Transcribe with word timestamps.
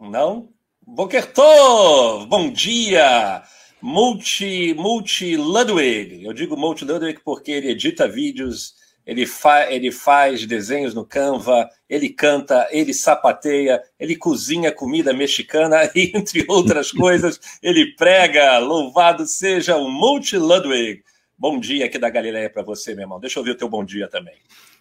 Não? 0.00 0.50
Bokertov, 0.86 2.26
bom 2.26 2.50
dia! 2.50 3.42
Multi, 3.82 4.74
Multi 4.74 5.36
Ludwig. 5.36 6.24
Eu 6.24 6.32
digo 6.32 6.56
Multi 6.56 6.84
Ludwig 6.84 7.20
porque 7.24 7.50
ele 7.50 7.70
edita 7.70 8.08
vídeos, 8.08 8.74
ele, 9.06 9.26
fa 9.26 9.70
ele 9.72 9.90
faz 9.90 10.46
desenhos 10.46 10.94
no 10.94 11.04
Canva, 11.04 11.68
ele 11.88 12.08
canta, 12.10 12.68
ele 12.70 12.92
sapateia, 12.92 13.82
ele 13.98 14.16
cozinha 14.16 14.72
comida 14.72 15.12
mexicana 15.12 15.90
e, 15.94 16.12
entre 16.16 16.44
outras 16.48 16.92
coisas, 16.92 17.40
ele 17.62 17.94
prega. 17.96 18.58
Louvado 18.58 19.26
seja 19.26 19.76
o 19.76 19.90
Multi 19.90 20.36
Ludwig. 20.36 21.02
Bom 21.36 21.58
dia 21.58 21.86
aqui 21.86 21.98
da 21.98 22.10
Galileia 22.10 22.50
para 22.50 22.62
você, 22.62 22.94
meu 22.94 23.02
irmão. 23.02 23.20
Deixa 23.20 23.38
eu 23.38 23.42
ouvir 23.42 23.52
o 23.52 23.56
teu 23.56 23.68
bom 23.68 23.84
dia 23.84 24.08
também. 24.08 24.34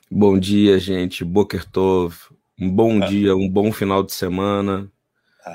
Bom 0.09 0.39
dia, 0.39 0.79
gente. 0.79 1.23
Bokertov. 1.23 2.15
Um 2.59 2.71
bom 2.71 3.03
ah. 3.03 3.05
dia, 3.05 3.35
um 3.35 3.47
bom 3.47 3.71
final 3.71 4.01
de 4.01 4.13
semana. 4.13 4.91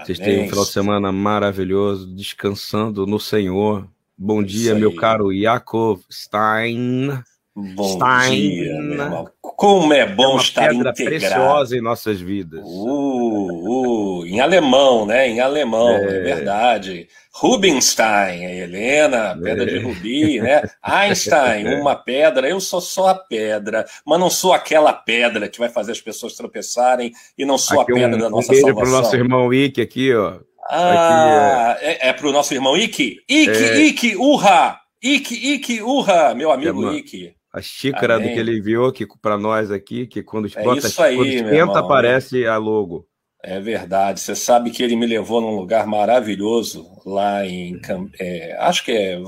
Vocês 0.01 0.19
têm 0.19 0.45
um 0.45 0.49
final 0.49 0.65
de 0.65 0.71
semana 0.71 1.13
maravilhoso, 1.13 2.07
descansando 2.15 3.07
no 3.07 3.21
Senhor. 3.21 3.89
Bom 4.17 4.43
dia, 4.43 4.75
meu 4.75 4.95
caro 4.95 5.33
Yakov 5.33 6.01
Stein. 6.11 7.23
Bom 7.55 7.97
Stein. 7.97 8.51
dia, 8.51 8.75
meu 8.81 8.93
irmão. 9.03 9.29
Como 9.43 9.93
é 9.93 10.07
bom 10.07 10.25
é 10.25 10.29
uma 10.29 10.41
estar 10.41 10.69
pedra 10.71 10.91
integrado. 10.91 11.35
preciosa 11.35 11.77
em 11.77 11.83
nossas 11.83 12.19
vidas. 12.19 12.63
Uh, 12.65 14.21
uh, 14.21 14.27
em 14.27 14.41
alemão, 14.41 15.05
né? 15.05 15.29
Em 15.29 15.39
alemão, 15.39 15.91
é, 15.91 16.03
é 16.03 16.21
verdade. 16.21 17.09
Rubinstein, 17.35 18.43
Helena, 18.45 19.39
pedra 19.41 19.65
é. 19.65 19.67
de 19.67 19.79
rubi, 19.79 20.41
né? 20.41 20.63
Einstein, 20.83 21.67
é. 21.69 21.81
uma 21.81 21.95
pedra. 21.95 22.49
Eu 22.49 22.59
sou 22.59 22.81
só 22.81 23.09
a 23.09 23.15
pedra, 23.15 23.85
mas 24.07 24.19
não 24.19 24.31
sou 24.31 24.55
aquela 24.55 24.95
pedra 24.95 25.47
que 25.47 25.59
vai 25.59 25.69
fazer 25.69 25.93
as 25.93 26.01
pessoas 26.01 26.35
tropeçarem 26.35 27.13
e 27.37 27.45
não 27.45 27.59
sou 27.59 27.83
aqui 27.83 27.93
a 27.93 27.95
pedra 27.95 28.17
um, 28.17 28.21
da 28.21 28.31
nossa 28.31 28.51
um 28.51 28.57
salvação. 28.57 28.75
para 28.75 28.89
o 28.89 28.93
nosso 28.93 29.15
irmão 29.15 29.53
Ike 29.53 29.83
aqui, 29.83 30.15
ó. 30.15 30.39
Ah, 30.71 31.73
aqui, 31.73 31.85
é, 31.85 31.93
é, 31.93 32.09
é 32.09 32.13
para 32.15 32.27
o 32.27 32.33
nosso 32.33 32.55
irmão 32.55 32.79
Ike? 32.79 33.19
Ike, 33.29 33.51
é. 33.51 33.79
Ike, 33.79 34.17
urra! 34.17 34.81
Ike, 35.05 35.35
Ike, 35.35 35.83
urra, 35.83 36.33
meu 36.35 36.51
amigo 36.51 36.89
é, 36.91 36.95
Ike 36.95 37.35
a 37.53 37.61
xícara 37.61 38.17
Amém. 38.17 38.29
do 38.29 38.35
que 38.35 38.41
ele 38.41 38.59
enviou 38.59 38.91
que 38.91 39.07
para 39.21 39.37
nós 39.37 39.71
aqui, 39.71 40.07
que 40.07 40.23
quando 40.23 40.49
é 40.57 40.63
bota, 40.63 40.87
isso 40.87 41.03
aí, 41.03 41.17
quando 41.17 41.29
esquenta 41.29 41.79
aparece 41.79 42.47
a 42.47 42.57
logo. 42.57 43.07
É 43.43 43.61
verdade. 43.61 44.21
Você 44.21 44.35
sabe 44.35 44.71
que 44.71 44.83
ele 44.83 44.97
me 44.97 45.05
levou 45.05 45.41
num 45.41 45.57
lugar 45.57 45.87
maravilhoso 45.87 46.87
lá 47.05 47.45
em, 47.45 47.79
é, 48.19 48.57
acho 48.59 48.85
que 48.85 48.93
é 48.93 49.19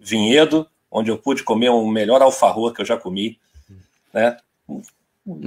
Vinhedo, 0.00 0.66
onde 0.90 1.10
eu 1.10 1.16
pude 1.16 1.42
comer 1.42 1.70
o 1.70 1.86
melhor 1.86 2.20
alfarror 2.20 2.72
que 2.74 2.82
eu 2.82 2.86
já 2.86 2.96
comi, 2.96 3.38
né? 4.12 4.36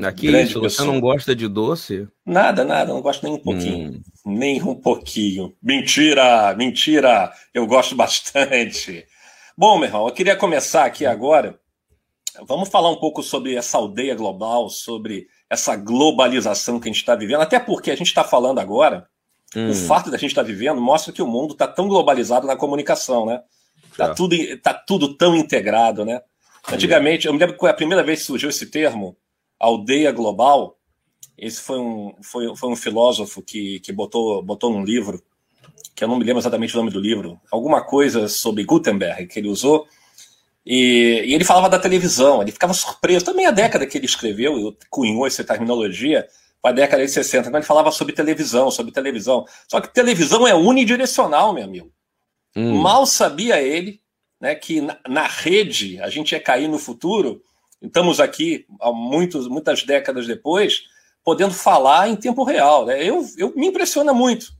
Aqui 0.05 0.27
isso, 0.27 0.61
você 0.61 0.83
não 0.83 1.01
gosta 1.01 1.35
de 1.35 1.47
doce? 1.47 2.07
Nada, 2.25 2.63
nada, 2.63 2.93
não 2.93 3.01
gosto 3.01 3.23
nem 3.23 3.33
um 3.33 3.39
pouquinho. 3.39 3.91
Hum. 3.91 4.01
Nem 4.25 4.61
um 4.63 4.75
pouquinho. 4.75 5.53
Mentira, 5.61 6.55
mentira. 6.55 7.31
Eu 7.53 7.67
gosto 7.67 7.93
bastante. 7.97 9.05
Bom, 9.57 9.77
meu 9.77 9.87
irmão, 9.87 10.07
eu 10.07 10.13
queria 10.13 10.35
começar 10.35 10.85
aqui 10.85 11.05
agora 11.05 11.59
Vamos 12.47 12.69
falar 12.69 12.89
um 12.89 12.95
pouco 12.95 13.21
sobre 13.21 13.55
essa 13.55 13.77
aldeia 13.77 14.15
global, 14.15 14.69
sobre 14.69 15.27
essa 15.49 15.75
globalização 15.75 16.79
que 16.79 16.89
a 16.89 16.91
gente 16.91 17.01
está 17.01 17.15
vivendo, 17.15 17.41
até 17.41 17.59
porque 17.59 17.91
a 17.91 17.95
gente 17.95 18.07
está 18.07 18.23
falando 18.23 18.59
agora, 18.59 19.07
hum. 19.55 19.69
o 19.69 19.73
fato 19.73 20.09
da 20.09 20.17
gente 20.17 20.31
estar 20.31 20.41
tá 20.41 20.47
vivendo 20.47 20.81
mostra 20.81 21.13
que 21.13 21.21
o 21.21 21.27
mundo 21.27 21.53
está 21.53 21.67
tão 21.67 21.87
globalizado 21.87 22.47
na 22.47 22.55
comunicação, 22.55 23.25
né? 23.25 23.41
Está 23.91 24.09
tá. 24.09 24.15
tudo, 24.15 24.35
tá 24.57 24.73
tudo 24.73 25.15
tão 25.15 25.35
integrado, 25.35 26.03
né? 26.03 26.21
Antigamente, 26.71 27.27
eu 27.27 27.33
me 27.33 27.39
lembro 27.39 27.57
que 27.57 27.67
a 27.67 27.73
primeira 27.73 28.03
vez 28.03 28.19
que 28.19 28.25
surgiu 28.25 28.49
esse 28.49 28.67
termo, 28.67 29.17
aldeia 29.59 30.11
global, 30.11 30.77
esse 31.37 31.61
foi 31.61 31.77
um, 31.77 32.15
foi, 32.21 32.55
foi 32.55 32.69
um 32.69 32.75
filósofo 32.75 33.41
que, 33.41 33.79
que 33.81 33.91
botou, 33.91 34.41
botou 34.41 34.71
num 34.71 34.83
livro, 34.83 35.21
que 35.95 36.03
eu 36.03 36.07
não 36.07 36.17
me 36.17 36.23
lembro 36.23 36.39
exatamente 36.39 36.73
o 36.73 36.77
nome 36.77 36.91
do 36.91 36.99
livro, 36.99 37.39
alguma 37.51 37.83
coisa 37.83 38.27
sobre 38.27 38.63
Gutenberg 38.63 39.27
que 39.27 39.39
ele 39.39 39.49
usou, 39.49 39.87
e, 40.65 41.23
e, 41.25 41.33
ele 41.33 41.43
falava 41.43 41.69
da 41.69 41.77
televisão, 41.77 42.41
ele 42.41 42.51
ficava 42.51 42.73
surpreso. 42.73 43.25
Também 43.25 43.45
a 43.45 43.51
década 43.51 43.85
que 43.85 43.97
ele 43.97 44.05
escreveu, 44.05 44.75
cunhou 44.89 45.27
essa 45.27 45.43
terminologia, 45.43 46.27
foi 46.61 46.71
a 46.71 46.73
década 46.73 47.05
de 47.05 47.11
60, 47.11 47.43
quando 47.43 47.55
ele 47.57 47.65
falava 47.65 47.91
sobre 47.91 48.13
televisão, 48.13 48.71
sobre 48.71 48.93
televisão. 48.93 49.45
Só 49.67 49.81
que 49.81 49.93
televisão 49.93 50.47
é 50.47 50.55
unidirecional, 50.55 51.53
meu 51.53 51.65
amigo. 51.65 51.91
Hum. 52.55 52.77
Mal 52.77 53.05
sabia 53.05 53.61
ele 53.61 54.01
né, 54.39 54.55
que 54.55 54.79
na, 54.79 54.97
na, 55.07 55.27
rede 55.27 55.99
a 56.01 56.09
gente 56.09 56.31
ia 56.31 56.39
cair 56.39 56.69
no 56.69 56.79
futuro. 56.79 57.43
Estamos 57.81 58.21
aqui, 58.21 58.65
há 58.79 58.91
muitos, 58.93 59.47
muitas 59.49 59.83
décadas 59.83 60.25
depois, 60.25 60.83
podendo 61.23 61.53
falar 61.53 62.07
em 62.07 62.15
tempo 62.15 62.45
real. 62.45 62.85
Né? 62.85 63.03
Eu, 63.03 63.25
eu 63.37 63.53
me 63.55 63.67
impressiona 63.67 64.13
muito. 64.13 64.53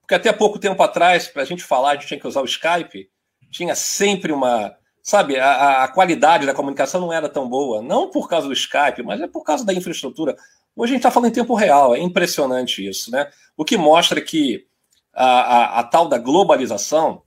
Porque 0.00 0.14
até 0.14 0.30
pouco 0.32 0.58
tempo 0.58 0.82
atrás, 0.82 1.28
para 1.28 1.42
a 1.42 1.46
gente 1.46 1.62
falar, 1.62 1.92
a 1.92 1.94
gente 1.94 2.08
tinha 2.08 2.20
que 2.20 2.26
usar 2.26 2.42
o 2.42 2.46
Skype, 2.46 3.08
tinha 3.50 3.74
sempre 3.74 4.32
uma 4.32 4.76
sabe, 5.02 5.38
a, 5.38 5.84
a, 5.84 5.88
qualidade 5.88 6.46
da 6.46 6.54
comunicação 6.54 7.00
não 7.00 7.12
era 7.12 7.28
tão 7.28 7.48
boa, 7.48 7.82
não 7.82 8.08
por 8.08 8.28
causa 8.28 8.46
do 8.46 8.52
Skype, 8.52 9.02
mas 9.02 9.20
é 9.20 9.26
por 9.26 9.42
causa 9.42 9.64
da 9.64 9.74
infraestrutura. 9.74 10.36
Hoje 10.76 10.92
a 10.92 10.94
gente 10.94 11.00
está 11.00 11.10
falando 11.10 11.30
em 11.30 11.34
tempo 11.34 11.54
real, 11.54 11.94
é 11.94 11.98
impressionante 11.98 12.86
isso, 12.86 13.10
né? 13.10 13.30
O 13.56 13.64
que 13.64 13.76
mostra 13.76 14.20
que 14.20 14.66
a, 15.12 15.26
a, 15.26 15.80
a, 15.80 15.84
tal 15.84 16.08
da 16.08 16.18
globalização 16.18 17.22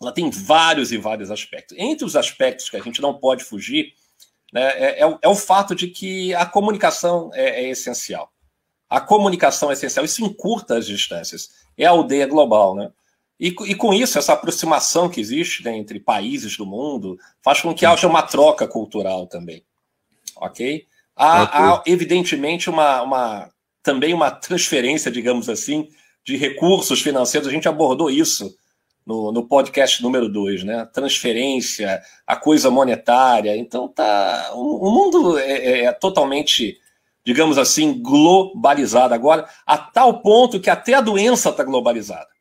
ela 0.00 0.12
tem 0.12 0.28
vários 0.30 0.90
e 0.90 0.98
vários 0.98 1.30
aspectos. 1.30 1.76
Entre 1.78 2.04
os 2.04 2.16
aspectos 2.16 2.68
que 2.68 2.76
a 2.76 2.80
gente 2.80 3.00
não 3.00 3.14
pode 3.14 3.44
fugir, 3.44 3.94
né, 4.52 4.64
é, 4.74 5.04
é, 5.04 5.18
é 5.22 5.28
o 5.28 5.36
fato 5.36 5.76
de 5.76 5.86
que 5.86 6.34
a 6.34 6.44
comunicação 6.44 7.30
é, 7.32 7.64
é 7.64 7.70
essencial. 7.70 8.30
A 8.90 9.00
comunicação 9.00 9.70
é 9.70 9.74
essencial, 9.74 10.04
isso 10.04 10.24
encurta 10.24 10.76
as 10.76 10.86
distâncias. 10.86 11.50
É 11.78 11.86
a 11.86 11.90
aldeia 11.90 12.26
global, 12.26 12.74
né? 12.74 12.90
E, 13.42 13.48
e, 13.48 13.74
com 13.74 13.92
isso, 13.92 14.16
essa 14.20 14.34
aproximação 14.34 15.08
que 15.08 15.20
existe 15.20 15.64
né, 15.64 15.76
entre 15.76 15.98
países 15.98 16.56
do 16.56 16.64
mundo 16.64 17.18
faz 17.42 17.60
com 17.60 17.74
que 17.74 17.84
haja 17.84 18.06
uma 18.06 18.22
troca 18.22 18.68
cultural 18.68 19.26
também. 19.26 19.64
Ok? 20.36 20.86
Há, 21.16 21.42
okay. 21.42 21.60
há 21.60 21.82
evidentemente, 21.86 22.70
uma, 22.70 23.02
uma, 23.02 23.50
também 23.82 24.14
uma 24.14 24.30
transferência, 24.30 25.10
digamos 25.10 25.48
assim, 25.48 25.88
de 26.24 26.36
recursos 26.36 27.02
financeiros. 27.02 27.48
A 27.48 27.50
gente 27.50 27.66
abordou 27.66 28.08
isso 28.08 28.56
no, 29.04 29.32
no 29.32 29.48
podcast 29.48 30.00
número 30.04 30.28
2, 30.28 30.62
né? 30.62 30.88
Transferência, 30.92 32.00
a 32.24 32.36
coisa 32.36 32.70
monetária. 32.70 33.56
Então, 33.56 33.88
tá, 33.88 34.52
o, 34.54 34.88
o 34.88 34.92
mundo 34.92 35.36
é, 35.36 35.50
é, 35.50 35.84
é 35.86 35.92
totalmente, 35.92 36.78
digamos 37.26 37.58
assim, 37.58 38.00
globalizado 38.00 39.12
agora, 39.12 39.48
a 39.66 39.76
tal 39.76 40.22
ponto 40.22 40.60
que 40.60 40.70
até 40.70 40.94
a 40.94 41.00
doença 41.00 41.48
está 41.48 41.64
globalizada. 41.64 42.31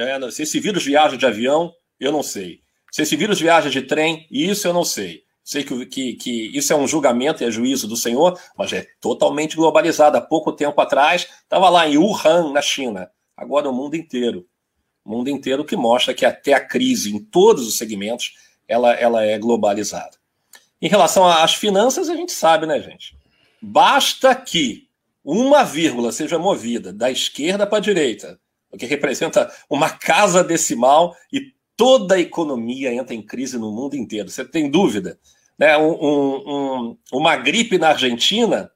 É, 0.00 0.30
se 0.30 0.42
esse 0.42 0.60
vírus 0.60 0.84
viaja 0.84 1.16
de 1.16 1.26
avião, 1.26 1.72
eu 1.98 2.12
não 2.12 2.22
sei. 2.22 2.60
Se 2.90 3.02
esse 3.02 3.16
vírus 3.16 3.40
viaja 3.40 3.68
de 3.68 3.82
trem, 3.82 4.26
isso 4.30 4.66
eu 4.66 4.72
não 4.72 4.84
sei. 4.84 5.22
Sei 5.44 5.64
que, 5.64 5.86
que, 5.86 6.14
que 6.14 6.56
isso 6.56 6.72
é 6.72 6.76
um 6.76 6.86
julgamento 6.86 7.42
e 7.42 7.46
é 7.46 7.50
juízo 7.50 7.88
do 7.88 7.96
Senhor, 7.96 8.38
mas 8.56 8.72
é 8.72 8.86
totalmente 9.00 9.56
globalizado. 9.56 10.16
Há 10.16 10.20
pouco 10.20 10.52
tempo 10.52 10.78
atrás, 10.80 11.26
estava 11.42 11.70
lá 11.70 11.88
em 11.88 11.96
Wuhan, 11.96 12.52
na 12.52 12.60
China. 12.60 13.10
Agora 13.36 13.68
o 13.68 13.72
mundo 13.72 13.94
inteiro. 13.96 14.46
O 15.04 15.10
mundo 15.10 15.30
inteiro 15.30 15.64
que 15.64 15.74
mostra 15.76 16.12
que 16.12 16.26
até 16.26 16.52
a 16.52 16.60
crise 16.60 17.14
em 17.14 17.18
todos 17.18 17.66
os 17.66 17.78
segmentos, 17.78 18.34
ela, 18.66 18.92
ela 18.92 19.24
é 19.24 19.38
globalizada. 19.38 20.18
Em 20.82 20.88
relação 20.88 21.26
às 21.26 21.54
finanças, 21.54 22.10
a 22.10 22.14
gente 22.14 22.32
sabe, 22.32 22.66
né, 22.66 22.78
gente? 22.80 23.16
Basta 23.60 24.34
que 24.34 24.86
uma 25.24 25.64
vírgula 25.64 26.12
seja 26.12 26.38
movida 26.38 26.92
da 26.92 27.10
esquerda 27.10 27.66
para 27.66 27.78
a 27.78 27.80
direita, 27.80 28.38
o 28.70 28.76
que 28.76 28.86
representa 28.86 29.50
uma 29.68 29.90
casa 29.90 30.44
decimal 30.44 31.16
e 31.32 31.52
toda 31.76 32.16
a 32.16 32.20
economia 32.20 32.92
entra 32.92 33.14
em 33.14 33.22
crise 33.22 33.58
no 33.58 33.70
mundo 33.70 33.94
inteiro. 33.96 34.28
Você 34.28 34.44
tem 34.44 34.70
dúvida? 34.70 35.18
Né? 35.58 35.76
Um, 35.78 35.92
um, 35.92 36.98
uma 37.12 37.36
gripe 37.36 37.78
na 37.78 37.90
Argentina 37.90 38.70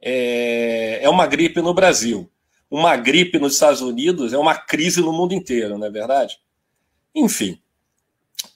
é, 0.00 1.00
é 1.02 1.08
uma 1.08 1.26
gripe 1.26 1.60
no 1.60 1.74
Brasil. 1.74 2.30
Uma 2.70 2.96
gripe 2.96 3.38
nos 3.38 3.54
Estados 3.54 3.80
Unidos 3.80 4.32
é 4.32 4.38
uma 4.38 4.54
crise 4.54 5.00
no 5.00 5.12
mundo 5.12 5.32
inteiro, 5.32 5.78
não 5.78 5.86
é 5.86 5.90
verdade? 5.90 6.38
Enfim, 7.14 7.58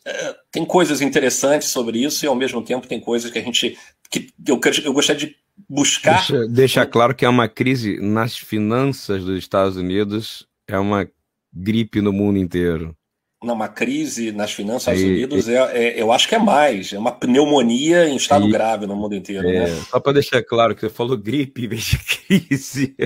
é, 0.04 0.36
tem 0.50 0.64
coisas 0.64 1.00
interessantes 1.00 1.68
sobre 1.68 2.04
isso 2.04 2.24
e 2.24 2.28
ao 2.28 2.34
mesmo 2.34 2.62
tempo 2.62 2.86
tem 2.86 3.00
coisas 3.00 3.30
que 3.30 3.38
a 3.38 3.42
gente 3.42 3.78
que 4.10 4.28
eu, 4.46 4.60
eu 4.84 4.92
gostaria 4.92 5.26
de 5.26 5.36
buscar. 5.68 6.18
Deixa, 6.18 6.46
deixa 6.46 6.86
claro 6.86 7.14
que 7.14 7.24
é 7.24 7.28
uma 7.28 7.48
crise 7.48 7.98
nas 8.00 8.36
finanças 8.36 9.24
dos 9.24 9.38
Estados 9.38 9.76
Unidos 9.76 10.46
é 10.74 10.78
uma 10.78 11.08
gripe 11.52 12.00
no 12.00 12.12
mundo 12.12 12.38
inteiro. 12.38 12.96
Não, 13.42 13.54
uma 13.54 13.68
crise 13.68 14.30
nas 14.30 14.52
finanças 14.52 14.94
dos 14.94 15.02
Estados 15.02 15.18
Unidos, 15.18 15.48
é, 15.48 15.76
é, 15.76 16.00
eu 16.00 16.12
acho 16.12 16.28
que 16.28 16.34
é 16.34 16.38
mais. 16.38 16.92
É 16.92 16.98
uma 16.98 17.10
pneumonia 17.10 18.08
em 18.08 18.14
estado 18.14 18.46
e, 18.46 18.52
grave 18.52 18.86
no 18.86 18.94
mundo 18.94 19.16
inteiro. 19.16 19.48
É, 19.48 19.66
né? 19.66 19.82
Só 19.90 19.98
para 19.98 20.12
deixar 20.12 20.42
claro 20.44 20.74
que 20.74 20.80
você 20.82 20.88
falou 20.88 21.16
gripe 21.16 21.64
em 21.64 21.68
vez 21.68 21.82
de 21.82 21.98
crise. 21.98 22.94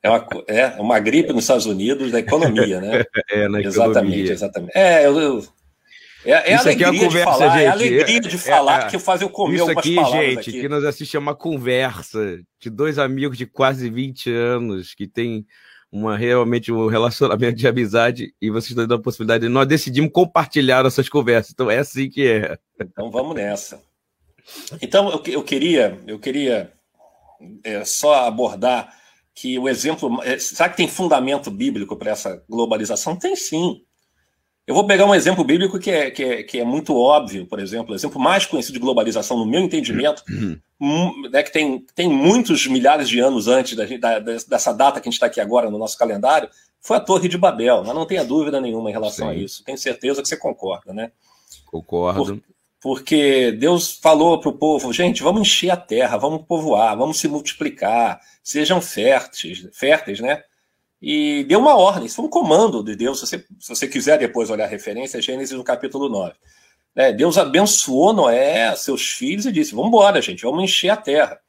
É 0.00 0.08
uma, 0.08 0.26
é 0.46 0.66
uma 0.80 0.98
gripe 1.00 1.32
nos 1.32 1.44
Estados 1.44 1.66
Unidos 1.66 2.12
da 2.12 2.20
economia, 2.20 2.80
né? 2.80 3.04
É, 3.28 3.48
na 3.48 3.60
exatamente, 3.60 3.98
economia. 3.98 4.32
Exatamente, 4.32 4.72
É, 4.74 5.04
eu, 5.04 5.18
eu, 5.18 5.44
É, 6.28 6.52
é 6.52 6.54
a 6.54 6.60
alegria 6.60 6.86
é 6.86 6.90
a 6.90 6.92
conversa, 6.92 7.16
de 7.16 7.24
falar, 7.24 7.56
gente. 7.56 7.64
é 7.64 7.68
a 7.68 7.72
alegria 7.72 8.20
de 8.20 8.38
falar 8.38 8.82
é, 8.82 8.84
é, 8.84 8.90
que 8.90 8.98
faz 8.98 9.22
eu 9.22 9.30
comer 9.30 9.56
isso 9.56 9.70
aqui, 9.70 9.94
gente, 9.94 10.50
aqui. 10.50 10.60
que 10.60 10.68
nos 10.68 10.84
assiste 10.84 11.16
é 11.16 11.18
uma 11.18 11.34
conversa 11.34 12.38
de 12.60 12.68
dois 12.68 12.98
amigos 12.98 13.38
de 13.38 13.46
quase 13.46 13.88
20 13.88 14.30
anos 14.30 14.94
que 14.94 15.08
tem 15.08 15.46
uma 15.90 16.18
realmente 16.18 16.70
um 16.70 16.86
relacionamento 16.86 17.56
de 17.56 17.66
amizade 17.66 18.34
e 18.42 18.50
vocês 18.50 18.72
estão 18.72 18.86
dando 18.86 19.00
a 19.00 19.02
possibilidade 19.02 19.44
de 19.44 19.48
nós 19.48 19.66
decidimos 19.66 20.12
compartilhar 20.12 20.84
essas 20.84 21.08
conversas. 21.08 21.52
Então 21.52 21.70
é 21.70 21.78
assim 21.78 22.10
que 22.10 22.26
é. 22.26 22.58
Então 22.78 23.10
vamos 23.10 23.34
nessa. 23.34 23.80
Então 24.82 25.10
eu, 25.10 25.22
eu 25.32 25.42
queria 25.42 25.98
eu 26.06 26.18
queria 26.18 26.70
é, 27.64 27.86
só 27.86 28.26
abordar 28.26 28.94
que 29.34 29.58
o 29.58 29.66
exemplo 29.66 30.22
é, 30.22 30.38
será 30.38 30.68
que 30.68 30.76
tem 30.76 30.88
fundamento 30.88 31.50
bíblico 31.50 31.96
para 31.96 32.10
essa 32.10 32.44
globalização? 32.46 33.16
Tem 33.16 33.34
sim. 33.34 33.82
Eu 34.68 34.74
vou 34.74 34.86
pegar 34.86 35.06
um 35.06 35.14
exemplo 35.14 35.42
bíblico 35.42 35.78
que 35.78 35.90
é, 35.90 36.10
que 36.10 36.22
é, 36.22 36.42
que 36.42 36.60
é 36.60 36.64
muito 36.64 36.94
óbvio, 36.94 37.46
por 37.46 37.58
exemplo, 37.58 37.92
o 37.92 37.96
exemplo 37.96 38.20
mais 38.20 38.44
conhecido 38.44 38.74
de 38.74 38.78
globalização, 38.78 39.38
no 39.38 39.46
meu 39.46 39.62
entendimento, 39.62 40.22
né, 41.32 41.42
que 41.42 41.50
tem, 41.50 41.86
tem 41.94 42.06
muitos 42.06 42.66
milhares 42.66 43.08
de 43.08 43.18
anos 43.18 43.48
antes 43.48 43.74
da, 43.74 43.86
da, 43.96 44.18
dessa 44.18 44.74
data 44.74 45.00
que 45.00 45.08
a 45.08 45.10
gente 45.10 45.14
está 45.14 45.24
aqui 45.24 45.40
agora 45.40 45.70
no 45.70 45.78
nosso 45.78 45.96
calendário, 45.96 46.50
foi 46.82 46.98
a 46.98 47.00
Torre 47.00 47.30
de 47.30 47.38
Babel. 47.38 47.82
Mas 47.82 47.94
não 47.94 48.04
tenha 48.04 48.22
dúvida 48.22 48.60
nenhuma 48.60 48.90
em 48.90 48.92
relação 48.92 49.30
Sim. 49.30 49.32
a 49.32 49.34
isso. 49.34 49.64
Tenho 49.64 49.78
certeza 49.78 50.20
que 50.20 50.28
você 50.28 50.36
concorda, 50.36 50.92
né? 50.92 51.12
Concordo. 51.64 52.36
Por, 52.36 52.42
porque 52.78 53.52
Deus 53.52 53.94
falou 53.94 54.38
para 54.38 54.50
o 54.50 54.58
povo, 54.58 54.92
gente, 54.92 55.22
vamos 55.22 55.40
encher 55.40 55.70
a 55.70 55.78
terra, 55.78 56.18
vamos 56.18 56.44
povoar, 56.46 56.94
vamos 56.94 57.18
se 57.18 57.26
multiplicar, 57.26 58.20
sejam 58.44 58.82
férteis, 58.82 59.66
férteis, 59.72 60.20
né? 60.20 60.42
E 61.00 61.44
deu 61.44 61.60
uma 61.60 61.76
ordem, 61.76 62.06
isso 62.06 62.16
foi 62.16 62.24
um 62.24 62.30
comando 62.30 62.82
de 62.82 62.96
Deus. 62.96 63.20
Se 63.20 63.26
você, 63.26 63.46
se 63.60 63.68
você 63.68 63.88
quiser 63.88 64.18
depois 64.18 64.50
olhar 64.50 64.64
a 64.64 64.68
referência, 64.68 65.18
é 65.18 65.22
Gênesis 65.22 65.56
no 65.56 65.62
capítulo 65.62 66.08
9. 66.08 66.34
É, 66.94 67.12
Deus 67.12 67.38
abençoou 67.38 68.12
Noé, 68.12 68.74
seus 68.74 69.12
filhos, 69.12 69.46
e 69.46 69.52
disse: 69.52 69.74
Vamos 69.74 69.88
embora, 69.88 70.20
gente, 70.20 70.42
vamos 70.42 70.64
encher 70.64 70.90
a 70.90 70.96
terra. 70.96 71.40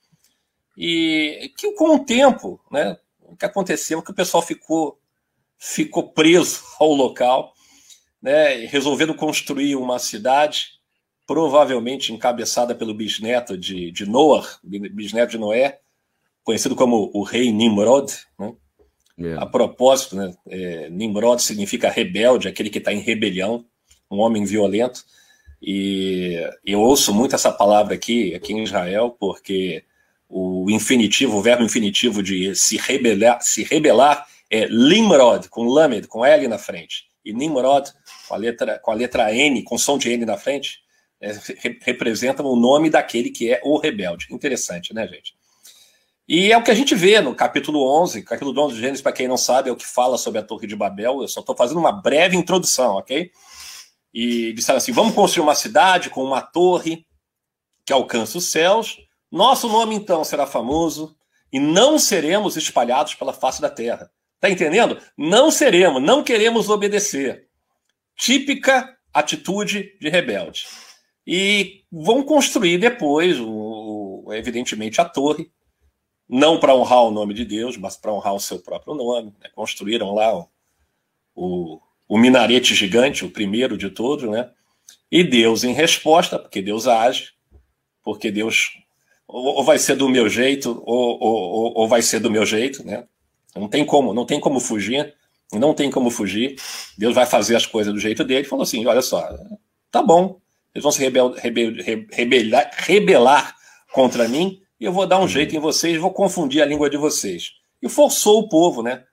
E 0.78 1.52
que 1.58 1.74
com 1.74 1.96
o 1.96 2.06
tempo, 2.06 2.62
né, 2.72 2.98
o 3.22 3.36
que 3.36 3.46
aconteceu 3.46 4.00
é 4.00 4.02
que 4.02 4.12
o 4.12 4.16
pessoal 4.16 4.44
ficou, 4.44 5.00
ficou 5.58 6.12
preso 6.12 6.62
ao 6.80 6.94
local, 6.94 7.54
né, 8.22 8.66
resolvendo 8.68 9.16
construir 9.16 9.76
uma 9.76 9.98
cidade, 9.98 10.80
provavelmente 11.26 12.14
encabeçada 12.14 12.76
pelo 12.76 12.94
bisneto 12.94 13.58
de, 13.58 13.92
de 13.92 14.06
Noah, 14.06 14.48
bisneto 14.64 15.32
de 15.32 15.38
Noé, 15.40 15.80
conhecido 16.44 16.76
como 16.76 17.10
o 17.14 17.24
rei 17.24 17.52
Nimrod, 17.52 18.12
né. 18.38 18.54
A 19.38 19.46
propósito, 19.46 20.16
né, 20.16 20.34
é, 20.48 20.90
Nimrod 20.90 21.42
significa 21.42 21.90
rebelde, 21.90 22.48
aquele 22.48 22.70
que 22.70 22.78
está 22.78 22.94
em 22.94 23.02
rebelião, 23.02 23.66
um 24.10 24.20
homem 24.20 24.46
violento. 24.46 25.04
E 25.62 26.40
eu 26.66 26.80
ouço 26.80 27.14
muito 27.14 27.36
essa 27.36 27.52
palavra 27.52 27.94
aqui, 27.94 28.34
aqui 28.34 28.54
em 28.54 28.64
Israel, 28.64 29.16
porque 29.20 29.84
o 30.30 30.70
infinitivo, 30.70 31.38
o 31.38 31.42
verbo 31.42 31.64
infinitivo 31.64 32.24
de 32.24 32.56
se 32.56 32.78
rebelar, 32.78 33.42
se 33.42 33.64
rebelar 33.64 34.26
é 34.50 34.66
Limrod, 34.66 35.50
com 35.50 35.64
Lamed, 35.64 36.08
com 36.08 36.26
L 36.26 36.48
na 36.48 36.58
frente. 36.58 37.06
E 37.26 37.34
Nimrod, 37.34 37.92
com 38.28 38.36
a 38.36 38.38
letra, 38.38 38.80
com 38.80 38.92
a 38.92 38.96
letra 38.96 39.34
N, 39.34 39.64
com 39.64 39.78
som 39.78 39.98
de 39.98 40.10
N 40.10 40.26
na 40.26 40.38
frente, 40.38 40.80
é, 41.22 41.34
representa 41.82 42.42
o 42.42 42.56
nome 42.56 42.90
daquele 42.90 43.30
que 43.30 43.52
é 43.52 43.60
o 43.64 43.78
rebelde. 43.78 44.28
Interessante, 44.32 44.94
né, 44.94 45.06
gente? 45.08 45.34
E 46.32 46.52
é 46.52 46.58
o 46.58 46.62
que 46.62 46.70
a 46.70 46.76
gente 46.76 46.94
vê 46.94 47.20
no 47.20 47.34
capítulo 47.34 47.84
11. 48.04 48.22
Capítulo 48.22 48.62
11 48.66 48.76
de 48.76 48.82
Gênesis, 48.82 49.02
para 49.02 49.12
quem 49.12 49.28
não 49.28 49.36
sabe, 49.36 49.68
é 49.68 49.74
o 49.74 49.76
que 49.76 49.88
fala 49.88 50.16
sobre 50.16 50.40
a 50.40 50.44
Torre 50.44 50.68
de 50.68 50.76
Babel. 50.76 51.24
Eu 51.24 51.28
só 51.28 51.40
estou 51.40 51.56
fazendo 51.56 51.80
uma 51.80 51.92
breve 51.92 52.38
introdução, 52.38 52.98
ok? 52.98 53.32
E 54.14 54.54
disseram 54.54 54.78
assim: 54.78 54.92
vamos 54.92 55.16
construir 55.16 55.42
uma 55.42 55.56
cidade 55.56 56.12
com 56.12 56.24
uma 56.24 56.40
torre 56.40 57.04
que 57.84 57.92
alcança 57.92 58.38
os 58.38 58.46
céus. 58.46 59.00
Nosso 59.32 59.68
nome, 59.68 59.96
então, 59.96 60.24
será 60.24 60.46
famoso 60.46 61.16
e 61.52 61.60
não 61.60 61.98
seremos 61.98 62.56
espalhados 62.56 63.16
pela 63.16 63.34
face 63.34 63.60
da 63.60 63.70
terra. 63.70 64.12
Tá 64.40 64.52
entendendo? 64.52 65.02
Não 65.18 65.50
seremos, 65.50 66.00
não 66.00 66.24
queremos 66.24 66.70
obedecer. 66.70 67.48
Típica 68.16 68.96
atitude 69.12 69.98
de 70.00 70.10
rebelde. 70.10 70.68
E 71.26 71.86
vão 71.92 72.22
construir 72.22 72.78
depois, 72.78 73.40
o, 73.40 74.26
o, 74.28 74.34
evidentemente, 74.34 75.02
a 75.02 75.06
torre 75.06 75.52
não 76.30 76.60
para 76.60 76.76
honrar 76.76 77.04
o 77.04 77.12
nome 77.12 77.34
de 77.34 77.44
Deus, 77.44 77.76
mas 77.76 77.98
para 77.98 78.14
honrar 78.14 78.36
o 78.36 78.40
seu 78.40 78.60
próprio 78.60 78.94
nome. 78.94 79.34
Né? 79.42 79.50
Construíram 79.56 80.14
lá 80.14 80.38
o, 80.38 80.48
o, 81.36 81.82
o, 82.08 82.18
minarete 82.18 82.76
gigante, 82.76 83.26
o 83.26 83.32
primeiro 83.32 83.76
de 83.76 83.90
todos, 83.90 84.30
né? 84.30 84.52
E 85.12 85.24
Deus, 85.24 85.64
em 85.64 85.74
resposta, 85.74 86.38
porque 86.38 86.62
Deus 86.62 86.88
age, 86.88 87.32
porque 88.04 88.30
Deus 88.30 88.70
ou, 89.28 89.58
ou 89.58 89.64
vai 89.64 89.80
ser 89.80 89.96
do 89.96 90.08
meu 90.08 90.30
jeito, 90.30 90.84
ou, 90.86 91.18
ou, 91.20 91.74
ou, 91.78 91.88
vai 91.88 92.02
ser 92.02 92.20
do 92.20 92.30
meu 92.30 92.46
jeito, 92.46 92.86
né? 92.86 93.08
Não 93.56 93.68
tem 93.68 93.84
como, 93.84 94.14
não 94.14 94.26
tem 94.26 94.40
como 94.40 94.60
fugir, 94.60 95.14
não 95.52 95.74
tem 95.74 95.90
como 95.90 96.12
fugir. 96.12 96.56
Deus 96.98 97.16
vai 97.16 97.26
fazer 97.26 97.56
as 97.56 97.66
coisas 97.66 97.92
do 97.92 98.00
jeito 98.00 98.24
dele. 98.24 98.44
Falou 98.48 98.64
assim: 98.64 98.86
olha 98.86 99.02
só, 99.02 99.28
tá 99.92 100.04
bom, 100.04 100.40
eles 100.74 100.84
vão 100.84 100.92
se 100.92 101.00
rebel, 101.00 101.32
rebel, 101.32 101.74
rebelar, 102.12 102.72
rebelar 102.78 103.56
contra 103.92 104.28
mim, 104.28 104.62
e 104.80 104.86
eu 104.86 104.94
vou 104.94 105.06
dar 105.06 105.18
um 105.18 105.22
uhum. 105.22 105.28
jeito 105.28 105.56
em 105.56 105.60
vocês, 105.60 106.00
vou 106.00 106.14
confundir 106.14 106.62
a 106.62 106.66
língua 106.66 106.90
de 106.90 106.98
vocês. 106.98 107.52
E 107.82 107.90
forçou 107.90 108.40
o 108.40 108.50
povo, 108.50 108.82
né? 108.82 109.04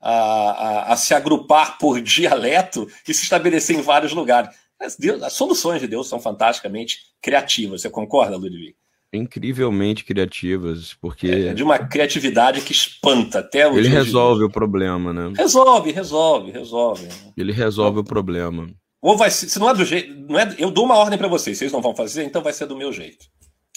A, 0.00 0.12
a, 0.12 0.92
a, 0.92 0.96
se 0.96 1.12
agrupar 1.12 1.76
por 1.78 2.00
dialeto 2.02 2.88
e 3.06 3.12
se 3.12 3.24
estabelecer 3.24 3.76
em 3.76 3.82
vários 3.82 4.12
lugares. 4.12 4.54
As, 4.80 4.96
Deus, 4.96 5.22
as 5.22 5.32
soluções 5.32 5.80
de 5.80 5.86
Deus 5.86 6.08
são 6.08 6.20
fantasticamente 6.20 6.98
criativas. 7.20 7.82
Você 7.82 7.90
concorda, 7.90 8.36
Ludwig? 8.36 8.74
Incrivelmente 9.12 10.04
criativas, 10.04 10.94
porque. 10.94 11.26
É 11.26 11.52
de 11.52 11.64
uma 11.64 11.78
criatividade 11.78 12.60
que 12.60 12.72
espanta 12.72 13.40
até 13.40 13.68
o 13.68 13.76
Ele 13.76 13.88
resolve 13.88 14.44
o 14.44 14.50
problema, 14.50 15.12
né? 15.12 15.32
Resolve, 15.36 15.90
resolve, 15.90 16.52
resolve. 16.52 17.08
Ele 17.36 17.52
resolve 17.52 17.98
o 17.98 18.04
problema. 18.04 18.70
Ou 19.02 19.16
vai 19.16 19.30
se 19.30 19.58
não 19.58 19.68
é 19.68 19.74
do 19.74 19.84
jeito. 19.84 20.14
Não 20.14 20.38
é, 20.38 20.54
eu 20.58 20.70
dou 20.70 20.84
uma 20.84 20.96
ordem 20.96 21.18
para 21.18 21.26
vocês, 21.26 21.58
vocês 21.58 21.72
não 21.72 21.82
vão 21.82 21.94
fazer, 21.94 22.22
então 22.22 22.40
vai 22.40 22.52
ser 22.52 22.66
do 22.66 22.76
meu 22.76 22.92
jeito. 22.92 23.26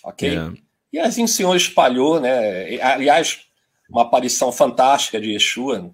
Ok? 0.03 0.37
É. 0.37 0.51
E 0.93 0.99
assim 0.99 1.23
o 1.23 1.27
Senhor 1.27 1.55
espalhou, 1.55 2.19
né? 2.19 2.79
Aliás, 2.79 3.41
uma 3.89 4.03
aparição 4.03 4.51
fantástica 4.51 5.19
de 5.19 5.31
Yeshua, 5.31 5.91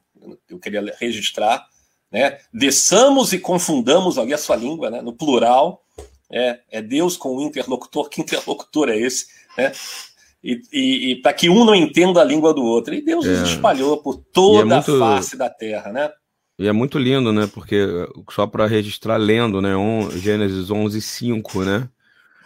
eu 0.50 0.60
queria 0.60 0.94
registrar, 1.00 1.66
né? 2.12 2.38
Desçamos 2.54 3.31
e 3.31 3.40
confundamos 3.40 4.18
ali 4.18 4.34
a 4.34 4.38
sua 4.38 4.57
língua, 4.57 4.90
né? 4.90 5.01
No 5.01 5.13
plural, 5.13 5.81
é, 6.30 6.60
é 6.69 6.81
Deus 6.81 7.16
com 7.16 7.38
o 7.38 7.42
interlocutor. 7.42 8.10
Que 8.12 8.19
interlocutor 8.19 8.90
é 8.90 8.98
esse, 8.98 9.28
né? 9.57 9.72
E, 10.44 10.62
e, 10.72 11.12
e 11.12 11.16
para 11.22 11.34
que 11.34 11.50
um 11.50 11.63
não 11.63 11.75
entenda 11.75 12.19
a 12.19 12.25
língua 12.25 12.54
do 12.54 12.63
outro. 12.63 12.94
E 12.94 13.01
Deus 13.01 13.25
é. 13.25 13.44
espalhou 13.44 13.98
por 13.98 14.18
toda 14.18 14.62
é 14.62 14.66
muito... 14.66 15.04
a 15.04 15.16
face 15.16 15.38
da 15.38 15.50
terra, 15.50 15.94
né? 15.94 16.12
E 16.58 16.68
é 16.68 16.74
muito 16.74 17.00
lindo, 17.00 17.32
né? 17.32 17.50
Porque 17.53 17.88
só 18.32 18.46
para 18.46 18.68
registrar 18.68 19.15
lendo, 19.15 19.62
né? 19.62 19.77
Um, 19.77 20.12
Gênesis 20.12 20.70
11, 20.70 21.01
5, 21.01 21.63
né? 21.63 21.89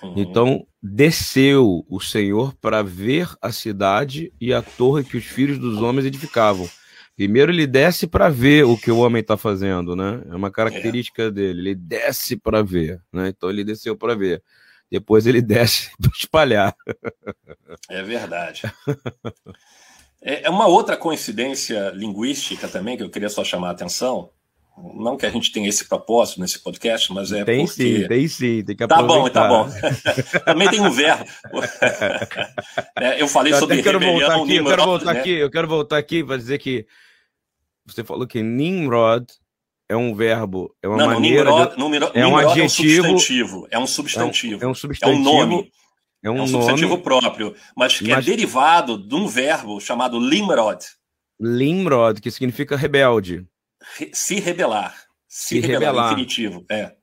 Uhum. 0.04 0.14
Então 0.18 0.68
desceu 0.84 1.86
o 1.88 2.02
Senhor 2.02 2.54
para 2.56 2.84
ver 2.84 3.30
a 3.42 3.54
cidade 3.54 4.34
e 4.42 4.54
a 4.54 4.62
torre 4.62 5.06
que 5.06 5.16
os 5.16 5.24
filhos 5.24 5.58
dos 5.58 5.82
homens 5.82 6.06
edificavam. 6.06 6.70
Primeiro 7.16 7.54
ele 7.54 7.66
desce 7.66 8.06
para 8.06 8.28
ver 8.28 8.66
o 8.66 8.78
que 8.78 8.92
o 8.92 8.98
homem 8.98 9.22
está 9.22 9.38
fazendo, 9.38 9.96
né? 9.96 10.22
É 10.30 10.36
uma 10.36 10.52
característica 10.52 11.24
é. 11.24 11.32
dele. 11.32 11.60
Ele 11.62 11.76
desce 11.76 12.36
para 12.36 12.62
ver, 12.62 13.02
né? 13.14 13.30
Então 13.30 13.50
ele 13.50 13.64
desceu 13.64 13.96
para 13.96 14.14
ver. 14.14 14.44
Depois 14.92 15.26
ele 15.26 15.40
desce 15.42 15.90
para 15.98 16.12
espalhar. 16.20 16.76
É 17.90 18.04
verdade. 18.04 18.64
É, 20.22 20.48
é 20.48 20.50
uma 20.50 20.68
outra 20.68 20.98
coincidência 20.98 21.92
linguística 21.92 22.68
também 22.68 22.98
que 22.98 23.04
eu 23.04 23.10
queria 23.10 23.30
só 23.30 23.44
chamar 23.44 23.70
a 23.70 23.72
atenção. 23.72 24.32
Não 24.76 25.16
que 25.16 25.26
a 25.26 25.30
gente 25.30 25.52
tenha 25.52 25.70
esse 25.70 25.88
propósito 25.88 26.42
nesse 26.42 26.60
podcast, 26.60 27.14
mas 27.14 27.32
é 27.32 27.46
tem 27.46 27.66
porque... 27.66 28.02
sim, 28.02 28.08
tem 28.08 28.28
sim, 28.28 28.64
tem 28.64 28.76
que 28.76 28.88
Tá 28.88 29.04
bom, 29.04 29.30
tá 29.30 29.48
bom. 29.48 29.70
Também 30.46 30.68
tem 30.68 30.82
um 30.82 30.90
verbo. 30.90 31.26
é, 33.00 33.22
eu 33.22 33.28
falei 33.28 33.54
eu 33.54 33.60
sobre 33.60 33.84
quero 33.84 34.00
voltar 34.00 34.36
aqui, 34.36 34.46
Nimrod, 34.46 34.58
Eu 34.58 34.66
quero 34.66 34.86
voltar 34.86 35.14
né? 35.14 35.20
aqui, 35.20 35.32
eu 35.32 35.52
quero 35.52 35.68
voltar 35.68 35.98
aqui 35.98 36.24
para 36.24 36.38
dizer 36.38 36.58
que 36.58 36.88
você 37.86 38.04
falou 38.04 38.26
que 38.26 38.42
Nimrod 38.42 39.28
é 39.88 39.96
um 39.96 40.16
verbo, 40.16 40.76
é 40.82 40.88
uma 40.88 40.98
não, 40.98 41.06
maneira... 41.08 41.52
Nimrod, 41.52 41.76
de... 41.76 41.84
Nimrod, 41.84 42.12
é 42.16 42.26
um 42.26 42.36
adjetivo... 42.36 43.06
É 43.06 43.10
um 43.12 43.18
substantivo, 43.20 43.68
é 43.70 43.78
um 43.78 43.86
substantivo. 43.86 44.64
É 44.64 44.68
um, 44.68 44.74
substantivo. 44.74 45.16
É 45.16 45.20
um 45.20 45.24
nome. 45.24 45.72
É 46.24 46.32
um, 46.32 46.38
é 46.38 46.42
um 46.42 46.48
substantivo 46.48 46.98
próprio, 46.98 47.54
mas 47.78 48.00
que 48.00 48.12
é 48.12 48.16
mas... 48.16 48.26
é 48.26 48.30
derivado 48.32 48.98
de 48.98 49.14
um 49.14 49.28
verbo 49.28 49.80
chamado 49.80 50.20
Limrod. 50.20 50.84
Limrod, 51.40 52.20
que 52.20 52.32
significa 52.32 52.76
rebelde 52.76 53.46
se 54.12 54.40
rebelar. 54.40 54.96
Se, 55.28 55.56
se 55.56 55.60
rebelar, 55.60 55.80
rebelar. 55.80 56.14
Infinitivo, 56.14 56.66
é. 56.70 56.96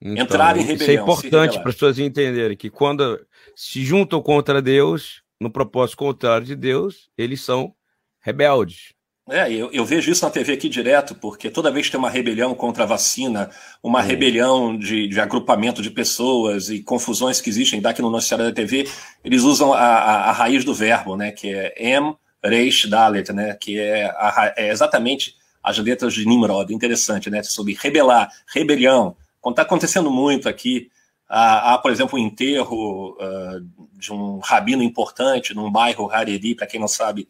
Então, 0.00 0.24
Entrar 0.24 0.56
em 0.56 0.62
rebelião. 0.62 0.82
Isso 0.82 0.90
é 0.90 0.94
importante 0.94 1.58
para 1.60 1.68
as 1.68 1.74
pessoas 1.74 1.98
entenderem 1.98 2.56
que 2.56 2.70
quando 2.70 3.20
se 3.54 3.84
juntam 3.84 4.22
contra 4.22 4.62
Deus, 4.62 5.22
no 5.38 5.50
propósito 5.50 5.98
contrário 5.98 6.46
de 6.46 6.56
Deus, 6.56 7.10
eles 7.18 7.42
são 7.42 7.74
rebeldes. 8.20 8.94
É, 9.28 9.52
eu, 9.52 9.70
eu, 9.70 9.84
vejo 9.84 10.10
isso 10.10 10.24
na 10.24 10.30
TV 10.30 10.54
aqui 10.54 10.68
direto, 10.68 11.14
porque 11.14 11.50
toda 11.50 11.70
vez 11.70 11.86
que 11.86 11.92
tem 11.92 12.00
uma 12.00 12.10
rebelião 12.10 12.52
contra 12.52 12.82
a 12.82 12.86
vacina, 12.86 13.48
uma 13.80 14.02
rebelião 14.02 14.76
de, 14.76 15.06
de, 15.06 15.20
agrupamento 15.20 15.82
de 15.82 15.90
pessoas 15.90 16.68
e 16.68 16.82
confusões 16.82 17.40
que 17.40 17.48
existem 17.48 17.80
daqui 17.80 18.02
no 18.02 18.10
noticiário 18.10 18.44
da 18.46 18.52
TV, 18.52 18.88
eles 19.22 19.42
usam 19.42 19.72
a, 19.72 19.78
a, 19.78 20.30
a 20.30 20.32
raiz 20.32 20.64
do 20.64 20.74
verbo, 20.74 21.16
né, 21.16 21.30
que 21.30 21.48
é 21.48 21.72
M, 21.76 22.16
Reish, 22.42 22.86
Dalet, 22.86 23.32
né, 23.32 23.54
que 23.54 23.78
é, 23.78 24.06
a, 24.06 24.52
é 24.56 24.70
exatamente 24.70 25.36
as 25.62 25.78
letras 25.78 26.14
de 26.14 26.26
Nimrod. 26.26 26.72
Interessante, 26.72 27.30
né, 27.30 27.42
sobre 27.42 27.76
rebelar, 27.78 28.30
rebelião. 28.46 29.16
Está 29.46 29.62
acontecendo 29.62 30.10
muito 30.10 30.48
aqui, 30.48 30.90
há, 31.28 31.78
por 31.78 31.90
exemplo, 31.90 32.18
um 32.18 32.22
enterro 32.22 33.12
uh, 33.12 33.88
de 33.92 34.12
um 34.12 34.38
rabino 34.38 34.82
importante 34.82 35.54
num 35.54 35.70
bairro 35.70 36.10
Haredi, 36.10 36.54
para 36.54 36.66
quem 36.66 36.80
não 36.80 36.88
sabe, 36.88 37.28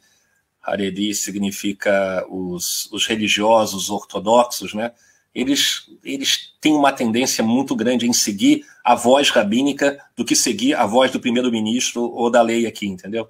Haredi 0.62 1.14
significa 1.14 2.24
os, 2.28 2.90
os 2.92 3.06
religiosos 3.06 3.90
ortodoxos, 3.90 4.74
né? 4.74 4.92
Eles, 5.32 5.88
eles 6.02 6.54
têm 6.60 6.72
uma 6.72 6.92
tendência 6.92 7.42
muito 7.44 7.76
grande 7.76 8.06
em 8.06 8.12
seguir 8.12 8.64
a 8.84 8.96
voz 8.96 9.30
rabínica 9.30 10.02
do 10.16 10.24
que 10.24 10.34
seguir 10.34 10.74
a 10.74 10.84
voz 10.84 11.12
do 11.12 11.20
primeiro-ministro 11.20 12.02
ou 12.02 12.28
da 12.28 12.42
lei 12.42 12.66
aqui, 12.66 12.86
entendeu? 12.86 13.28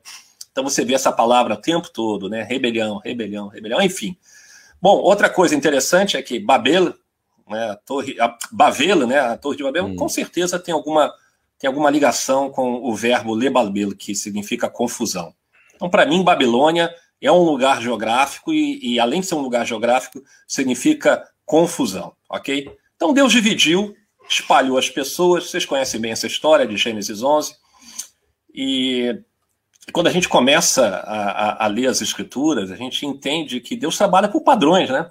Então 0.50 0.64
você 0.64 0.83
vê 0.83 0.95
essa 0.95 1.12
palavra 1.12 1.54
o 1.54 1.61
tempo 1.61 1.90
todo, 1.90 2.28
né? 2.28 2.42
Rebelião, 2.42 2.99
rebelião, 2.99 3.49
rebelião, 3.49 3.83
enfim. 3.83 4.16
Bom, 4.81 4.97
outra 4.99 5.29
coisa 5.29 5.55
interessante 5.55 6.17
é 6.17 6.23
que 6.23 6.39
Babel, 6.39 6.95
né, 7.49 7.71
a 7.71 7.77
torre, 7.77 8.19
a 8.21 8.37
Babel, 8.51 9.07
né, 9.07 9.19
a 9.19 9.37
torre 9.37 9.57
de 9.57 9.63
Babel, 9.63 9.85
hum. 9.87 9.97
com 9.97 10.09
certeza 10.09 10.59
tem 10.59 10.73
alguma, 10.73 11.13
tem 11.59 11.69
alguma 11.69 11.91
ligação 11.91 12.51
com 12.51 12.75
o 12.77 12.95
verbo 12.95 13.35
lebalbel, 13.35 13.95
que 13.95 14.15
significa 14.15 14.71
confusão. 14.71 15.35
Então, 15.75 15.91
para 15.91 16.07
mim, 16.07 16.23
Babilônia 16.23 16.95
é 17.21 17.31
um 17.31 17.43
lugar 17.43 17.83
geográfico 17.83 18.53
e, 18.53 18.95
e, 18.95 19.01
além 19.01 19.21
de 19.21 19.27
ser 19.27 19.35
um 19.35 19.43
lugar 19.43 19.67
geográfico, 19.67 20.23
significa 20.49 21.27
confusão, 21.45 22.15
ok? 22.29 22.71
Então 22.97 23.13
Deus 23.13 23.33
dividiu, 23.33 23.95
espalhou 24.29 24.79
as 24.79 24.89
pessoas, 24.89 25.51
vocês 25.51 25.67
conhecem 25.67 26.01
bem 26.01 26.13
essa 26.13 26.27
história 26.27 26.67
de 26.67 26.77
Gênesis 26.77 27.23
11, 27.23 27.55
e 28.55 29.21
quando 29.90 30.09
a 30.09 30.12
gente 30.12 30.28
começa 30.28 30.87
a, 30.87 31.30
a, 31.30 31.64
a 31.64 31.66
ler 31.68 31.87
as 31.87 32.00
escrituras, 32.00 32.70
a 32.70 32.76
gente 32.76 33.06
entende 33.06 33.61
que 33.61 33.76
Deus 33.76 33.97
trabalha 33.97 34.28
por 34.28 34.42
padrões, 34.42 34.90
né? 34.90 35.09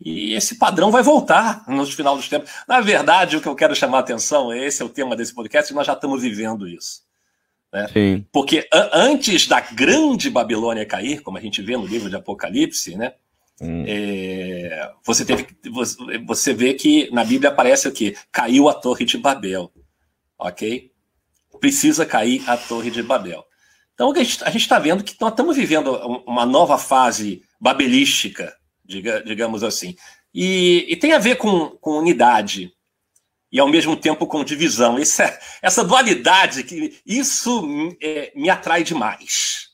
E 0.00 0.32
esse 0.34 0.56
padrão 0.56 0.90
vai 0.90 1.02
voltar 1.02 1.64
no 1.66 1.84
final 1.86 2.16
dos 2.16 2.28
tempos. 2.28 2.50
Na 2.68 2.80
verdade, 2.80 3.36
o 3.36 3.40
que 3.40 3.48
eu 3.48 3.56
quero 3.56 3.74
chamar 3.74 3.98
a 3.98 4.00
atenção, 4.00 4.52
esse 4.52 4.80
é 4.80 4.84
o 4.84 4.88
tema 4.88 5.16
desse 5.16 5.34
podcast, 5.34 5.74
nós 5.74 5.86
já 5.86 5.94
estamos 5.94 6.22
vivendo 6.22 6.68
isso. 6.68 7.02
Né? 7.72 7.88
Sim. 7.92 8.26
Porque 8.32 8.68
antes 8.92 9.46
da 9.46 9.60
grande 9.60 10.30
Babilônia 10.30 10.86
cair, 10.86 11.20
como 11.20 11.36
a 11.36 11.40
gente 11.40 11.60
vê 11.62 11.76
no 11.76 11.86
livro 11.86 12.08
de 12.08 12.16
Apocalipse, 12.16 12.96
né? 12.96 13.12
Hum. 13.60 13.84
É, 13.88 14.92
você, 15.04 15.24
teve, 15.24 15.48
você, 15.72 15.96
você 16.18 16.54
vê 16.54 16.74
que 16.74 17.10
na 17.10 17.24
Bíblia 17.24 17.50
aparece 17.50 17.88
o 17.88 17.92
que? 17.92 18.16
Caiu 18.30 18.68
a 18.68 18.74
Torre 18.74 19.04
de 19.04 19.18
Babel. 19.18 19.72
Ok? 20.38 20.92
Precisa 21.58 22.06
cair 22.06 22.48
a 22.48 22.56
Torre 22.56 22.88
de 22.88 23.02
Babel. 23.02 23.44
Então 23.98 24.12
a 24.12 24.22
gente 24.22 24.58
está 24.58 24.78
vendo 24.78 25.02
que 25.02 25.16
nós 25.20 25.32
estamos 25.32 25.56
vivendo 25.56 25.92
uma 26.24 26.46
nova 26.46 26.78
fase 26.78 27.42
babelística, 27.60 28.56
diga, 28.84 29.20
digamos 29.24 29.64
assim. 29.64 29.96
E, 30.32 30.86
e, 30.88 30.94
tem 30.94 31.14
a 31.14 31.18
ver 31.18 31.34
com, 31.34 31.70
com 31.80 31.98
unidade 31.98 32.72
e 33.50 33.58
ao 33.58 33.66
mesmo 33.66 33.96
tempo 33.96 34.24
com 34.24 34.44
divisão. 34.44 34.96
Essa, 34.98 35.36
essa 35.60 35.82
dualidade, 35.82 36.62
que 36.62 36.96
isso 37.04 37.96
é, 38.00 38.30
me 38.36 38.48
atrai 38.48 38.84
demais. 38.84 39.70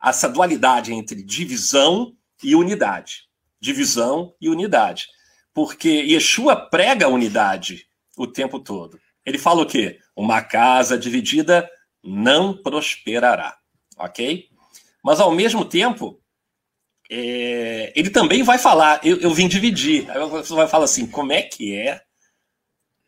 Essa 0.00 0.28
dualidade 0.28 0.92
entre 0.92 1.20
divisão 1.20 2.12
e 2.44 2.54
unidade. 2.54 3.24
Divisão 3.60 4.36
e 4.40 4.48
unidade. 4.48 5.08
Porque 5.52 5.88
Yeshua 5.88 6.54
prega 6.54 7.06
a 7.06 7.08
unidade 7.10 7.88
o 8.16 8.24
tempo 8.24 8.60
todo. 8.60 9.00
Ele 9.26 9.36
fala 9.36 9.62
o 9.62 9.66
quê? 9.66 9.98
Uma 10.14 10.42
casa 10.42 10.96
dividida 10.96 11.68
não 12.04 12.56
prosperará. 12.56 13.58
Ok? 13.96 14.48
Mas 15.02 15.20
ao 15.20 15.30
mesmo 15.30 15.64
tempo, 15.64 16.20
é, 17.10 17.92
ele 17.94 18.10
também 18.10 18.42
vai 18.42 18.58
falar, 18.58 19.00
eu, 19.04 19.18
eu 19.20 19.32
vim 19.32 19.48
dividir. 19.48 20.10
Aí 20.10 20.18
você 20.28 20.54
vai 20.54 20.66
falar 20.66 20.84
assim: 20.84 21.06
como 21.06 21.32
é 21.32 21.42
que 21.42 21.74
é 21.74 22.02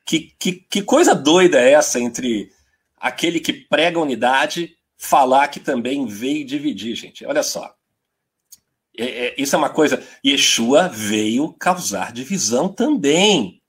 que, 0.07 0.35
que, 0.39 0.53
que 0.53 0.83
coisa 0.83 1.15
doida 1.15 1.61
é 1.61 1.73
essa 1.73 1.99
entre 1.99 2.51
aquele 2.97 3.41
que 3.41 3.53
prega 3.53 3.99
unidade 3.99 4.77
falar 4.97 5.49
que 5.49 5.61
também 5.61 6.07
veio 6.07 6.47
dividir, 6.47 6.95
gente? 6.95 7.27
Olha 7.27 7.43
só. 7.43 7.75
É, 8.97 9.05
é, 9.05 9.35
isso 9.37 9.55
é 9.55 9.59
uma 9.59 9.69
coisa. 9.69 10.03
Yeshua 10.25 10.89
veio 10.89 11.53
causar 11.55 12.13
divisão 12.13 12.69
também. 12.69 13.61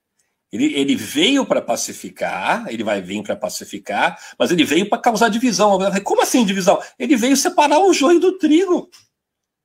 Ele, 0.58 0.74
ele 0.74 0.96
veio 0.96 1.46
para 1.46 1.62
pacificar, 1.62 2.66
ele 2.68 2.84
vai 2.84 3.02
vir 3.02 3.22
para 3.22 3.36
pacificar, 3.36 4.20
mas 4.38 4.50
ele 4.50 4.64
veio 4.64 4.90
para 4.90 4.98
causar 4.98 5.30
divisão. 5.30 5.78
Como 6.04 6.24
assim 6.24 6.44
divisão? 6.44 6.82
Ele 6.98 7.16
veio 7.16 7.38
separar 7.38 7.80
o 7.80 7.94
joio 7.94 8.20
do 8.20 8.38
trigo. 8.38 8.90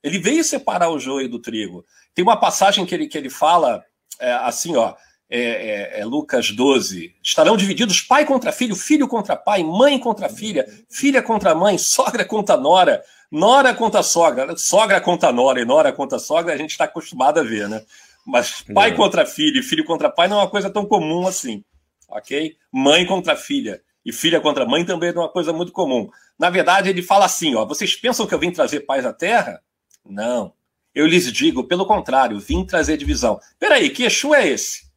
Ele 0.02 0.18
veio 0.18 0.44
separar 0.44 0.90
o 0.90 0.98
joio 0.98 1.28
do 1.28 1.38
trigo. 1.38 1.84
Tem 2.14 2.22
uma 2.22 2.36
passagem 2.36 2.84
que 2.84 2.94
ele, 2.94 3.06
que 3.06 3.16
ele 3.16 3.30
fala 3.30 3.82
é, 4.20 4.32
assim, 4.32 4.76
ó 4.76 4.94
é, 5.34 5.40
é, 5.40 6.00
é, 6.00 6.04
Lucas 6.04 6.50
12. 6.50 7.14
Estarão 7.22 7.56
divididos 7.56 8.02
pai 8.02 8.26
contra 8.26 8.52
filho, 8.52 8.76
filho 8.76 9.08
contra 9.08 9.34
pai, 9.34 9.64
mãe 9.64 9.98
contra 9.98 10.28
filha, 10.28 10.66
filha 10.90 11.22
contra 11.22 11.54
mãe, 11.54 11.78
sogra 11.78 12.22
contra 12.22 12.54
nora, 12.54 13.02
nora 13.30 13.72
contra 13.72 14.02
sogra, 14.02 14.54
sogra 14.58 15.00
contra 15.00 15.32
nora 15.32 15.58
e 15.58 15.64
nora 15.64 15.90
contra 15.90 16.18
sogra, 16.18 16.52
a 16.52 16.56
gente 16.58 16.72
está 16.72 16.84
acostumado 16.84 17.40
a 17.40 17.42
ver, 17.42 17.66
né? 17.66 17.82
Mas 18.24 18.62
pai 18.62 18.90
é. 18.90 18.94
contra 18.94 19.26
filho 19.26 19.58
e 19.58 19.62
filho 19.62 19.84
contra 19.84 20.10
pai 20.10 20.28
não 20.28 20.38
é 20.38 20.42
uma 20.42 20.50
coisa 20.50 20.70
tão 20.70 20.86
comum 20.86 21.26
assim, 21.26 21.64
ok? 22.08 22.56
Mãe 22.70 23.04
contra 23.04 23.36
filha 23.36 23.82
e 24.04 24.12
filha 24.12 24.40
contra 24.40 24.66
mãe 24.66 24.84
também 24.84 25.12
não 25.12 25.22
é 25.22 25.24
uma 25.26 25.32
coisa 25.32 25.52
muito 25.52 25.72
comum. 25.72 26.08
Na 26.38 26.50
verdade, 26.50 26.88
ele 26.88 27.02
fala 27.02 27.24
assim: 27.24 27.54
ó, 27.54 27.64
vocês 27.64 27.94
pensam 27.94 28.26
que 28.26 28.34
eu 28.34 28.38
vim 28.38 28.50
trazer 28.50 28.80
paz 28.80 29.04
à 29.06 29.12
terra? 29.12 29.62
Não. 30.04 30.52
Eu 30.94 31.06
lhes 31.06 31.32
digo, 31.32 31.64
pelo 31.64 31.86
contrário, 31.86 32.38
vim 32.38 32.66
trazer 32.66 32.96
divisão. 32.96 33.40
Peraí, 33.58 33.88
que 33.90 34.04
Exu 34.04 34.34
é 34.34 34.46
esse? 34.46 34.90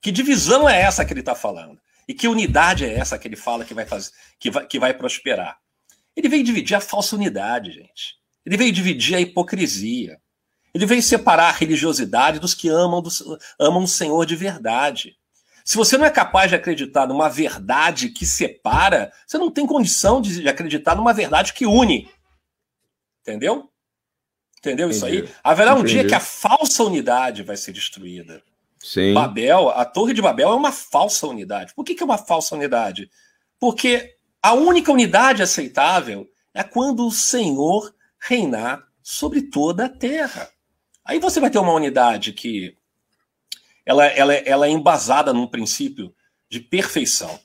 Que 0.00 0.10
divisão 0.10 0.68
é 0.68 0.80
essa 0.80 1.04
que 1.04 1.12
ele 1.12 1.20
está 1.20 1.34
falando? 1.34 1.78
E 2.08 2.14
que 2.14 2.28
unidade 2.28 2.84
é 2.84 2.94
essa 2.94 3.18
que 3.18 3.26
ele 3.26 3.36
fala 3.36 3.64
que 3.64 3.74
vai 3.74 3.84
fazer, 3.84 4.10
que 4.38 4.50
vai, 4.50 4.66
que 4.66 4.78
vai 4.78 4.94
prosperar? 4.94 5.58
Ele 6.14 6.28
veio 6.28 6.44
dividir 6.44 6.76
a 6.76 6.80
falsa 6.80 7.16
unidade, 7.16 7.72
gente. 7.72 8.16
Ele 8.44 8.56
veio 8.56 8.72
dividir 8.72 9.16
a 9.16 9.20
hipocrisia. 9.20 10.18
Ele 10.76 10.84
veio 10.84 11.02
separar 11.02 11.48
a 11.48 11.52
religiosidade 11.52 12.38
dos 12.38 12.52
que 12.52 12.68
amam, 12.68 13.00
do, 13.00 13.08
amam 13.58 13.84
o 13.84 13.88
Senhor 13.88 14.26
de 14.26 14.36
verdade. 14.36 15.16
Se 15.64 15.74
você 15.74 15.96
não 15.96 16.04
é 16.04 16.10
capaz 16.10 16.50
de 16.50 16.54
acreditar 16.54 17.06
numa 17.06 17.30
verdade 17.30 18.10
que 18.10 18.26
separa, 18.26 19.10
você 19.26 19.38
não 19.38 19.50
tem 19.50 19.66
condição 19.66 20.20
de 20.20 20.46
acreditar 20.46 20.94
numa 20.94 21.14
verdade 21.14 21.54
que 21.54 21.64
une. 21.64 22.10
Entendeu? 23.22 23.70
Entendeu 24.58 24.88
Entendi. 24.88 24.96
isso 24.96 25.06
aí? 25.06 25.34
Haverá 25.42 25.74
um 25.74 25.78
Entendi. 25.78 25.94
dia 25.94 26.06
que 26.06 26.14
a 26.14 26.20
falsa 26.20 26.84
unidade 26.84 27.42
vai 27.42 27.56
ser 27.56 27.72
destruída. 27.72 28.42
Sim. 28.78 29.14
Babel, 29.14 29.70
a 29.70 29.86
Torre 29.86 30.12
de 30.12 30.20
Babel 30.20 30.50
é 30.50 30.54
uma 30.54 30.72
falsa 30.72 31.26
unidade. 31.26 31.74
Por 31.74 31.86
que, 31.86 31.94
que 31.94 32.02
é 32.02 32.06
uma 32.06 32.18
falsa 32.18 32.54
unidade? 32.54 33.10
Porque 33.58 34.14
a 34.42 34.52
única 34.52 34.92
unidade 34.92 35.42
aceitável 35.42 36.28
é 36.52 36.62
quando 36.62 37.06
o 37.06 37.10
Senhor 37.10 37.94
reinar 38.20 38.86
sobre 39.02 39.40
toda 39.40 39.86
a 39.86 39.88
terra. 39.88 40.50
Aí 41.06 41.20
você 41.20 41.38
vai 41.38 41.50
ter 41.50 41.58
uma 41.58 41.72
unidade 41.72 42.32
que 42.32 42.76
ela, 43.84 44.04
ela, 44.06 44.34
ela 44.34 44.66
é 44.66 44.70
embasada 44.70 45.32
num 45.32 45.46
princípio 45.46 46.12
de 46.50 46.58
perfeição, 46.58 47.38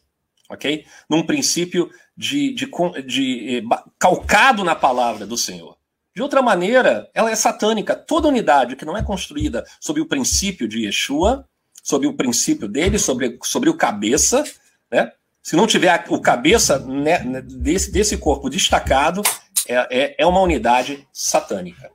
ok? 0.50 0.86
Num 1.08 1.24
princípio 1.24 1.90
de, 2.18 2.54
de, 2.54 2.66
de, 2.66 3.02
de 3.04 3.58
eh, 3.58 3.62
calcado 4.00 4.64
na 4.64 4.76
palavra 4.76 5.28
do 5.28 5.38
Senhor. 5.38 5.78
De 6.14 6.22
outra 6.22 6.42
maneira, 6.42 7.10
ela 7.14 7.30
é 7.30 7.36
satânica. 7.36 7.96
Toda 7.96 8.28
unidade 8.28 8.76
que 8.76 8.84
não 8.84 8.98
é 8.98 9.04
construída 9.04 9.64
sob 9.80 10.02
o 10.02 10.08
princípio 10.08 10.68
de 10.68 10.86
Yeshua, 10.86 11.48
sob 11.84 12.06
o 12.08 12.18
princípio 12.18 12.68
dele, 12.68 12.98
sobre, 12.98 13.40
sobre 13.44 13.70
o 13.70 13.78
cabeça, 13.78 14.44
né? 14.92 15.12
Se 15.42 15.56
não 15.56 15.66
tiver 15.66 16.06
o 16.10 16.22
cabeça 16.22 16.78
né, 16.80 17.24
né, 17.24 17.42
desse, 17.42 17.92
desse 17.92 18.18
corpo 18.18 18.50
destacado, 18.50 19.24
é, 19.68 19.76
é, 19.90 20.16
é 20.20 20.26
uma 20.26 20.42
unidade 20.42 21.08
satânica. 21.12 21.90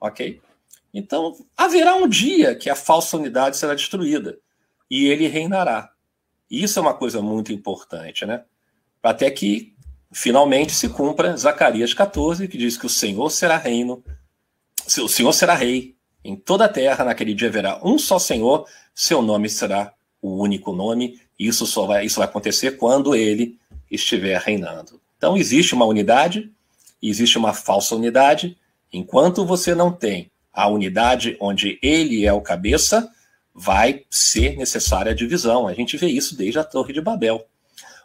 Ok? 0.00 0.40
Então, 0.92 1.36
haverá 1.56 1.94
um 1.94 2.08
dia 2.08 2.54
que 2.54 2.68
a 2.68 2.74
falsa 2.74 3.16
unidade 3.16 3.56
será 3.56 3.74
destruída 3.74 4.38
e 4.90 5.06
ele 5.06 5.28
reinará. 5.28 5.90
Isso 6.50 6.78
é 6.78 6.82
uma 6.82 6.94
coisa 6.94 7.22
muito 7.22 7.52
importante, 7.52 8.26
né? 8.26 8.42
Até 9.02 9.30
que 9.30 9.72
finalmente 10.12 10.72
se 10.72 10.88
cumpra 10.88 11.36
Zacarias 11.36 11.94
14, 11.94 12.48
que 12.48 12.58
diz 12.58 12.76
que 12.76 12.86
o 12.86 12.90
Senhor 12.90 13.30
será 13.30 13.56
reino, 13.56 14.02
o 14.98 15.08
Senhor 15.08 15.32
será 15.32 15.54
rei 15.54 15.94
em 16.24 16.34
toda 16.34 16.64
a 16.64 16.68
terra, 16.68 17.04
naquele 17.04 17.32
dia 17.32 17.48
haverá 17.48 17.80
um 17.84 17.96
só 17.96 18.18
Senhor, 18.18 18.66
seu 18.92 19.22
nome 19.22 19.48
será 19.48 19.94
o 20.20 20.42
único 20.42 20.72
nome, 20.72 21.20
isso 21.38 21.64
só 21.66 21.86
vai, 21.86 22.04
isso 22.04 22.18
vai 22.18 22.26
acontecer 22.26 22.72
quando 22.72 23.14
ele 23.14 23.58
estiver 23.90 24.38
reinando. 24.40 25.00
Então 25.16 25.36
existe 25.36 25.74
uma 25.74 25.84
unidade, 25.84 26.50
existe 27.00 27.38
uma 27.38 27.54
falsa 27.54 27.94
unidade, 27.94 28.58
enquanto 28.92 29.46
você 29.46 29.74
não 29.74 29.92
tem 29.92 30.30
a 30.52 30.68
unidade 30.68 31.36
onde 31.40 31.78
ele 31.82 32.26
é 32.26 32.32
o 32.32 32.40
cabeça, 32.40 33.10
vai 33.54 34.04
ser 34.10 34.56
necessária 34.56 35.12
a 35.12 35.14
divisão. 35.14 35.68
A 35.68 35.74
gente 35.74 35.96
vê 35.96 36.06
isso 36.06 36.36
desde 36.36 36.58
a 36.58 36.64
Torre 36.64 36.92
de 36.92 37.00
Babel. 37.00 37.44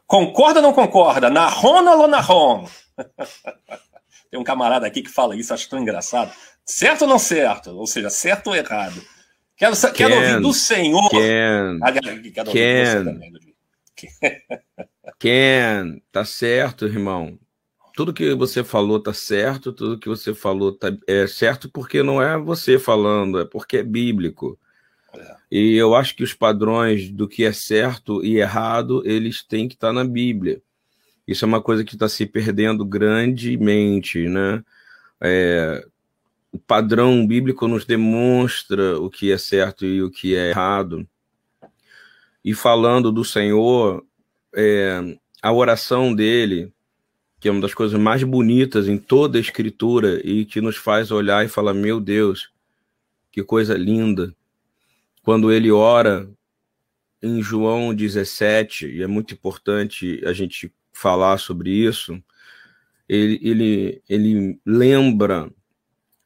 Concorda 0.07 0.59
ou 0.59 0.63
não 0.63 0.73
concorda? 0.73 1.29
Nahon 1.29 1.87
ou 1.87 2.07
Nahon? 2.07 2.67
Tem 4.29 4.39
um 4.39 4.43
camarada 4.43 4.85
aqui 4.85 5.01
que 5.01 5.09
fala 5.09 5.35
isso, 5.35 5.53
acho 5.53 5.69
tão 5.69 5.79
engraçado. 5.79 6.31
Certo 6.65 7.03
ou 7.03 7.07
não 7.07 7.19
certo? 7.19 7.71
Ou 7.71 7.87
seja, 7.87 8.09
certo 8.09 8.47
ou 8.47 8.55
errado? 8.55 9.01
Quero, 9.55 9.75
Ken, 9.75 9.91
quero 9.93 10.15
ouvir 10.15 10.41
do 10.41 10.53
Senhor. 10.53 11.09
Ken, 11.09 11.79
quero 12.33 12.51
Ken, 12.51 13.19
Ken, 15.17 16.01
tá 16.11 16.25
certo, 16.25 16.85
irmão. 16.85 17.39
Tudo 17.95 18.13
que 18.13 18.33
você 18.35 18.63
falou 18.63 18.99
tá 18.99 19.13
certo, 19.13 19.71
tudo 19.71 19.97
que 19.97 20.09
você 20.09 20.33
falou 20.33 20.73
tá, 20.73 20.95
é 21.07 21.25
certo 21.27 21.69
porque 21.69 22.03
não 22.03 22.21
é 22.21 22.37
você 22.37 22.77
falando, 22.77 23.39
é 23.39 23.45
porque 23.45 23.77
é 23.77 23.83
bíblico. 23.83 24.59
É. 25.13 25.35
E 25.51 25.75
eu 25.75 25.95
acho 25.95 26.15
que 26.15 26.23
os 26.23 26.33
padrões 26.33 27.09
do 27.09 27.27
que 27.27 27.45
é 27.45 27.53
certo 27.53 28.23
e 28.23 28.37
errado, 28.37 29.01
eles 29.05 29.43
têm 29.43 29.67
que 29.67 29.75
estar 29.75 29.87
tá 29.87 29.93
na 29.93 30.03
Bíblia. 30.03 30.61
Isso 31.27 31.45
é 31.45 31.47
uma 31.47 31.61
coisa 31.61 31.83
que 31.83 31.95
está 31.95 32.07
se 32.07 32.25
perdendo 32.25 32.85
grandemente, 32.85 34.27
né? 34.27 34.63
É, 35.19 35.85
o 36.51 36.59
padrão 36.59 37.25
bíblico 37.25 37.67
nos 37.67 37.85
demonstra 37.85 38.99
o 38.99 39.09
que 39.09 39.31
é 39.31 39.37
certo 39.37 39.85
e 39.85 40.03
o 40.03 40.11
que 40.11 40.35
é 40.35 40.51
errado. 40.51 41.07
E 42.43 42.53
falando 42.53 43.11
do 43.11 43.25
Senhor, 43.25 44.05
é, 44.55 45.17
a 45.41 45.51
oração 45.51 46.13
dele, 46.13 46.71
que 47.39 47.47
é 47.47 47.51
uma 47.51 47.61
das 47.61 47.73
coisas 47.73 47.99
mais 47.99 48.23
bonitas 48.23 48.87
em 48.87 48.97
toda 48.97 49.37
a 49.37 49.41
Escritura 49.41 50.21
e 50.23 50.45
que 50.45 50.61
nos 50.61 50.77
faz 50.77 51.11
olhar 51.11 51.45
e 51.45 51.49
falar: 51.49 51.73
Meu 51.73 51.99
Deus, 51.99 52.49
que 53.31 53.43
coisa 53.43 53.75
linda. 53.75 54.33
Quando 55.21 55.51
ele 55.51 55.71
ora 55.71 56.29
em 57.21 57.41
João 57.41 57.93
17, 57.93 58.87
e 58.87 59.01
é 59.01 59.07
muito 59.07 59.33
importante 59.33 60.21
a 60.25 60.33
gente 60.33 60.71
falar 60.93 61.37
sobre 61.37 61.71
isso, 61.71 62.21
ele, 63.07 63.39
ele, 63.41 64.01
ele 64.07 64.59
lembra 64.65 65.51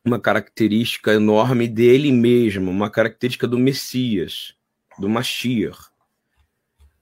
uma 0.03 0.19
característica 0.19 1.13
enorme 1.13 1.67
dele 1.67 2.11
mesmo, 2.11 2.71
uma 2.71 2.89
característica 2.89 3.47
do 3.47 3.57
Messias, 3.57 4.55
do 4.97 5.09
Mashiach, 5.09 5.88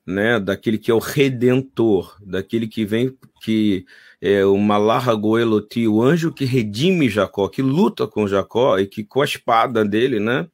né, 0.08 0.40
daquele 0.40 0.78
que 0.78 0.90
é 0.90 0.94
o 0.94 1.00
redentor, 1.00 2.18
daquele 2.26 2.66
que 2.66 2.86
vem 2.86 3.14
que 3.42 3.86
é 4.22 4.46
o 4.46 4.58
Malarra 4.58 5.14
Goeloti, 5.14 5.86
o 5.86 6.02
anjo 6.02 6.32
que 6.32 6.46
redime 6.46 7.10
Jacó, 7.10 7.50
que 7.50 7.62
luta 7.62 8.08
com 8.08 8.26
Jacó 8.26 8.80
e 8.80 8.88
que 8.88 9.04
com 9.04 9.22
a 9.22 9.26
espada 9.26 9.84
dele, 9.84 10.18
né, 10.18 10.48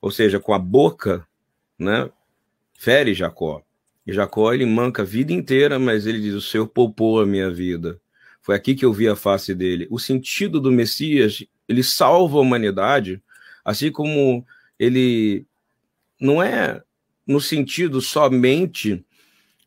ou 0.00 0.10
seja, 0.10 0.40
com 0.40 0.54
a 0.54 0.58
boca, 0.58 1.26
né, 1.78 2.10
fere 2.78 3.12
Jacó. 3.12 3.62
E 4.06 4.12
Jacó 4.14 4.52
ele 4.52 4.64
manca 4.64 5.02
a 5.02 5.04
vida 5.04 5.32
inteira, 5.32 5.78
mas 5.78 6.06
ele 6.06 6.20
diz: 6.20 6.34
"O 6.34 6.40
Senhor 6.40 6.66
poupou 6.66 7.20
a 7.20 7.26
minha 7.26 7.50
vida". 7.50 8.00
Foi 8.42 8.54
aqui 8.54 8.74
que 8.74 8.84
eu 8.84 8.92
vi 8.92 9.08
a 9.08 9.16
face 9.16 9.54
dele. 9.54 9.86
O 9.90 9.98
sentido 9.98 10.60
do 10.60 10.70
Messias, 10.70 11.44
ele 11.68 11.82
salva 11.82 12.38
a 12.38 12.40
humanidade, 12.40 13.22
assim 13.64 13.90
como 13.90 14.44
ele 14.78 15.46
não 16.20 16.42
é 16.42 16.82
no 17.26 17.40
sentido 17.40 18.00
somente 18.00 19.04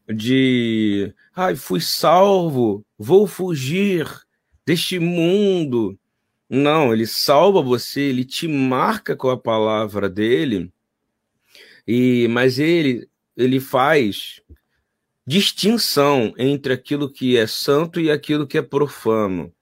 de, 0.07 1.13
ai, 1.35 1.55
fui 1.55 1.81
salvo, 1.81 2.85
vou 2.97 3.27
fugir 3.27 4.07
deste 4.65 4.99
mundo. 4.99 5.97
Não, 6.49 6.93
ele 6.93 7.05
salva 7.05 7.61
você, 7.61 8.01
ele 8.01 8.23
te 8.23 8.47
marca 8.47 9.15
com 9.15 9.29
a 9.29 9.37
palavra 9.37 10.09
dele. 10.09 10.71
E 11.85 12.27
mas 12.29 12.59
ele 12.59 13.07
ele 13.35 13.59
faz 13.59 14.41
distinção 15.25 16.33
entre 16.37 16.73
aquilo 16.73 17.11
que 17.11 17.37
é 17.37 17.45
santo 17.45 17.99
e 17.99 18.09
aquilo 18.09 18.47
que 18.47 18.57
é 18.57 18.61
profano. 18.61 19.53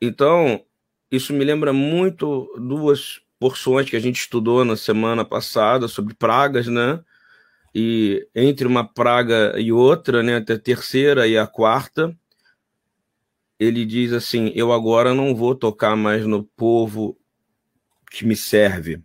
Então, 0.00 0.62
isso 1.10 1.32
me 1.32 1.44
lembra 1.44 1.72
muito 1.72 2.52
duas 2.58 3.23
porções 3.44 3.90
que 3.90 3.94
a 3.94 4.00
gente 4.00 4.20
estudou 4.20 4.64
na 4.64 4.74
semana 4.74 5.22
passada 5.22 5.86
sobre 5.86 6.14
pragas, 6.14 6.66
né? 6.66 7.04
E 7.74 8.26
entre 8.34 8.66
uma 8.66 8.88
praga 8.88 9.60
e 9.60 9.70
outra, 9.70 10.22
né, 10.22 10.36
até 10.36 10.54
a 10.54 10.58
terceira 10.58 11.26
e 11.28 11.36
a 11.36 11.46
quarta, 11.46 12.16
ele 13.60 13.84
diz 13.84 14.14
assim: 14.14 14.50
Eu 14.54 14.72
agora 14.72 15.12
não 15.12 15.34
vou 15.34 15.54
tocar 15.54 15.94
mais 15.94 16.24
no 16.24 16.42
povo 16.42 17.18
que 18.10 18.24
me 18.24 18.34
serve 18.34 19.02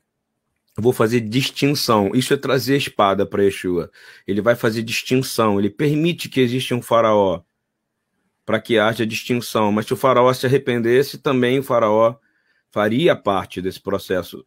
vou 0.77 0.93
fazer 0.93 1.19
distinção. 1.19 2.11
Isso 2.13 2.33
é 2.33 2.37
trazer 2.37 2.77
espada 2.77 3.25
para 3.25 3.43
Yeshua. 3.43 3.91
Ele 4.25 4.39
vai 4.39 4.55
fazer 4.55 4.81
distinção. 4.81 5.59
Ele 5.59 5.69
permite 5.69 6.29
que 6.29 6.39
exista 6.39 6.73
um 6.73 6.81
faraó 6.81 7.41
para 8.45 8.61
que 8.61 8.79
haja 8.79 9.05
distinção. 9.05 9.73
Mas 9.73 9.87
se 9.87 9.93
o 9.93 9.97
faraó 9.97 10.31
se 10.33 10.45
arrependesse, 10.45 11.17
também 11.17 11.59
o 11.59 11.63
faraó 11.63 12.15
faria 12.71 13.15
parte 13.15 13.62
desse 13.62 13.82
processo. 13.82 14.45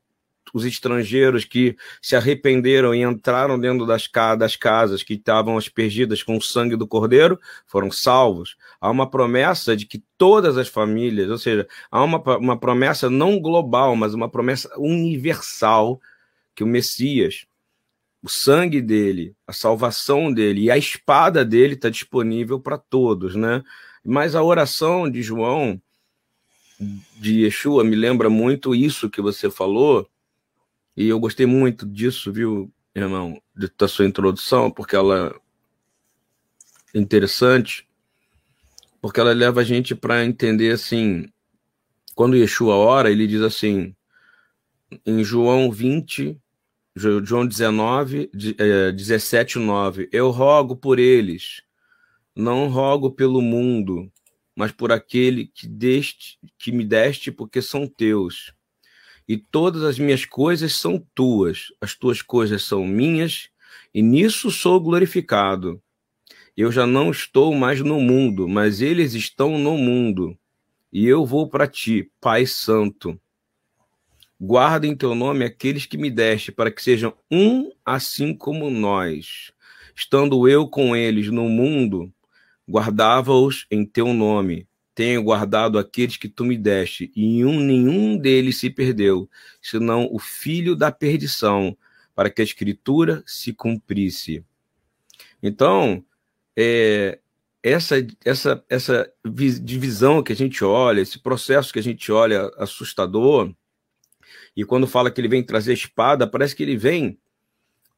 Os 0.53 0.65
estrangeiros 0.65 1.45
que 1.45 1.77
se 2.01 2.15
arrependeram 2.15 2.95
e 2.95 3.03
entraram 3.03 3.59
dentro 3.59 3.87
das, 3.87 4.09
das 4.39 4.57
casas 4.57 5.03
que 5.03 5.15
estavam 5.15 5.57
aspergidas 5.57 6.23
com 6.23 6.37
o 6.37 6.43
sangue 6.43 6.77
do 6.77 6.87
cordeiro 6.87 7.39
foram 7.67 7.91
salvos. 7.91 8.57
Há 8.81 8.91
uma 8.91 9.09
promessa 9.09 9.77
de 9.77 9.87
que 9.87 10.03
todas 10.19 10.59
as 10.59 10.69
famílias, 10.69 11.31
ou 11.31 11.39
seja, 11.39 11.67
há 11.91 12.03
uma, 12.03 12.19
uma 12.37 12.59
promessa 12.59 13.09
não 13.09 13.41
global, 13.41 13.97
mas 13.97 14.15
uma 14.15 14.29
promessa 14.29 14.71
universal 14.77 16.01
que 16.55 16.65
o 16.65 16.67
Messias, 16.67 17.47
o 18.23 18.29
sangue 18.29 18.81
dele, 18.81 19.35
a 19.47 19.53
salvação 19.53 20.33
dele 20.33 20.63
e 20.63 20.71
a 20.71 20.77
espada 20.77 21.45
dele 21.45 21.75
está 21.75 21.89
disponível 21.89 22.61
para 22.61 22.79
todos, 22.79 23.35
né? 23.35 23.63
Mas 24.05 24.35
a 24.35 24.43
oração 24.43 25.11
de 25.11 25.23
João, 25.23 25.81
de 27.19 27.45
Yeshua, 27.45 27.85
me 27.85 27.97
lembra 27.97 28.29
muito 28.29 28.75
isso 28.75 29.11
que 29.11 29.23
você 29.23 29.51
falou, 29.51 30.09
e 30.97 31.09
eu 31.09 31.19
gostei 31.19 31.47
muito 31.47 31.87
disso, 31.87 32.33
viu, 32.33 32.73
irmão, 32.95 33.41
da 33.79 33.89
sua 33.89 34.05
introdução, 34.05 34.71
porque 34.71 34.97
ela 34.97 35.35
é 36.95 36.99
interessante, 36.99 37.89
porque 39.01 39.19
ela 39.19 39.33
leva 39.33 39.61
a 39.61 39.65
gente 39.65 39.95
para 39.95 40.25
entender 40.25 40.73
assim, 40.73 41.29
quando 42.15 42.37
Yeshua 42.37 42.75
ora, 42.75 43.11
ele 43.11 43.27
diz 43.27 43.41
assim, 43.41 43.95
em 45.07 45.25
João 45.25 45.71
20, 45.71 46.39
João 46.95 47.47
19, 47.47 48.31
17, 48.95 49.59
9. 49.59 50.09
Eu 50.13 50.31
rogo 50.31 50.77
por 50.77 50.99
eles, 50.99 51.63
não 52.37 52.69
rogo 52.69 53.11
pelo 53.11 53.41
mundo, 53.41 54.12
mas 54.55 54.73
por 54.73 54.93
aquele 54.93 55.47
que, 55.47 55.67
deste, 55.67 56.39
que 56.59 56.73
me 56.73 56.85
deste, 56.85 57.31
porque 57.31 57.63
são 57.63 57.87
teus. 57.87 58.53
E 59.29 59.37
todas 59.37 59.83
as 59.83 59.99
minhas 59.99 60.25
coisas 60.25 60.75
são 60.75 61.05
tuas, 61.15 61.69
as 61.81 61.95
tuas 61.95 62.23
coisas 62.23 62.63
são 62.63 62.87
minhas, 62.87 63.49
e 63.95 64.03
nisso 64.03 64.51
sou 64.51 64.81
glorificado. 64.81 65.83
Eu 66.57 66.71
já 66.71 66.87
não 66.87 67.11
estou 67.11 67.55
mais 67.55 67.81
no 67.81 68.01
mundo, 68.01 68.47
mas 68.49 68.81
eles 68.81 69.15
estão 69.15 69.59
no 69.59 69.79
mundo. 69.79 70.39
E 70.93 71.07
eu 71.07 71.25
vou 71.25 71.49
para 71.49 71.67
ti, 71.67 72.11
Pai 72.21 72.45
Santo 72.47 73.19
Guarda 74.45 74.89
em 74.89 74.97
teu 74.97 75.15
nome 75.15 75.45
aqueles 75.45 75.87
que 75.87 75.97
me 75.97 76.11
deste, 76.11 76.51
para 76.51 76.69
que 76.69 76.83
sejam 76.83 77.15
um 77.31 77.71
assim 77.87 78.35
como 78.35 78.69
nós. 78.71 79.53
Estando 79.95 80.49
eu 80.49 80.67
com 80.67 80.97
eles 80.97 81.29
no 81.29 81.49
mundo, 81.49 82.13
guardava-os 82.73 83.67
em 83.71 83.85
teu 83.85 84.15
nome. 84.15 84.67
Tenho 84.95 85.23
guardado 85.23 85.79
aqueles 85.79 86.17
que 86.17 86.29
tu 86.29 86.43
me 86.43 86.57
deste, 86.57 87.13
e 87.15 87.45
um, 87.45 87.61
nenhum 87.61 88.17
deles 88.17 88.57
se 88.57 88.71
perdeu, 88.71 89.29
senão 89.61 90.09
o 90.11 90.19
filho 90.19 90.75
da 90.75 90.91
perdição, 90.91 91.77
para 92.15 92.31
que 92.31 92.41
a 92.41 92.45
escritura 92.45 93.23
se 93.27 93.53
cumprisse. 93.53 94.43
Então, 95.43 96.03
é, 96.57 97.19
essa, 97.63 97.97
essa, 98.25 98.65
essa 98.69 99.13
divisão 99.63 100.23
que 100.23 100.33
a 100.33 100.37
gente 100.37 100.65
olha, 100.65 101.01
esse 101.01 101.19
processo 101.19 101.73
que 101.73 101.79
a 101.79 101.83
gente 101.83 102.11
olha 102.11 102.51
assustador, 102.57 103.53
e 104.57 104.65
quando 104.65 104.87
fala 104.87 105.11
que 105.11 105.21
ele 105.21 105.29
vem 105.29 105.43
trazer 105.43 105.75
espada, 105.75 106.27
parece 106.27 106.57
que 106.57 106.63
ele 106.63 106.77
vem 106.77 107.19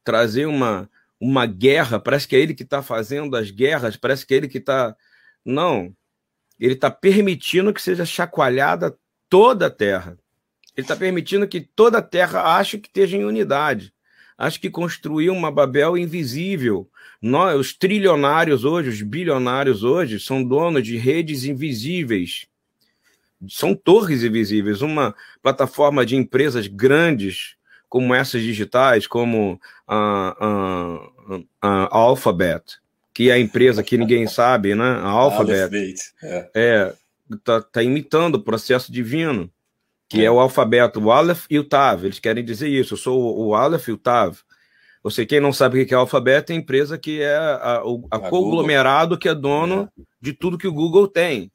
trazer 0.03 0.45
uma, 0.45 0.89
uma 1.25 1.45
guerra, 1.45 1.99
parece 1.99 2.27
que 2.27 2.35
é 2.35 2.39
ele 2.39 2.53
que 2.53 2.63
está 2.63 2.81
fazendo 2.81 3.35
as 3.35 3.51
guerras, 3.51 3.97
parece 3.97 4.25
que 4.25 4.33
é 4.33 4.37
ele 4.37 4.47
que 4.47 4.57
está. 4.57 4.95
Não. 5.43 5.95
Ele 6.59 6.73
está 6.73 6.89
permitindo 6.89 7.73
que 7.73 7.81
seja 7.81 8.05
chacoalhada 8.05 8.97
toda 9.29 9.67
a 9.67 9.69
terra. 9.69 10.17
Ele 10.75 10.83
está 10.83 10.95
permitindo 10.95 11.47
que 11.47 11.61
toda 11.61 11.99
a 11.99 12.01
terra 12.01 12.57
ache 12.57 12.77
que 12.77 12.87
esteja 12.87 13.17
em 13.17 13.25
unidade. 13.25 13.93
Acho 14.37 14.59
que 14.59 14.69
construiu 14.69 15.33
uma 15.33 15.51
Babel 15.51 15.97
invisível. 15.97 16.89
Nós, 17.21 17.57
os 17.59 17.73
trilionários 17.73 18.65
hoje, 18.65 18.89
os 18.89 19.01
bilionários 19.01 19.83
hoje, 19.83 20.19
são 20.19 20.43
donos 20.43 20.83
de 20.83 20.97
redes 20.97 21.45
invisíveis 21.45 22.47
são 23.49 23.75
torres 23.75 24.23
invisíveis. 24.23 24.81
Uma 24.81 25.15
plataforma 25.41 26.05
de 26.05 26.15
empresas 26.15 26.67
grandes, 26.67 27.55
como 27.89 28.13
essas 28.13 28.41
digitais, 28.41 29.07
como 29.07 29.59
a, 29.87 30.35
a, 30.39 31.09
a 31.61 31.95
Alphabet, 31.95 32.63
que 33.13 33.29
é 33.29 33.33
a 33.33 33.39
empresa 33.39 33.83
que 33.83 33.97
ninguém 33.97 34.27
sabe, 34.27 34.75
né? 34.75 34.83
A 34.83 35.09
Alphabet. 35.09 35.95
É. 36.23 36.49
é 36.53 36.93
tá, 37.43 37.61
tá 37.61 37.83
imitando 37.83 38.35
o 38.35 38.43
processo 38.43 38.91
divino, 38.91 39.49
que 40.07 40.21
é. 40.21 40.25
é 40.25 40.31
o 40.31 40.39
alfabeto, 40.39 40.99
o 40.99 41.11
Aleph 41.11 41.45
e 41.49 41.57
o 41.57 41.63
Tav. 41.63 42.05
Eles 42.05 42.19
querem 42.19 42.43
dizer 42.43 42.67
isso. 42.67 42.93
Eu 42.93 42.97
sou 42.97 43.19
o, 43.19 43.47
o 43.47 43.55
Aleph 43.55 43.87
e 43.87 43.91
o 43.91 43.97
Tav. 43.97 44.37
Você, 45.03 45.25
quem 45.25 45.39
não 45.39 45.53
sabe 45.53 45.81
o 45.81 45.85
que 45.85 45.93
é 45.93 45.97
alfabeto, 45.97 46.51
é 46.51 46.55
a 46.55 46.57
empresa 46.57 46.97
que 46.97 47.21
é 47.21 47.35
a, 47.35 47.83
o 47.85 48.07
a 48.09 48.17
conglomerado 48.19 49.09
Google. 49.09 49.17
que 49.19 49.29
é 49.29 49.35
dono 49.35 49.89
é. 49.97 50.01
de 50.19 50.33
tudo 50.33 50.57
que 50.57 50.67
o 50.67 50.73
Google 50.73 51.07
tem 51.07 51.51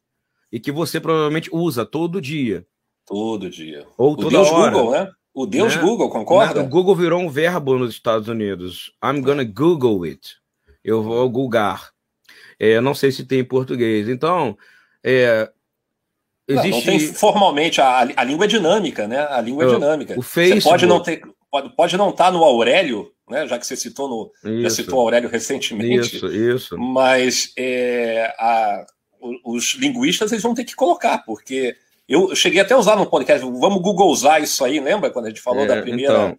e 0.53 0.61
que 0.61 0.71
você 0.71 1.01
provavelmente 1.01 1.51
usa 1.53 1.85
todo 1.85 2.21
dia. 2.21 2.65
Todo 3.05 3.51
dia. 3.51 3.85
Ou 3.99 4.13
o 4.13 4.17
toda 4.17 4.31
Deus 4.31 4.51
hora. 4.51 4.71
Google, 4.71 4.93
né? 4.93 5.11
O 5.33 5.47
Deus 5.47 5.77
né? 5.77 5.83
Google, 5.83 6.11
concorda? 6.11 6.61
O 6.61 6.69
Google 6.69 6.95
virou 6.97 7.21
um 7.21 7.29
verbo 7.29 7.79
nos 7.79 7.91
Estados 7.91 8.29
Unidos. 8.29 8.93
I'm 9.03 9.21
gonna 9.21 9.45
Google 9.45 10.05
it. 10.05 10.37
Eu 10.85 11.03
vou 11.03 11.29
googar. 11.29 11.91
É, 12.59 12.81
não 12.81 12.95
sei 12.95 13.13
se 13.13 13.25
tem 13.25 13.41
em 13.41 13.45
português. 13.45 14.09
Então, 14.09 14.57
é, 15.05 15.49
existe... 16.49 16.71
Não, 16.71 16.79
não 16.79 16.85
tem 16.85 17.01
formalmente, 17.15 17.81
a, 17.81 18.01
a 18.17 18.25
língua 18.25 18.45
é 18.45 18.49
dinâmica, 18.49 19.07
né? 19.07 19.21
A 19.31 19.41
língua 19.41 19.65
é, 19.65 19.69
é 19.69 19.71
dinâmica. 19.71 20.19
O 20.19 20.23
Facebook... 20.23 20.63
Você 20.63 20.69
pode 20.69 20.87
não 20.87 21.03
ter, 21.03 21.23
pode, 21.51 21.77
pode 21.77 21.97
não 21.97 22.11
estar 22.11 22.27
tá 22.27 22.31
no 22.31 22.43
Aurélio, 22.43 23.13
né? 23.29 23.47
Já 23.47 23.59
que 23.59 23.67
você 23.67 23.77
citou 23.77 24.09
no, 24.09 24.51
isso. 24.51 24.63
já 24.63 24.71
citou 24.71 25.01
Aurélio 25.01 25.31
recentemente. 25.31 26.17
Isso, 26.17 26.27
isso. 26.27 26.79
Mas 26.79 27.53
é, 27.57 28.35
a, 28.39 28.85
os 29.45 29.75
linguistas 29.75 30.33
eles 30.33 30.43
vão 30.43 30.55
ter 30.55 30.65
que 30.65 30.75
colocar, 30.75 31.19
porque 31.19 31.77
eu 32.11 32.35
cheguei 32.35 32.61
até 32.61 32.75
a 32.75 32.79
usar 32.79 32.97
no 32.97 33.07
podcast, 33.07 33.41
vamos 33.41 33.81
Google 33.81 34.11
usar 34.11 34.41
isso 34.41 34.65
aí, 34.65 34.81
lembra 34.81 35.11
quando 35.11 35.27
a 35.27 35.29
gente 35.29 35.41
falou 35.41 35.63
é, 35.63 35.67
da 35.67 35.81
primeira. 35.81 36.13
Então, 36.13 36.39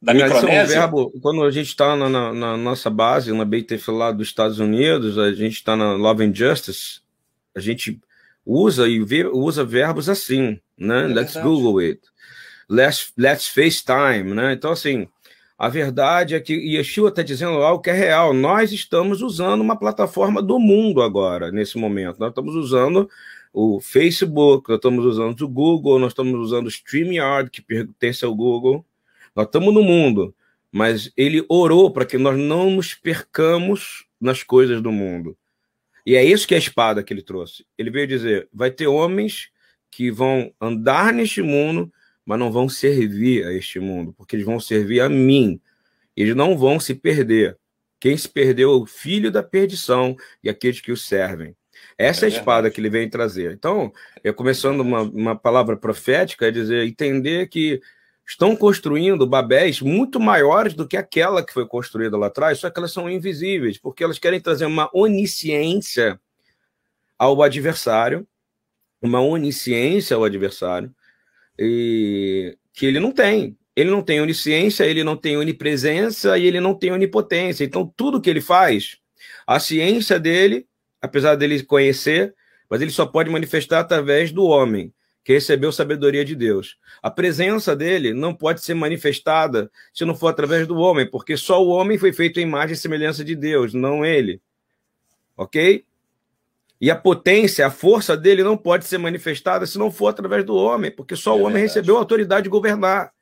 da 0.00 0.14
Micronésia? 0.14 0.76
É 0.76 0.78
um 0.78 0.80
verbo, 0.82 1.12
quando 1.20 1.42
a 1.42 1.50
gente 1.50 1.66
está 1.66 1.96
na, 1.96 2.08
na, 2.08 2.32
na, 2.32 2.56
nossa 2.56 2.88
base, 2.88 3.32
na 3.32 3.44
BTF 3.44 3.90
lá 3.90 4.12
dos 4.12 4.28
Estados 4.28 4.60
Unidos, 4.60 5.18
a 5.18 5.32
gente 5.32 5.54
está 5.54 5.76
na 5.76 5.94
Love 5.94 6.24
and 6.24 6.32
Justice, 6.32 7.00
a 7.52 7.58
gente 7.58 7.98
usa 8.46 8.88
e 8.88 9.02
vê, 9.02 9.26
usa 9.26 9.64
verbos 9.64 10.08
assim, 10.08 10.60
né? 10.78 11.02
É 11.02 11.06
let's 11.08 11.34
verdade. 11.34 11.48
Google 11.48 11.78
it. 11.78 12.00
Let's, 12.70 13.12
let's 13.18 13.48
FaceTime, 13.48 14.34
né? 14.34 14.52
Então, 14.52 14.70
assim, 14.70 15.08
a 15.58 15.68
verdade 15.68 16.36
é 16.36 16.40
que 16.40 16.54
Yeshua 16.54 17.08
está 17.08 17.22
dizendo 17.22 17.54
algo 17.54 17.82
que 17.82 17.90
é 17.90 17.92
real. 17.92 18.32
Nós 18.32 18.70
estamos 18.70 19.20
usando 19.20 19.62
uma 19.62 19.76
plataforma 19.76 20.40
do 20.40 20.60
mundo 20.60 21.02
agora, 21.02 21.50
nesse 21.50 21.76
momento. 21.76 22.20
Nós 22.20 22.28
estamos 22.28 22.54
usando 22.54 23.10
o 23.52 23.80
Facebook, 23.80 24.68
nós 24.68 24.78
estamos 24.78 25.04
usando 25.04 25.40
o 25.42 25.48
Google, 25.48 25.98
nós 25.98 26.12
estamos 26.12 26.38
usando 26.38 26.66
o 26.66 26.70
StreamYard, 26.70 27.50
que 27.50 27.62
pertence 27.62 28.24
ao 28.24 28.34
Google. 28.34 28.84
Nós 29.34 29.46
estamos 29.46 29.72
no 29.72 29.82
mundo, 29.82 30.34
mas 30.70 31.12
ele 31.16 31.44
orou 31.48 31.90
para 31.90 32.04
que 32.04 32.18
nós 32.18 32.38
não 32.38 32.70
nos 32.70 32.94
percamos 32.94 34.06
nas 34.20 34.42
coisas 34.42 34.82
do 34.82 34.92
mundo. 34.92 35.36
E 36.04 36.16
é 36.16 36.24
isso 36.24 36.46
que 36.46 36.54
é 36.54 36.56
a 36.56 36.60
espada 36.60 37.02
que 37.02 37.12
ele 37.12 37.22
trouxe. 37.22 37.64
Ele 37.76 37.90
veio 37.90 38.06
dizer: 38.06 38.48
vai 38.52 38.70
ter 38.70 38.86
homens 38.86 39.50
que 39.90 40.10
vão 40.10 40.52
andar 40.60 41.12
neste 41.12 41.42
mundo 41.42 41.92
mas 42.28 42.38
não 42.38 42.52
vão 42.52 42.68
servir 42.68 43.46
a 43.46 43.54
este 43.54 43.80
mundo, 43.80 44.12
porque 44.12 44.36
eles 44.36 44.44
vão 44.44 44.60
servir 44.60 45.00
a 45.00 45.08
mim. 45.08 45.58
Eles 46.14 46.36
não 46.36 46.58
vão 46.58 46.78
se 46.78 46.94
perder. 46.94 47.56
Quem 47.98 48.14
se 48.18 48.28
perdeu 48.28 48.70
é 48.70 48.76
o 48.76 48.84
filho 48.84 49.32
da 49.32 49.42
perdição 49.42 50.14
e 50.44 50.50
aqueles 50.50 50.78
que 50.78 50.92
o 50.92 50.96
servem. 50.96 51.56
Essa 51.96 52.26
é, 52.26 52.28
é 52.28 52.32
a 52.32 52.36
espada 52.36 52.70
que 52.70 52.80
ele 52.80 52.90
vem 52.90 53.08
trazer. 53.08 53.52
Então, 53.52 53.92
é 54.22 54.32
começando 54.32 54.80
uma, 54.80 55.02
uma 55.02 55.36
palavra 55.36 55.76
profética, 55.76 56.46
é 56.46 56.50
dizer, 56.50 56.86
entender 56.86 57.48
que 57.48 57.80
estão 58.26 58.54
construindo 58.54 59.26
babéis 59.26 59.80
muito 59.80 60.20
maiores 60.20 60.74
do 60.74 60.86
que 60.86 60.96
aquela 60.96 61.44
que 61.44 61.52
foi 61.52 61.66
construída 61.66 62.16
lá 62.16 62.26
atrás, 62.26 62.58
só 62.58 62.68
que 62.68 62.78
elas 62.78 62.92
são 62.92 63.10
invisíveis, 63.10 63.78
porque 63.78 64.04
elas 64.04 64.18
querem 64.18 64.40
trazer 64.40 64.66
uma 64.66 64.90
onisciência 64.92 66.20
ao 67.18 67.42
adversário, 67.42 68.28
uma 69.00 69.20
onisciência 69.20 70.14
ao 70.14 70.24
adversário, 70.24 70.94
e 71.58 72.56
que 72.74 72.86
ele 72.86 73.00
não 73.00 73.10
tem. 73.10 73.56
Ele 73.74 73.90
não 73.90 74.02
tem 74.02 74.20
onisciência, 74.20 74.84
ele 74.84 75.02
não 75.02 75.16
tem 75.16 75.36
onipresença 75.36 76.36
e 76.36 76.44
ele 76.46 76.60
não 76.60 76.74
tem 76.74 76.92
onipotência. 76.92 77.64
Então, 77.64 77.86
tudo 77.96 78.20
que 78.20 78.28
ele 78.28 78.40
faz, 78.40 78.98
a 79.46 79.58
ciência 79.58 80.18
dele, 80.18 80.66
apesar 81.00 81.34
dele 81.34 81.62
conhecer, 81.62 82.34
mas 82.68 82.80
ele 82.80 82.90
só 82.90 83.06
pode 83.06 83.30
manifestar 83.30 83.80
através 83.80 84.30
do 84.30 84.44
homem, 84.44 84.92
que 85.24 85.32
recebeu 85.32 85.70
sabedoria 85.70 86.24
de 86.24 86.34
Deus. 86.34 86.78
A 87.02 87.10
presença 87.10 87.76
dele 87.76 88.12
não 88.12 88.34
pode 88.34 88.62
ser 88.62 88.74
manifestada 88.74 89.70
se 89.92 90.04
não 90.04 90.14
for 90.14 90.28
através 90.28 90.66
do 90.66 90.76
homem, 90.78 91.08
porque 91.08 91.36
só 91.36 91.62
o 91.62 91.68
homem 91.68 91.98
foi 91.98 92.12
feito 92.12 92.40
em 92.40 92.44
imagem 92.44 92.74
e 92.74 92.76
semelhança 92.76 93.24
de 93.24 93.34
Deus, 93.34 93.74
não 93.74 94.04
ele. 94.04 94.40
Ok? 95.36 95.84
E 96.80 96.90
a 96.90 96.96
potência, 96.96 97.66
a 97.66 97.70
força 97.70 98.16
dele 98.16 98.42
não 98.42 98.56
pode 98.56 98.84
ser 98.84 98.98
manifestada 98.98 99.66
se 99.66 99.78
não 99.78 99.90
for 99.90 100.08
através 100.08 100.44
do 100.44 100.54
homem, 100.54 100.90
porque 100.90 101.16
só 101.16 101.32
é 101.32 101.34
o 101.34 101.40
homem 101.40 101.54
verdade. 101.54 101.74
recebeu 101.74 101.96
a 101.96 101.98
autoridade 101.98 102.44
de 102.44 102.48
governar 102.48 103.12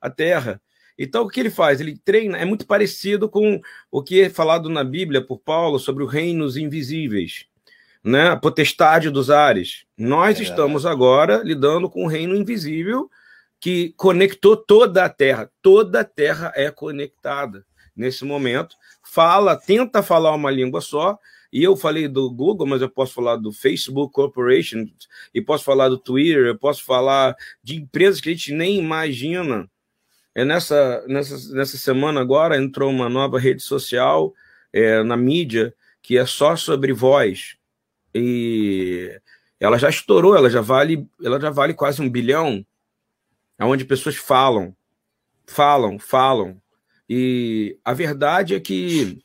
a 0.00 0.08
terra. 0.08 0.60
Então, 1.02 1.24
o 1.24 1.28
que 1.28 1.40
ele 1.40 1.50
faz? 1.50 1.80
Ele 1.80 1.98
treina, 1.98 2.38
é 2.38 2.44
muito 2.44 2.64
parecido 2.64 3.28
com 3.28 3.60
o 3.90 4.02
que 4.04 4.20
é 4.20 4.30
falado 4.30 4.68
na 4.68 4.84
Bíblia 4.84 5.20
por 5.20 5.40
Paulo 5.40 5.80
sobre 5.80 6.04
os 6.04 6.12
reinos 6.12 6.56
invisíveis, 6.56 7.46
né? 8.04 8.28
a 8.28 8.36
potestade 8.36 9.10
dos 9.10 9.28
ares. 9.28 9.84
Nós 9.98 10.38
é 10.38 10.44
estamos 10.44 10.86
agora 10.86 11.42
lidando 11.42 11.90
com 11.90 12.04
um 12.04 12.06
reino 12.06 12.36
invisível 12.36 13.10
que 13.58 13.92
conectou 13.96 14.56
toda 14.56 15.04
a 15.04 15.08
terra. 15.08 15.50
Toda 15.60 16.02
a 16.02 16.04
terra 16.04 16.52
é 16.54 16.70
conectada 16.70 17.66
nesse 17.96 18.24
momento. 18.24 18.76
Fala, 19.02 19.56
tenta 19.56 20.04
falar 20.04 20.32
uma 20.32 20.52
língua 20.52 20.80
só, 20.80 21.18
e 21.52 21.64
eu 21.64 21.76
falei 21.76 22.06
do 22.06 22.30
Google, 22.30 22.66
mas 22.66 22.80
eu 22.80 22.88
posso 22.88 23.12
falar 23.12 23.34
do 23.34 23.50
Facebook 23.50 24.12
Corporation, 24.12 24.86
e 25.34 25.42
posso 25.42 25.64
falar 25.64 25.88
do 25.88 25.98
Twitter, 25.98 26.46
eu 26.46 26.56
posso 26.56 26.84
falar 26.84 27.34
de 27.60 27.74
empresas 27.74 28.20
que 28.20 28.28
a 28.28 28.32
gente 28.32 28.52
nem 28.52 28.78
imagina. 28.78 29.68
É 30.34 30.44
nessa, 30.44 31.04
nessa, 31.06 31.54
nessa 31.54 31.76
semana 31.76 32.20
agora 32.20 32.56
entrou 32.56 32.90
uma 32.90 33.08
nova 33.08 33.38
rede 33.38 33.62
social 33.62 34.34
é, 34.72 35.02
na 35.02 35.16
mídia 35.16 35.74
que 36.00 36.18
é 36.18 36.26
só 36.26 36.56
sobre 36.56 36.92
voz. 36.92 37.56
E 38.14 39.20
ela 39.60 39.78
já 39.78 39.88
estourou, 39.88 40.36
ela 40.36 40.50
já 40.50 40.60
vale, 40.60 41.06
ela 41.22 41.40
já 41.40 41.50
vale 41.50 41.74
quase 41.74 42.02
um 42.02 42.10
bilhão, 42.10 42.66
onde 43.60 43.84
pessoas 43.84 44.16
falam, 44.16 44.74
falam, 45.46 45.98
falam. 45.98 46.60
E 47.08 47.78
a 47.84 47.92
verdade 47.92 48.54
é 48.54 48.60
que 48.60 49.22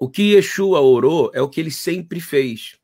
o 0.00 0.08
que 0.08 0.34
Yeshua 0.34 0.80
orou 0.80 1.30
é 1.34 1.42
o 1.42 1.48
que 1.48 1.60
ele 1.60 1.70
sempre 1.70 2.20
fez. 2.20 2.78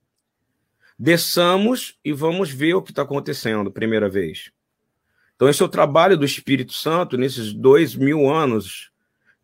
Desçamos 0.98 1.98
e 2.05 2.12
vamos 2.12 2.51
ver 2.51 2.74
o 2.74 2.83
que 2.83 2.90
está 2.90 3.03
acontecendo, 3.03 3.70
primeira 3.70 4.09
vez. 4.09 4.51
Então, 5.38 5.48
esse 5.48 5.62
é 5.62 5.64
o 5.64 5.68
trabalho 5.68 6.18
do 6.18 6.24
Espírito 6.24 6.72
Santo 6.72 7.16
nesses 7.16 7.53
dois 7.53 7.94
mil 7.94 8.29
anos, 8.29 8.90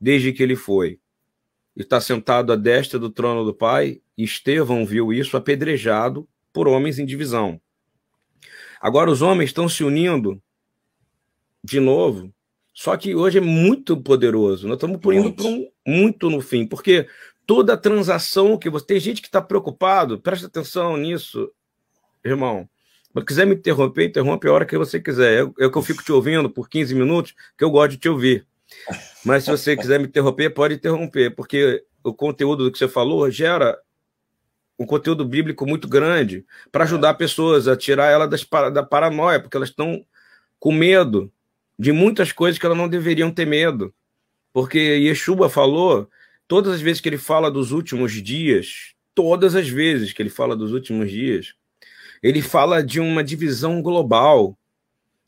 desde 0.01 0.33
que 0.33 0.43
ele 0.43 0.57
foi. 0.57 0.99
Está 1.77 2.01
sentado 2.01 2.53
à 2.53 2.57
destra 2.57 2.99
do 2.99 3.09
trono 3.09 3.45
do 3.45 3.55
Pai, 3.55 4.01
e 4.19 4.25
Estevão 4.25 4.85
viu 4.85 5.13
isso 5.13 5.37
apedrejado 5.37 6.29
por 6.53 6.67
homens 6.67 6.99
em 6.99 7.07
divisão. 7.07 7.61
Agora, 8.81 9.09
os 9.09 9.23
homens 9.23 9.51
estão 9.51 9.69
se 9.69 9.85
unindo 9.85 10.43
de 11.63 11.79
novo, 11.79 12.35
só 12.73 12.97
que 12.97 13.15
hoje 13.15 13.39
é 13.39 13.41
muito 13.41 13.97
poderoso. 13.97 14.67
Nós 14.67 14.75
estamos 14.75 14.99
indo 15.15 15.33
para 15.33 15.47
um 15.47 15.71
muito 15.87 16.29
no 16.29 16.41
fim, 16.41 16.67
porque 16.67 17.07
toda 17.47 17.77
transação 17.77 18.59
que 18.59 18.69
você. 18.69 18.85
Tem 18.85 18.99
gente 18.99 19.23
que 19.23 19.29
está 19.29 19.41
preocupado, 19.41 20.21
presta 20.21 20.49
atenção 20.49 20.97
nisso, 20.97 21.53
irmão. 22.25 22.69
Se 23.17 23.25
quiser 23.25 23.47
me 23.47 23.55
interromper, 23.55 24.07
interrompe 24.07 24.49
a 24.49 24.53
hora 24.53 24.67
que 24.67 24.77
você 24.77 25.01
quiser. 25.01 25.47
É 25.59 25.69
que 25.69 25.79
eu 25.79 25.83
fico 25.83 26.03
te 26.03 26.13
ouvindo 26.13 26.51
por 26.51 26.69
15 26.69 26.95
minutos, 26.95 27.35
que 27.57 27.65
eu 27.65 27.71
gosto 27.71 27.93
de 27.93 27.99
te 27.99 28.09
ouvir. 28.09 28.47
Mas 29.25 29.45
se 29.45 29.51
você 29.51 29.77
quiser 29.77 30.01
me 30.01 30.07
interromper, 30.07 30.51
pode 30.51 30.75
interromper, 30.75 31.35
porque 31.35 31.85
o 32.03 32.13
conteúdo 32.13 32.65
do 32.65 32.73
que 32.73 32.79
você 32.79 32.89
falou 32.89 33.31
gera 33.31 33.79
um 34.79 34.85
conteúdo 34.85 35.25
bíblico 35.25 35.65
muito 35.65 35.87
grande 35.87 36.45
para 36.73 36.85
ajudar 36.85 37.15
pessoas 37.15 37.69
a 37.69 37.77
tirar 37.77 38.11
ela 38.11 38.27
das, 38.27 38.45
da 38.73 38.83
paranoia, 38.83 39.41
porque 39.41 39.57
elas 39.57 39.69
estão 39.69 40.05
com 40.59 40.73
medo 40.73 41.33
de 41.79 41.93
muitas 41.93 42.33
coisas 42.33 42.59
que 42.59 42.67
elas 42.67 42.77
não 42.77 42.89
deveriam 42.89 43.31
ter 43.31 43.47
medo. 43.47 43.95
Porque 44.53 44.79
Yeshua 44.79 45.49
falou 45.49 46.09
Todas 46.47 46.75
as 46.75 46.81
vezes 46.81 47.01
que 47.01 47.09
ele 47.09 47.19
fala 47.19 47.51
dos 47.51 47.73
últimos 47.73 48.13
dias, 48.13 48.95
todas 49.15 49.55
as 49.55 49.69
vezes 49.69 50.13
que 50.13 50.21
ele 50.21 50.29
fala 50.29 50.55
dos 50.55 50.73
últimos 50.73 51.11
dias, 51.11 51.55
ele 52.25 52.41
fala 52.41 52.83
de 52.83 53.01
uma 53.01 53.23
divisão 53.23 53.83
global, 53.83 54.57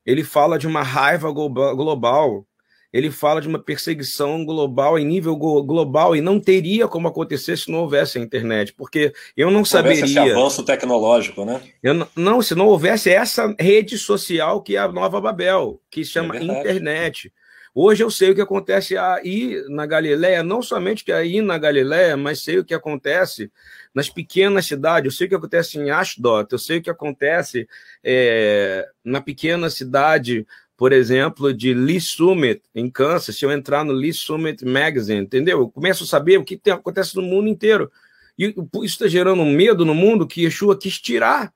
ele 0.04 0.24
fala 0.24 0.58
de 0.58 0.66
uma 0.66 0.82
raiva 0.82 1.30
global, 1.30 2.46
ele 2.90 3.10
fala 3.10 3.38
de 3.38 3.46
uma 3.46 3.58
perseguição 3.58 4.46
global 4.46 4.98
em 4.98 5.04
nível 5.04 5.36
global 5.36 6.16
e 6.16 6.22
não 6.22 6.40
teria 6.40 6.88
como 6.88 7.06
acontecer 7.06 7.58
se 7.58 7.70
não 7.70 7.80
houvesse 7.80 8.16
a 8.16 8.22
internet, 8.22 8.72
porque 8.72 9.12
eu 9.36 9.50
não 9.50 9.62
saberia. 9.62 10.06
Esse 10.06 10.18
avanço 10.18 10.64
tecnológico, 10.64 11.44
né? 11.44 11.60
Eu, 11.82 12.08
não, 12.16 12.40
se 12.40 12.54
não 12.54 12.66
houvesse 12.66 13.10
essa 13.10 13.54
rede 13.60 13.98
social 13.98 14.62
que 14.62 14.74
é 14.74 14.78
a 14.78 14.88
Nova 14.88 15.20
Babel, 15.20 15.78
que 15.90 16.02
se 16.02 16.12
chama 16.12 16.38
é 16.38 16.42
internet. 16.42 17.30
Hoje 17.78 18.02
eu 18.02 18.10
sei 18.10 18.30
o 18.30 18.34
que 18.34 18.40
acontece 18.40 18.96
aí 18.96 19.62
na 19.68 19.84
Galileia, 19.84 20.42
não 20.42 20.62
somente 20.62 21.04
que 21.04 21.12
aí 21.12 21.42
na 21.42 21.58
Galileia, 21.58 22.16
mas 22.16 22.40
sei 22.40 22.58
o 22.58 22.64
que 22.64 22.72
acontece 22.72 23.52
nas 23.94 24.08
pequenas 24.08 24.64
cidades. 24.64 25.04
Eu 25.04 25.14
sei 25.14 25.26
o 25.26 25.28
que 25.28 25.34
acontece 25.34 25.78
em 25.78 25.90
Ashdod, 25.90 26.48
eu 26.50 26.58
sei 26.58 26.78
o 26.78 26.82
que 26.82 26.88
acontece 26.88 27.68
é, 28.02 28.88
na 29.04 29.20
pequena 29.20 29.68
cidade 29.68 30.46
por 30.74 30.92
exemplo, 30.92 31.54
de 31.54 31.72
Lee 31.72 32.00
Summit, 32.00 32.62
em 32.74 32.90
Kansas, 32.90 33.36
se 33.36 33.44
eu 33.44 33.50
entrar 33.50 33.84
no 33.84 33.92
Lee 33.92 34.12
Summit 34.12 34.64
Magazine, 34.64 35.22
entendeu? 35.22 35.60
Eu 35.60 35.70
começo 35.70 36.04
a 36.04 36.06
saber 36.06 36.38
o 36.38 36.44
que 36.44 36.60
acontece 36.70 37.16
no 37.16 37.22
mundo 37.22 37.48
inteiro. 37.48 37.90
E 38.38 38.54
isso 38.82 38.84
está 38.84 39.08
gerando 39.08 39.40
um 39.40 39.50
medo 39.50 39.84
no 39.84 39.94
mundo 39.94 40.26
que 40.26 40.44
Yeshua 40.44 40.78
quis 40.78 40.98
tirar. 40.98 41.52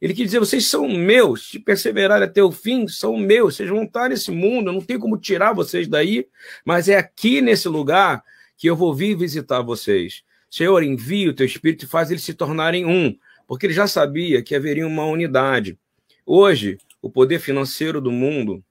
Ele 0.00 0.14
quis 0.14 0.26
dizer: 0.26 0.38
vocês 0.38 0.66
são 0.66 0.88
meus, 0.88 1.50
se 1.50 1.58
perseverarem 1.58 2.26
até 2.26 2.42
o 2.42 2.50
fim, 2.50 2.88
são 2.88 3.16
meus, 3.16 3.56
vocês 3.56 3.68
vão 3.68 3.84
estar 3.84 4.08
nesse 4.08 4.30
mundo, 4.30 4.72
não 4.72 4.80
tem 4.80 4.98
como 4.98 5.18
tirar 5.18 5.52
vocês 5.52 5.86
daí, 5.86 6.26
mas 6.64 6.88
é 6.88 6.96
aqui 6.96 7.42
nesse 7.42 7.68
lugar 7.68 8.24
que 8.56 8.68
eu 8.68 8.76
vou 8.76 8.94
vir 8.94 9.16
visitar 9.16 9.60
vocês. 9.60 10.22
Senhor, 10.50 10.82
envia 10.82 11.30
o 11.30 11.34
teu 11.34 11.46
espírito 11.46 11.84
e 11.84 11.88
faz 11.88 12.10
eles 12.10 12.24
se 12.24 12.34
tornarem 12.34 12.84
um, 12.84 13.16
porque 13.46 13.66
ele 13.66 13.74
já 13.74 13.86
sabia 13.86 14.42
que 14.42 14.54
haveria 14.54 14.86
uma 14.86 15.04
unidade. 15.04 15.78
Hoje, 16.24 16.78
o 17.00 17.10
poder 17.10 17.38
financeiro 17.38 18.00
do 18.00 18.10
mundo, 18.10 18.64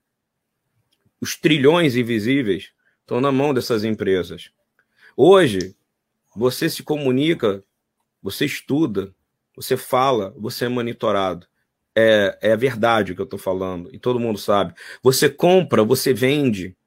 os 1.21 1.35
trilhões 1.35 1.95
invisíveis, 1.95 2.71
estão 3.01 3.21
na 3.21 3.31
mão 3.31 3.53
dessas 3.53 3.83
empresas. 3.83 4.51
Hoje, 5.15 5.75
você 6.35 6.69
se 6.69 6.83
comunica, 6.83 7.63
você 8.21 8.45
estuda, 8.45 9.13
você 9.59 9.75
fala, 9.75 10.33
você 10.37 10.65
é 10.65 10.69
monitorado. 10.69 11.45
É, 11.93 12.37
é 12.41 12.55
verdade 12.55 13.11
o 13.11 13.15
que 13.15 13.19
eu 13.19 13.25
estou 13.25 13.37
falando, 13.37 13.93
e 13.93 13.99
todo 13.99 14.19
mundo 14.19 14.39
sabe. 14.39 14.73
Você 15.03 15.27
compra, 15.27 15.83
você 15.83 16.13
vende. 16.13 16.77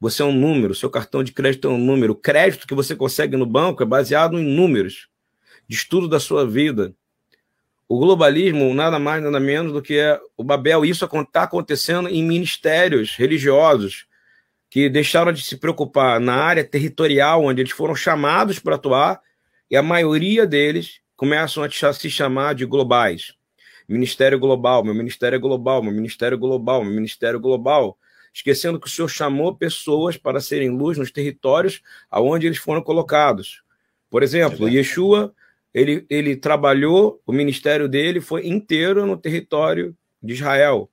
Você 0.00 0.22
é 0.22 0.24
um 0.24 0.32
número, 0.32 0.74
seu 0.74 0.90
cartão 0.90 1.22
de 1.22 1.30
crédito 1.30 1.68
é 1.68 1.70
um 1.70 1.78
número. 1.78 2.14
O 2.14 2.16
crédito 2.16 2.66
que 2.66 2.74
você 2.74 2.96
consegue 2.96 3.36
no 3.36 3.46
banco 3.46 3.80
é 3.80 3.86
baseado 3.86 4.36
em 4.36 4.42
números 4.42 5.08
de 5.68 5.76
estudo 5.76 6.08
da 6.08 6.18
sua 6.18 6.44
vida. 6.44 6.92
O 7.88 7.96
globalismo 8.00 8.74
nada 8.74 8.98
mais, 8.98 9.22
nada 9.22 9.38
menos 9.38 9.72
do 9.72 9.80
que 9.80 9.96
é 9.96 10.20
o 10.36 10.42
Babel. 10.42 10.84
Isso 10.84 11.04
está 11.04 11.44
acontecendo 11.44 12.08
em 12.08 12.24
ministérios 12.24 13.14
religiosos 13.14 14.06
que 14.68 14.88
deixaram 14.88 15.32
de 15.32 15.42
se 15.42 15.58
preocupar 15.58 16.18
na 16.18 16.34
área 16.34 16.64
territorial 16.64 17.44
onde 17.44 17.60
eles 17.60 17.72
foram 17.72 17.94
chamados 17.94 18.58
para 18.58 18.74
atuar 18.74 19.20
e 19.70 19.76
a 19.76 19.82
maioria 19.82 20.44
deles 20.44 21.00
começam 21.20 21.62
a 21.62 21.92
se 21.92 22.08
chamar 22.08 22.54
de 22.54 22.64
globais. 22.64 23.34
Ministério 23.86 24.38
global, 24.38 24.82
meu 24.82 24.94
ministério 24.94 25.36
é 25.36 25.38
global, 25.38 25.82
meu 25.82 25.92
ministério 25.92 26.34
é 26.34 26.38
global, 26.38 26.82
meu 26.82 26.94
ministério 26.94 27.36
é 27.36 27.38
global, 27.38 27.98
esquecendo 28.32 28.80
que 28.80 28.86
o 28.86 28.90
Senhor 28.90 29.08
chamou 29.08 29.54
pessoas 29.54 30.16
para 30.16 30.40
serem 30.40 30.70
luz 30.70 30.96
nos 30.96 31.10
territórios 31.10 31.82
aonde 32.10 32.46
eles 32.46 32.56
foram 32.56 32.80
colocados. 32.80 33.62
Por 34.08 34.22
exemplo, 34.22 34.66
Yeshua 34.66 35.34
ele, 35.74 36.06
ele 36.08 36.36
trabalhou, 36.36 37.20
o 37.26 37.32
ministério 37.34 37.86
dele 37.86 38.22
foi 38.22 38.48
inteiro 38.48 39.04
no 39.04 39.14
território 39.14 39.94
de 40.22 40.32
Israel, 40.32 40.90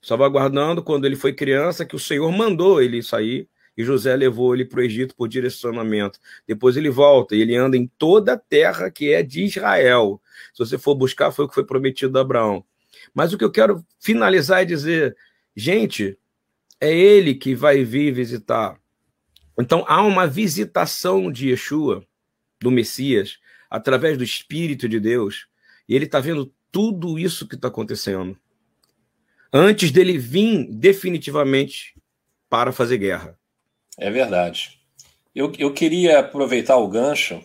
salvaguardando 0.00 0.80
quando 0.80 1.06
ele 1.06 1.16
foi 1.16 1.32
criança, 1.32 1.84
que 1.84 1.96
o 1.96 1.98
Senhor 1.98 2.30
mandou 2.30 2.80
ele 2.80 3.02
sair 3.02 3.48
e 3.76 3.84
José 3.84 4.16
levou 4.16 4.54
ele 4.54 4.64
para 4.64 4.80
o 4.80 4.82
Egito 4.82 5.14
por 5.14 5.28
direcionamento. 5.28 6.18
Depois 6.46 6.76
ele 6.76 6.88
volta 6.88 7.36
e 7.36 7.40
ele 7.40 7.54
anda 7.54 7.76
em 7.76 7.86
toda 7.98 8.32
a 8.32 8.38
terra 8.38 8.90
que 8.90 9.12
é 9.12 9.22
de 9.22 9.44
Israel. 9.44 10.20
Se 10.54 10.58
você 10.58 10.78
for 10.78 10.94
buscar, 10.94 11.30
foi 11.30 11.44
o 11.44 11.48
que 11.48 11.54
foi 11.54 11.64
prometido 11.64 12.18
a 12.18 12.22
Abraão. 12.22 12.64
Mas 13.12 13.32
o 13.32 13.38
que 13.38 13.44
eu 13.44 13.50
quero 13.50 13.84
finalizar 14.00 14.62
é 14.62 14.64
dizer, 14.64 15.16
gente, 15.54 16.18
é 16.80 16.92
ele 16.94 17.34
que 17.34 17.54
vai 17.54 17.84
vir 17.84 18.12
visitar. 18.12 18.80
Então 19.58 19.84
há 19.88 20.02
uma 20.02 20.26
visitação 20.26 21.30
de 21.30 21.50
Yeshua, 21.50 22.04
do 22.60 22.70
Messias, 22.70 23.38
através 23.70 24.16
do 24.16 24.24
Espírito 24.24 24.88
de 24.88 25.00
Deus, 25.00 25.46
e 25.88 25.94
ele 25.94 26.04
está 26.04 26.20
vendo 26.20 26.52
tudo 26.70 27.18
isso 27.18 27.46
que 27.48 27.54
está 27.54 27.68
acontecendo. 27.68 28.38
Antes 29.52 29.90
dele 29.90 30.18
vir 30.18 30.66
definitivamente 30.70 31.94
para 32.48 32.72
fazer 32.72 32.98
guerra. 32.98 33.38
É 33.98 34.10
verdade. 34.10 34.78
Eu, 35.34 35.52
eu 35.58 35.72
queria 35.72 36.20
aproveitar 36.20 36.76
o 36.76 36.88
gancho, 36.88 37.42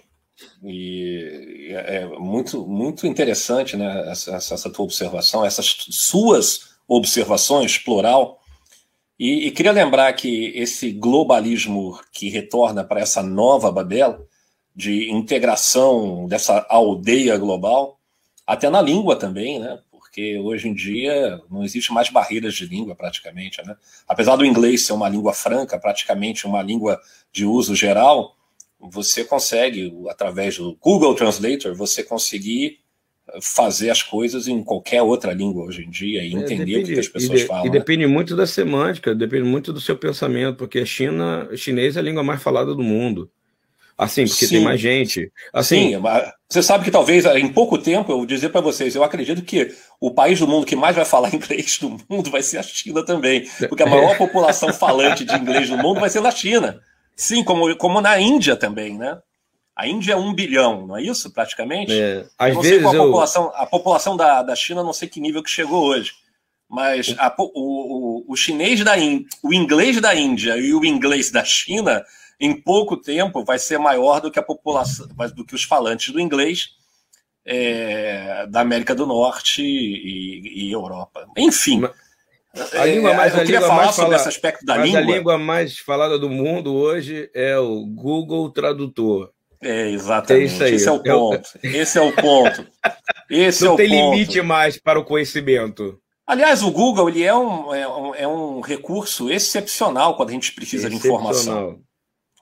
e 0.63 1.71
é 1.73 2.05
muito, 2.05 2.65
muito 2.65 3.05
interessante 3.05 3.75
né, 3.77 4.09
essa, 4.09 4.35
essa 4.35 4.69
tua 4.69 4.85
observação, 4.85 5.45
essas 5.45 5.75
suas 5.89 6.71
observações, 6.87 7.77
plural, 7.77 8.39
e, 9.19 9.47
e, 9.47 9.51
queria 9.51 9.71
lembrar 9.71 10.11
que 10.13 10.47
esse 10.55 10.91
globalismo 10.91 11.99
que 12.11 12.27
retorna 12.27 12.83
para 12.83 13.01
essa 13.01 13.21
nova 13.21 13.71
Babel, 13.71 14.27
de 14.75 15.11
integração 15.11 16.25
dessa 16.27 16.65
aldeia 16.67 17.37
global, 17.37 17.99
até 18.47 18.67
na 18.67 18.81
língua 18.81 19.15
também, 19.15 19.59
né? 19.59 19.79
Porque 20.11 20.37
hoje 20.37 20.67
em 20.67 20.73
dia 20.73 21.41
não 21.49 21.63
existe 21.63 21.93
mais 21.93 22.09
barreiras 22.09 22.53
de 22.53 22.65
língua 22.65 22.93
praticamente, 22.93 23.65
né? 23.65 23.77
Apesar 24.05 24.35
do 24.35 24.45
inglês 24.45 24.85
ser 24.85 24.91
uma 24.91 25.07
língua 25.07 25.33
franca, 25.33 25.79
praticamente 25.79 26.45
uma 26.45 26.61
língua 26.61 26.99
de 27.31 27.45
uso 27.45 27.73
geral, 27.73 28.35
você 28.77 29.23
consegue, 29.23 29.93
através 30.09 30.57
do 30.57 30.75
Google 30.81 31.15
Translator, 31.15 31.73
você 31.73 32.03
conseguir 32.03 32.79
fazer 33.41 33.89
as 33.89 34.03
coisas 34.03 34.49
em 34.49 34.61
qualquer 34.61 35.01
outra 35.01 35.31
língua 35.31 35.63
hoje 35.63 35.85
em 35.85 35.89
dia 35.89 36.21
e 36.25 36.35
é, 36.35 36.37
entender 36.37 36.65
depende, 36.65 36.91
o 36.91 36.93
que 36.95 36.99
as 36.99 37.07
pessoas 37.07 37.39
e 37.39 37.43
de, 37.43 37.47
falam. 37.47 37.65
E 37.65 37.69
né? 37.69 37.79
depende 37.79 38.05
muito 38.05 38.35
da 38.35 38.45
semântica, 38.45 39.15
depende 39.15 39.45
muito 39.45 39.71
do 39.71 39.79
seu 39.79 39.97
pensamento, 39.97 40.57
porque 40.57 40.79
a 40.79 40.85
China, 40.85 41.47
chinês 41.55 41.95
é 41.95 41.99
a 42.01 42.03
língua 42.03 42.21
mais 42.21 42.43
falada 42.43 42.75
do 42.75 42.83
mundo. 42.83 43.31
Assim, 44.01 44.25
porque 44.25 44.47
Sim. 44.47 44.55
tem 44.55 44.63
mais 44.63 44.81
gente. 44.81 45.31
Assim, 45.53 45.93
Sim, 45.93 46.01
você 46.49 46.63
sabe 46.63 46.83
que 46.83 46.89
talvez 46.89 47.23
em 47.23 47.47
pouco 47.47 47.77
tempo, 47.77 48.11
eu 48.11 48.17
vou 48.17 48.25
dizer 48.25 48.49
para 48.49 48.59
vocês, 48.59 48.95
eu 48.95 49.03
acredito 49.03 49.43
que 49.43 49.75
o 49.99 50.09
país 50.09 50.39
do 50.39 50.47
mundo 50.47 50.65
que 50.65 50.75
mais 50.75 50.95
vai 50.95 51.05
falar 51.05 51.29
inglês 51.35 51.77
do 51.77 51.99
mundo 52.09 52.31
vai 52.31 52.41
ser 52.41 52.57
a 52.57 52.63
China 52.63 53.05
também. 53.05 53.47
Porque 53.69 53.83
a 53.83 53.85
maior 53.85 54.17
população 54.17 54.73
falante 54.73 55.23
de 55.23 55.35
inglês 55.35 55.69
do 55.69 55.77
mundo 55.77 55.99
vai 55.99 56.09
ser 56.09 56.19
na 56.19 56.31
China. 56.31 56.81
Sim, 57.15 57.43
como, 57.43 57.75
como 57.75 58.01
na 58.01 58.19
Índia 58.19 58.55
também, 58.55 58.97
né? 58.97 59.19
A 59.75 59.87
Índia 59.87 60.13
é 60.13 60.17
um 60.17 60.33
bilhão, 60.33 60.87
não 60.87 60.97
é 60.97 61.03
isso, 61.03 61.31
praticamente? 61.31 61.93
É, 61.93 62.25
às 62.39 62.55
não 62.55 62.61
vezes 62.63 62.83
a 62.83 62.95
eu... 62.95 63.03
população, 63.03 63.51
a 63.53 63.65
população 63.67 64.17
da, 64.17 64.41
da 64.41 64.55
China, 64.55 64.81
não 64.81 64.93
sei 64.93 65.07
que 65.07 65.21
nível 65.21 65.43
que 65.43 65.49
chegou 65.51 65.83
hoje. 65.83 66.11
Mas 66.67 67.13
a, 67.19 67.31
o, 67.37 67.51
o, 67.53 68.33
o 68.33 68.35
chinês 68.35 68.83
da 68.83 68.97
Índia, 68.97 69.27
o 69.43 69.53
inglês 69.53 70.01
da 70.01 70.15
Índia 70.15 70.57
e 70.57 70.73
o 70.73 70.83
inglês 70.83 71.29
da 71.29 71.45
China 71.45 72.03
em 72.41 72.59
pouco 72.59 72.97
tempo 72.97 73.45
vai 73.45 73.59
ser 73.59 73.77
maior 73.77 74.19
do 74.19 74.31
que 74.31 74.39
a 74.39 74.43
população, 74.43 75.07
do 75.35 75.45
que 75.45 75.53
os 75.53 75.63
falantes 75.63 76.11
do 76.11 76.19
inglês 76.19 76.69
é, 77.45 78.47
da 78.47 78.61
América 78.61 78.95
do 78.95 79.05
Norte 79.05 79.61
e, 79.61 80.67
e 80.67 80.71
Europa. 80.71 81.27
Enfim. 81.37 81.83
A 82.73 82.85
língua 82.85 83.11
é, 83.11 83.15
mais, 83.15 83.33
eu 83.33 83.45
queria 83.45 83.61
falar 83.61 83.91
sobre 83.93 84.15
esse 84.15 84.27
aspecto 84.27 84.65
da 84.65 84.75
língua. 84.75 84.99
A 84.99 85.03
língua 85.03 85.37
mais 85.37 85.77
falada 85.77 86.17
do 86.19 86.29
mundo 86.29 86.73
hoje 86.73 87.29
é 87.33 87.57
o 87.57 87.85
Google 87.85 88.49
Tradutor. 88.49 89.31
É, 89.61 89.89
exatamente. 89.91 90.63
É 90.63 90.69
Esse 90.71 90.89
é 90.89 90.91
o 90.91 91.01
ponto. 91.01 91.49
Esse 91.63 91.97
é 91.99 92.01
o 92.01 92.11
ponto. 92.11 92.67
Esse 93.29 93.63
Não 93.63 93.71
é 93.71 93.73
o 93.75 93.77
tem 93.77 93.89
ponto. 93.89 94.13
limite 94.13 94.41
mais 94.41 94.77
para 94.77 94.99
o 94.99 95.05
conhecimento. 95.05 95.97
Aliás, 96.25 96.63
o 96.63 96.71
Google 96.71 97.09
ele 97.09 97.23
é, 97.23 97.35
um, 97.35 97.73
é, 97.73 97.87
um, 97.87 98.15
é 98.15 98.27
um 98.27 98.61
recurso 98.61 99.29
excepcional 99.31 100.15
quando 100.15 100.29
a 100.29 100.33
gente 100.33 100.53
precisa 100.53 100.89
de 100.89 100.95
informação. 100.95 101.79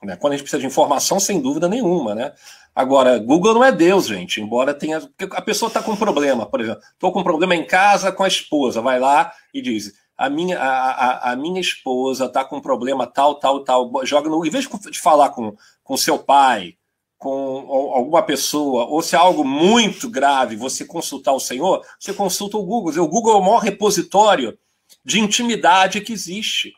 Né? 0.02 0.16
Quando 0.16 0.32
a 0.32 0.36
gente 0.36 0.44
precisa 0.44 0.60
de 0.60 0.66
informação, 0.66 1.20
sem 1.20 1.40
dúvida 1.40 1.68
nenhuma, 1.68 2.14
né? 2.14 2.32
Agora, 2.74 3.18
Google 3.18 3.54
não 3.54 3.64
é 3.64 3.72
Deus, 3.72 4.06
gente, 4.06 4.40
embora 4.40 4.72
tenha. 4.72 5.02
A 5.32 5.42
pessoa 5.42 5.68
está 5.68 5.82
com 5.82 5.92
um 5.92 5.96
problema, 5.96 6.46
por 6.46 6.60
exemplo, 6.60 6.80
estou 6.92 7.12
com 7.12 7.20
um 7.20 7.24
problema 7.24 7.54
em 7.54 7.66
casa 7.66 8.12
com 8.12 8.22
a 8.22 8.28
esposa, 8.28 8.80
vai 8.80 8.98
lá 8.98 9.32
e 9.52 9.60
diz: 9.60 9.92
a 10.16 10.30
minha, 10.30 10.58
a, 10.58 10.90
a, 10.90 11.32
a 11.32 11.36
minha 11.36 11.60
esposa 11.60 12.26
está 12.26 12.44
com 12.44 12.56
um 12.56 12.60
problema 12.60 13.06
tal, 13.06 13.34
tal, 13.34 13.64
tal. 13.64 13.90
Joga 14.04 14.30
no. 14.30 14.46
Em 14.46 14.50
vez 14.50 14.68
de 14.90 15.00
falar 15.00 15.30
com, 15.30 15.54
com 15.82 15.96
seu 15.96 16.18
pai, 16.18 16.76
com 17.18 17.66
alguma 17.92 18.22
pessoa, 18.22 18.86
ou 18.86 19.02
se 19.02 19.14
é 19.14 19.18
algo 19.18 19.44
muito 19.44 20.08
grave, 20.08 20.56
você 20.56 20.86
consultar 20.86 21.32
o 21.32 21.40
Senhor, 21.40 21.84
você 21.98 22.14
consulta 22.14 22.56
o 22.56 22.64
Google. 22.64 22.92
O 23.02 23.08
Google 23.08 23.34
é 23.34 23.36
o 23.36 23.42
maior 23.42 23.58
repositório 23.58 24.58
de 25.04 25.20
intimidade 25.20 26.00
que 26.00 26.12
existe. 26.12 26.72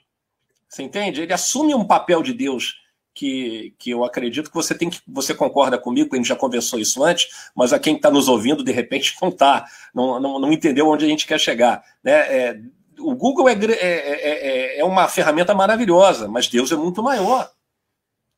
Você 0.68 0.82
entende? 0.82 1.20
Ele 1.20 1.32
assume 1.32 1.74
um 1.74 1.84
papel 1.84 2.22
de 2.22 2.32
Deus 2.32 2.81
que, 3.14 3.74
que 3.78 3.90
eu 3.90 4.04
acredito 4.04 4.48
que 4.48 4.54
você 4.54 4.74
tem 4.74 4.88
que. 4.88 5.00
Você 5.08 5.34
concorda 5.34 5.78
comigo, 5.78 6.14
a 6.14 6.16
gente 6.16 6.28
já 6.28 6.36
conversou 6.36 6.78
isso 6.78 7.02
antes, 7.04 7.28
mas 7.54 7.72
a 7.72 7.78
quem 7.78 7.96
está 7.96 8.10
nos 8.10 8.28
ouvindo, 8.28 8.64
de 8.64 8.72
repente, 8.72 9.14
não 9.20 9.28
está, 9.28 9.66
não, 9.94 10.20
não, 10.20 10.38
não, 10.38 10.52
entendeu 10.52 10.88
onde 10.88 11.04
a 11.04 11.08
gente 11.08 11.26
quer 11.26 11.38
chegar. 11.38 11.82
Né? 12.02 12.12
É, 12.12 12.60
o 12.98 13.14
Google 13.14 13.48
é, 13.48 13.52
é, 13.52 14.76
é, 14.76 14.78
é 14.80 14.84
uma 14.84 15.08
ferramenta 15.08 15.54
maravilhosa, 15.54 16.28
mas 16.28 16.48
Deus 16.48 16.72
é 16.72 16.76
muito 16.76 17.02
maior. 17.02 17.50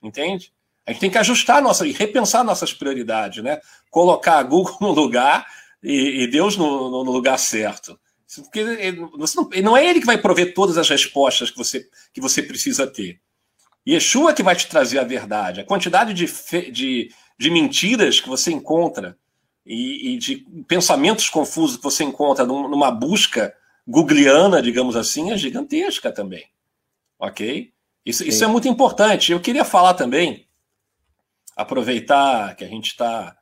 Entende? 0.03 0.53
A 0.87 0.93
gente 0.93 1.01
tem 1.01 1.11
que 1.11 1.19
ajustar 1.19 1.63
nossa 1.63 1.87
e 1.87 1.93
repensar 1.93 2.45
nossas 2.45 2.73
prioridades, 2.73 3.43
né? 3.43 3.61
Colocar 3.91 4.43
Google 4.43 4.77
no 4.81 4.93
lugar 4.93 5.47
e, 5.83 6.25
e 6.25 6.27
Deus 6.27 6.57
no, 6.57 6.91
no, 6.91 7.11
lugar 7.11 7.39
certo. 7.39 7.99
Porque 8.43 8.59
ele, 8.59 9.01
não, 9.01 9.63
não, 9.63 9.77
é 9.77 9.87
ele 9.89 10.01
que 10.01 10.07
vai 10.07 10.19
prover 10.19 10.53
todas 10.55 10.77
as 10.77 10.89
respostas 10.89 11.51
que 11.51 11.57
você, 11.57 11.89
que 12.13 12.21
você 12.21 12.43
precisa 12.43 12.87
ter. 12.87 13.21
Yeshua 13.87 14.33
que 14.33 14.42
vai 14.42 14.57
te 14.57 14.66
trazer 14.66 14.99
a 14.99 15.05
verdade. 15.05 15.61
A 15.61 15.64
quantidade 15.64 16.14
de, 16.14 16.27
de, 16.70 17.12
de 17.38 17.51
mentiras 17.51 18.20
que 18.20 18.29
você 18.29 18.51
encontra 18.51 19.16
e, 19.64 20.14
e, 20.14 20.18
de 20.18 20.47
pensamentos 20.66 21.29
confusos 21.29 21.77
que 21.77 21.83
você 21.83 22.05
encontra 22.05 22.44
numa 22.44 22.90
busca 22.90 23.55
googleana, 23.87 24.62
digamos 24.62 24.97
assim, 24.97 25.31
é 25.31 25.37
gigantesca 25.37 26.11
também. 26.11 26.47
Ok? 27.18 27.73
Isso, 28.05 28.25
isso 28.25 28.44
é 28.44 28.47
muito 28.47 28.68
importante. 28.68 29.33
Eu 29.33 29.40
queria 29.40 29.64
falar 29.64 29.94
também, 29.94 30.47
aproveitar 31.57 32.55
que 32.57 32.64
a 32.64 32.68
gente 32.68 32.88
está 32.88 33.37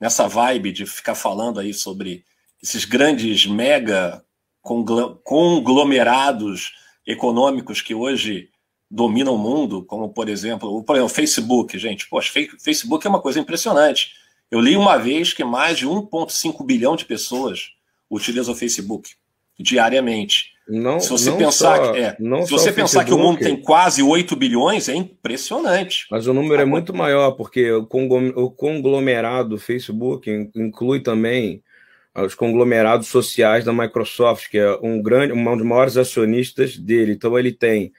nessa 0.00 0.28
vibe 0.28 0.72
de 0.72 0.86
ficar 0.86 1.14
falando 1.14 1.60
aí 1.60 1.74
sobre 1.74 2.24
esses 2.62 2.84
grandes 2.84 3.46
mega 3.46 4.24
conglomerados 4.62 6.74
econômicos 7.06 7.80
que 7.80 7.94
hoje 7.94 8.50
dominam 8.90 9.34
o 9.34 9.38
mundo, 9.38 9.84
como 9.84 10.08
por 10.08 10.28
exemplo, 10.28 10.82
por 10.82 10.96
exemplo, 10.96 11.10
o 11.10 11.14
Facebook, 11.14 11.78
gente. 11.78 12.08
Poxa, 12.08 12.32
Facebook 12.58 13.06
é 13.06 13.10
uma 13.10 13.20
coisa 13.20 13.40
impressionante. 13.40 14.12
Eu 14.50 14.60
li 14.60 14.76
uma 14.76 14.96
vez 14.96 15.32
que 15.32 15.44
mais 15.44 15.78
de 15.78 15.86
1,5 15.86 16.64
bilhão 16.64 16.94
de 16.94 17.04
pessoas 17.04 17.70
utilizam 18.10 18.54
o 18.54 18.56
Facebook 18.56 19.10
diariamente. 19.58 20.54
Não, 20.68 20.98
se 20.98 21.10
você 21.10 21.30
pensar, 21.30 21.76
só, 21.76 21.92
que, 21.92 21.98
é, 22.00 22.16
se 22.44 22.50
você 22.50 22.72
pensar 22.72 23.04
que 23.04 23.14
o 23.14 23.18
mundo 23.18 23.38
tem 23.38 23.56
quase 23.56 24.02
8 24.02 24.34
bilhões, 24.34 24.88
é 24.88 24.96
impressionante. 24.96 26.06
Mas 26.10 26.26
o 26.26 26.34
número 26.34 26.60
é 26.60 26.64
muito 26.64 26.92
maior, 26.92 27.32
porque 27.32 27.70
o 27.70 27.86
conglomerado 28.50 29.50
do 29.50 29.58
Facebook 29.58 30.50
inclui 30.56 31.00
também 31.00 31.62
os 32.16 32.34
conglomerados 32.34 33.06
sociais 33.08 33.64
da 33.64 33.72
Microsoft, 33.72 34.48
que 34.48 34.58
é 34.58 34.76
um 34.82 35.00
grande, 35.00 35.32
um 35.32 35.56
dos 35.56 35.66
maiores 35.66 35.96
acionistas 35.96 36.76
dele. 36.76 37.12
Então 37.12 37.38
ele 37.38 37.52
tem 37.52 37.92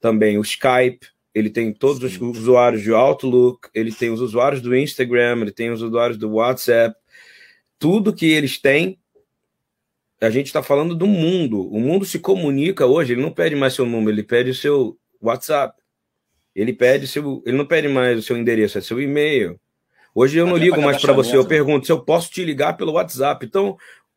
também 0.00 0.38
o 0.38 0.42
Skype, 0.42 1.06
ele 1.34 1.50
tem 1.50 1.72
todos 1.72 1.98
Sim. 2.12 2.30
os 2.30 2.38
usuários 2.38 2.82
de 2.82 2.92
Outlook, 2.92 3.68
ele 3.74 3.92
tem 3.92 4.10
os 4.10 4.20
usuários 4.20 4.60
do 4.60 4.74
Instagram, 4.76 5.42
ele 5.42 5.52
tem 5.52 5.70
os 5.70 5.82
usuários 5.82 6.18
do 6.18 6.32
WhatsApp. 6.32 6.96
Tudo 7.78 8.14
que 8.14 8.26
eles 8.26 8.58
têm 8.58 8.98
a 10.20 10.30
gente 10.30 10.46
está 10.46 10.62
falando 10.62 10.94
do 10.94 11.06
mundo. 11.06 11.68
O 11.72 11.78
mundo 11.80 12.04
se 12.04 12.18
comunica 12.18 12.86
hoje, 12.86 13.12
ele 13.12 13.22
não 13.22 13.30
pede 13.30 13.54
mais 13.54 13.74
seu 13.74 13.86
número, 13.86 14.10
ele 14.10 14.24
pede 14.24 14.50
o 14.50 14.54
seu 14.54 14.98
WhatsApp. 15.20 15.80
Ele 16.54 16.72
pede 16.72 17.06
seu, 17.06 17.42
ele 17.46 17.56
não 17.56 17.64
pede 17.64 17.86
mais 17.86 18.18
o 18.18 18.22
seu 18.22 18.36
endereço, 18.36 18.78
é 18.78 18.80
seu 18.80 19.00
e-mail. 19.00 19.60
Hoje 20.14 20.36
eu 20.36 20.46
não 20.46 20.56
ligo 20.56 20.80
mais 20.82 21.00
para 21.00 21.12
você, 21.12 21.36
eu 21.36 21.46
pergunto 21.46 21.86
se 21.86 21.92
eu 21.92 22.00
posso 22.04 22.30
te 22.30 22.44
ligar 22.44 22.76
pelo 22.76 22.92
WhatsApp. 22.92 23.46
Então, 23.46 23.76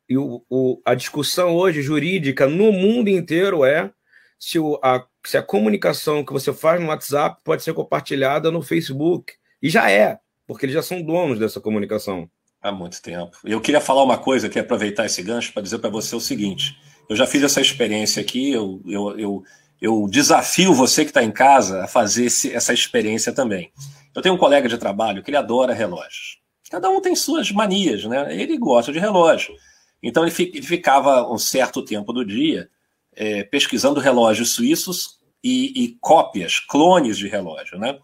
o, 0.09 0.41
o, 0.49 0.81
a 0.83 0.95
discussão 0.95 1.55
hoje 1.55 1.83
jurídica 1.83 2.47
no 2.47 2.71
mundo 2.71 3.09
inteiro 3.09 3.63
é 3.63 3.91
se, 4.39 4.57
o, 4.57 4.79
a, 4.81 5.05
se 5.25 5.37
a 5.37 5.43
comunicação 5.43 6.23
que 6.23 6.33
você 6.33 6.53
faz 6.53 6.81
no 6.81 6.87
WhatsApp 6.87 7.41
pode 7.43 7.63
ser 7.63 7.73
compartilhada 7.73 8.51
no 8.51 8.61
Facebook. 8.61 9.33
E 9.61 9.69
já 9.69 9.89
é, 9.89 10.19
porque 10.47 10.65
eles 10.65 10.73
já 10.73 10.81
são 10.81 11.01
donos 11.01 11.39
dessa 11.39 11.61
comunicação. 11.61 12.29
Há 12.61 12.71
muito 12.71 13.01
tempo. 13.01 13.35
Eu 13.43 13.59
queria 13.59 13.81
falar 13.81 14.03
uma 14.03 14.17
coisa 14.17 14.47
aqui, 14.47 14.59
aproveitar 14.59 15.05
esse 15.05 15.23
gancho 15.23 15.51
para 15.51 15.63
dizer 15.63 15.79
para 15.79 15.89
você 15.89 16.15
o 16.15 16.19
seguinte: 16.19 16.77
eu 17.09 17.15
já 17.15 17.25
fiz 17.25 17.41
essa 17.41 17.59
experiência 17.59 18.21
aqui, 18.21 18.51
eu, 18.51 18.81
eu, 18.85 19.19
eu, 19.19 19.43
eu 19.81 20.07
desafio 20.09 20.73
você 20.73 21.03
que 21.03 21.09
está 21.09 21.23
em 21.23 21.31
casa 21.31 21.83
a 21.83 21.87
fazer 21.87 22.25
esse, 22.25 22.53
essa 22.53 22.73
experiência 22.73 23.33
também. 23.33 23.71
Eu 24.13 24.21
tenho 24.21 24.35
um 24.35 24.37
colega 24.37 24.69
de 24.69 24.77
trabalho 24.77 25.23
que 25.23 25.31
ele 25.31 25.37
adora 25.37 25.73
relógios. 25.73 26.39
Cada 26.69 26.89
um 26.89 27.01
tem 27.01 27.15
suas 27.15 27.51
manias, 27.51 28.05
né? 28.05 28.35
Ele 28.35 28.57
gosta 28.57 28.91
de 28.91 28.99
relógio. 28.99 29.55
Então 30.01 30.25
ele, 30.25 30.33
ele 30.37 30.61
ficava 30.61 31.31
um 31.31 31.37
certo 31.37 31.83
tempo 31.83 32.13
do 32.13 32.23
dia 32.23 32.69
é, 33.15 33.43
pesquisando 33.43 33.99
relógios 33.99 34.53
suíços 34.53 35.19
e, 35.43 35.83
e, 35.83 35.97
cópias, 35.99 36.59
clones 36.59 37.17
de 37.17 37.27
relógio, 37.27 37.77
né? 37.79 37.97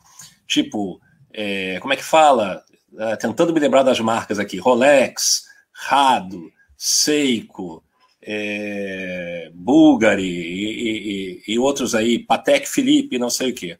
Tipo, 0.48 1.00
é, 1.34 1.80
como 1.80 1.93
é 1.93 1.96
que 1.96 2.04
fala? 2.04 2.63
uh, 2.93 3.17
tentando 3.17 3.54
me 3.54 3.60
lembrar 3.60 3.84
das 3.84 4.00
marcas 4.00 4.39
aqui: 4.39 4.58
Rolex, 4.58 5.43
Rado, 5.72 6.52
Seiko, 6.76 7.84
é, 8.22 9.52
Bulgari 9.54 10.24
e, 10.24 11.41
e, 11.48 11.54
e, 11.54 11.60
outros 11.60 11.96
aí, 11.96 12.20
Patek 12.20 12.67
Philippe, 12.67 13.20
não 13.20 13.30
sei 13.30 13.52
o 13.52 13.56
quê. 13.56 13.78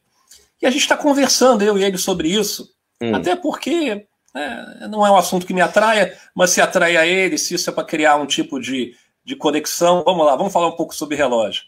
E 0.60 0.66
a 0.66 0.70
gente 0.70 0.82
está 0.82 0.96
conversando, 0.96 1.62
eu 1.62 1.78
e 1.78 1.84
ele, 1.84 1.98
sobre 1.98 2.28
isso, 2.28 2.68
hum. 3.00 3.14
até 3.14 3.36
porque 3.36 4.06
é, 4.34 4.88
não 4.88 5.06
é 5.06 5.10
um 5.10 5.16
assunto 5.16 5.46
que 5.46 5.54
me 5.54 5.60
atraia, 5.60 6.16
mas 6.34 6.50
se 6.50 6.60
atrai 6.60 6.96
a 6.96 7.06
ele, 7.06 7.38
se 7.38 7.54
isso 7.54 7.70
é 7.70 7.72
para 7.72 7.84
criar 7.84 8.16
um 8.16 8.26
tipo 8.26 8.58
de, 8.60 8.92
de 9.28 9.36
conexão, 9.36 10.02
vamos 10.06 10.24
lá, 10.24 10.34
vamos 10.34 10.50
falar 10.50 10.68
um 10.68 10.76
pouco 10.76 10.94
sobre 10.94 11.14
relógio. 11.14 11.64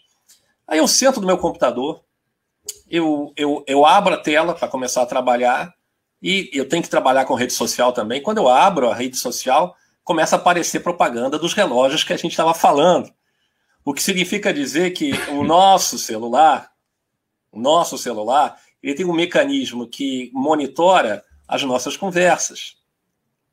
Aí 0.67 0.79
eu 0.79 0.87
sento 0.87 1.21
no 1.21 1.27
meu 1.27 1.37
computador, 1.37 2.01
eu, 2.89 3.31
eu, 3.37 3.63
eu 3.67 3.85
abro 3.85 4.15
a 4.15 4.17
tela 4.17 4.55
para 4.55 4.67
começar 4.67 5.03
a 5.03 5.05
trabalhar, 5.05 5.71
e 6.19 6.49
eu 6.53 6.67
tenho 6.67 6.81
que 6.81 6.89
trabalhar 6.89 7.23
com 7.25 7.35
rede 7.35 7.53
social 7.53 7.93
também. 7.93 8.19
Quando 8.19 8.39
eu 8.39 8.49
abro 8.49 8.89
a 8.89 8.95
rede 8.95 9.15
social, 9.15 9.75
começa 10.03 10.35
a 10.35 10.39
aparecer 10.39 10.79
propaganda 10.79 11.37
dos 11.37 11.53
relógios 11.53 12.03
que 12.03 12.11
a 12.11 12.17
gente 12.17 12.31
estava 12.31 12.55
falando. 12.55 13.13
O 13.85 13.93
que 13.93 14.01
significa 14.01 14.51
dizer 14.51 14.89
que 14.89 15.11
o 15.29 15.43
nosso 15.45 15.99
celular, 15.99 16.71
o 17.51 17.59
nosso 17.59 17.95
celular, 17.95 18.59
ele 18.81 18.95
tem 18.95 19.05
um 19.05 19.13
mecanismo 19.13 19.87
que 19.87 20.31
monitora 20.33 21.23
as 21.47 21.61
nossas 21.61 21.95
conversas. 21.95 22.80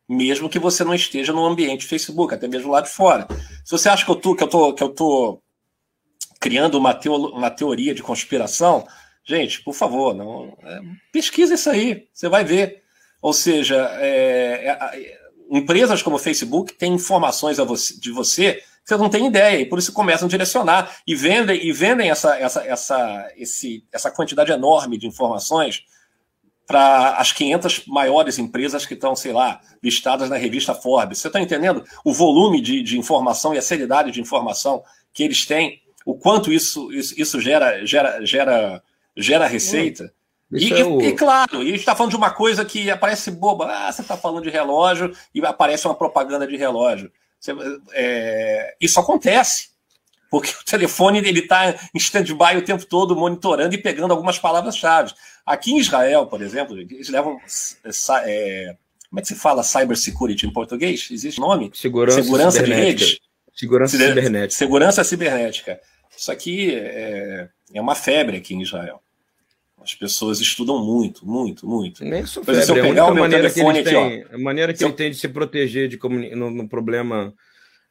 Mesmo 0.09 0.49
que 0.49 0.59
você 0.59 0.83
não 0.85 0.95
esteja 0.95 1.33
no 1.33 1.45
ambiente 1.45 1.87
Facebook, 1.87 2.35
até 2.35 2.49
mesmo 2.49 2.71
lá 2.71 2.81
de 2.81 2.89
fora. 2.89 3.27
Se 3.65 3.73
você 3.73 3.89
acha 3.89 4.05
que 4.05 4.11
eu 4.11 4.17
tô, 4.17 4.35
que 4.35 4.43
eu 4.43 4.49
tô, 4.49 4.73
que 4.73 4.83
eu 4.83 4.89
tô 4.89 5.43
criando 6.41 6.79
uma, 6.79 6.95
teo, 6.95 7.15
uma 7.15 7.51
teoria 7.51 7.95
de 7.95 8.03
conspiração, 8.03 8.87
Gente, 9.29 9.63
por 9.63 9.75
favor, 9.75 10.15
não 10.15 10.57
é, 10.63 10.81
pesquisa 11.13 11.53
isso 11.53 11.69
aí, 11.69 12.09
você 12.15 12.31
vai 12.31 12.43
ver. 12.45 12.83
Ou 13.21 13.35
seja, 13.35 13.77
é, 14.01 14.69
é, 14.69 15.19
empresas 15.51 16.01
como 16.01 16.17
o 16.17 16.19
Facebook 16.19 16.73
têm 16.73 16.95
informações 16.95 17.59
você, 17.59 18.01
de 18.01 18.11
você 18.11 18.55
que 18.55 18.89
você 18.89 18.97
não 18.97 19.11
tem 19.11 19.27
ideia, 19.27 19.61
e 19.61 19.67
por 19.67 19.79
isso 19.79 19.93
começam 19.93 20.25
a 20.25 20.31
direcionar 20.31 20.97
e 21.07 21.15
vendem, 21.15 21.63
e 21.63 21.71
vendem 21.75 22.09
essa, 22.09 22.39
essa, 22.39 22.65
essa, 22.65 23.33
esse, 23.37 23.85
essa 23.93 24.11
quantidade 24.11 24.51
enorme 24.51 24.97
de 24.97 25.07
informações 25.07 25.85
para 26.69 27.17
as 27.17 27.33
500 27.33 27.87
maiores 27.87 28.39
empresas 28.39 28.87
que 28.87 28.95
estão, 28.95 29.17
sei 29.17 29.33
lá, 29.33 29.61
listadas 29.83 30.31
na 30.31 30.37
revista 30.37 30.75
Forbes. 30.75 31.19
Você 31.19 31.27
está 31.27 31.41
entendendo 31.41 31.83
o 32.05 32.13
volume 32.13 32.61
de, 32.61 32.83
de 32.83 32.99
informação 32.99 33.53
e 33.53 33.59
a 33.59 33.63
seriedade 33.63 34.13
de 34.13 34.21
informação 34.21 34.85
que 35.13 35.25
eles 35.25 35.45
têm? 35.45 35.81
O 36.05 36.15
quanto 36.15 36.53
isso, 36.53 36.93
isso, 36.93 37.21
isso 37.21 37.41
gera, 37.41 37.85
gera, 37.85 38.25
gera 38.25 38.83
gera 39.19 39.47
receita. 39.47 40.13
E, 40.51 40.73
é 40.73 40.85
o... 40.85 41.03
e, 41.03 41.13
claro, 41.13 41.63
e 41.63 41.69
a 41.69 41.71
gente 41.71 41.81
está 41.81 41.95
falando 41.95 42.13
de 42.13 42.17
uma 42.17 42.31
coisa 42.31 42.65
que 42.65 42.91
aparece 42.91 43.31
boba. 43.31 43.67
Ah, 43.67 43.93
você 43.93 44.01
está 44.01 44.17
falando 44.17 44.45
de 44.45 44.51
relógio 44.51 45.13
e 45.35 45.45
aparece 45.45 45.87
uma 45.87 45.95
propaganda 45.95 46.47
de 46.47 46.57
relógio. 46.57 47.11
Você, 47.39 47.53
é, 47.93 48.75
isso 48.81 48.99
acontece, 48.99 49.71
porque 50.31 50.51
o 50.51 50.65
telefone 50.65 51.19
ele 51.19 51.41
está 51.41 51.71
em 51.71 51.99
stand-by 51.99 52.57
o 52.57 52.65
tempo 52.65 52.87
todo, 52.87 53.15
monitorando 53.15 53.75
e 53.75 53.79
pegando 53.79 54.13
algumas 54.13 54.39
palavras-chave. 54.39 55.13
Aqui 55.49 55.73
em 55.73 55.79
Israel, 55.79 56.27
por 56.27 56.43
exemplo, 56.43 56.79
eles 56.79 57.09
levam. 57.09 57.39
É, 58.25 58.77
como 59.09 59.19
é 59.19 59.23
que 59.23 59.29
se 59.29 59.35
fala 59.35 59.63
cybersecurity 59.63 60.47
em 60.47 60.53
português? 60.53 61.09
Existe 61.11 61.41
nome? 61.41 61.71
Segurança, 61.73 62.23
Segurança 62.23 62.63
de 62.63 62.71
redes? 62.71 63.19
Segurança 63.55 63.97
cibernética. 63.97 64.51
Segurança 64.51 65.05
cibernética. 65.05 65.81
Isso 66.15 66.31
aqui 66.31 66.75
é, 66.75 67.49
é 67.73 67.81
uma 67.81 67.95
febre 67.95 68.37
aqui 68.37 68.55
em 68.55 68.61
Israel. 68.61 69.01
As 69.83 69.95
pessoas 69.95 70.39
estudam 70.39 70.85
muito, 70.85 71.27
muito, 71.27 71.67
muito. 71.67 72.05
Nem 72.05 72.27
sou 72.27 72.45
febre, 72.45 72.63
se 72.63 72.71
eu 72.71 72.75
pegar 72.75 73.05
a 73.05 73.11
o 73.11 73.15
meu 73.15 73.23
maneira 73.23 73.51
telefone 73.51 73.83
que 73.83 73.89
aqui, 73.89 74.27
ó, 74.31 74.35
a 74.35 74.39
maneira 74.39 74.75
que 74.75 74.85
ele 74.85 74.93
tem 74.93 75.11
de 75.11 75.17
se 75.17 75.29
proteger 75.29 75.89
de 75.89 75.99
no, 76.37 76.51
no 76.51 76.69
problema 76.69 77.33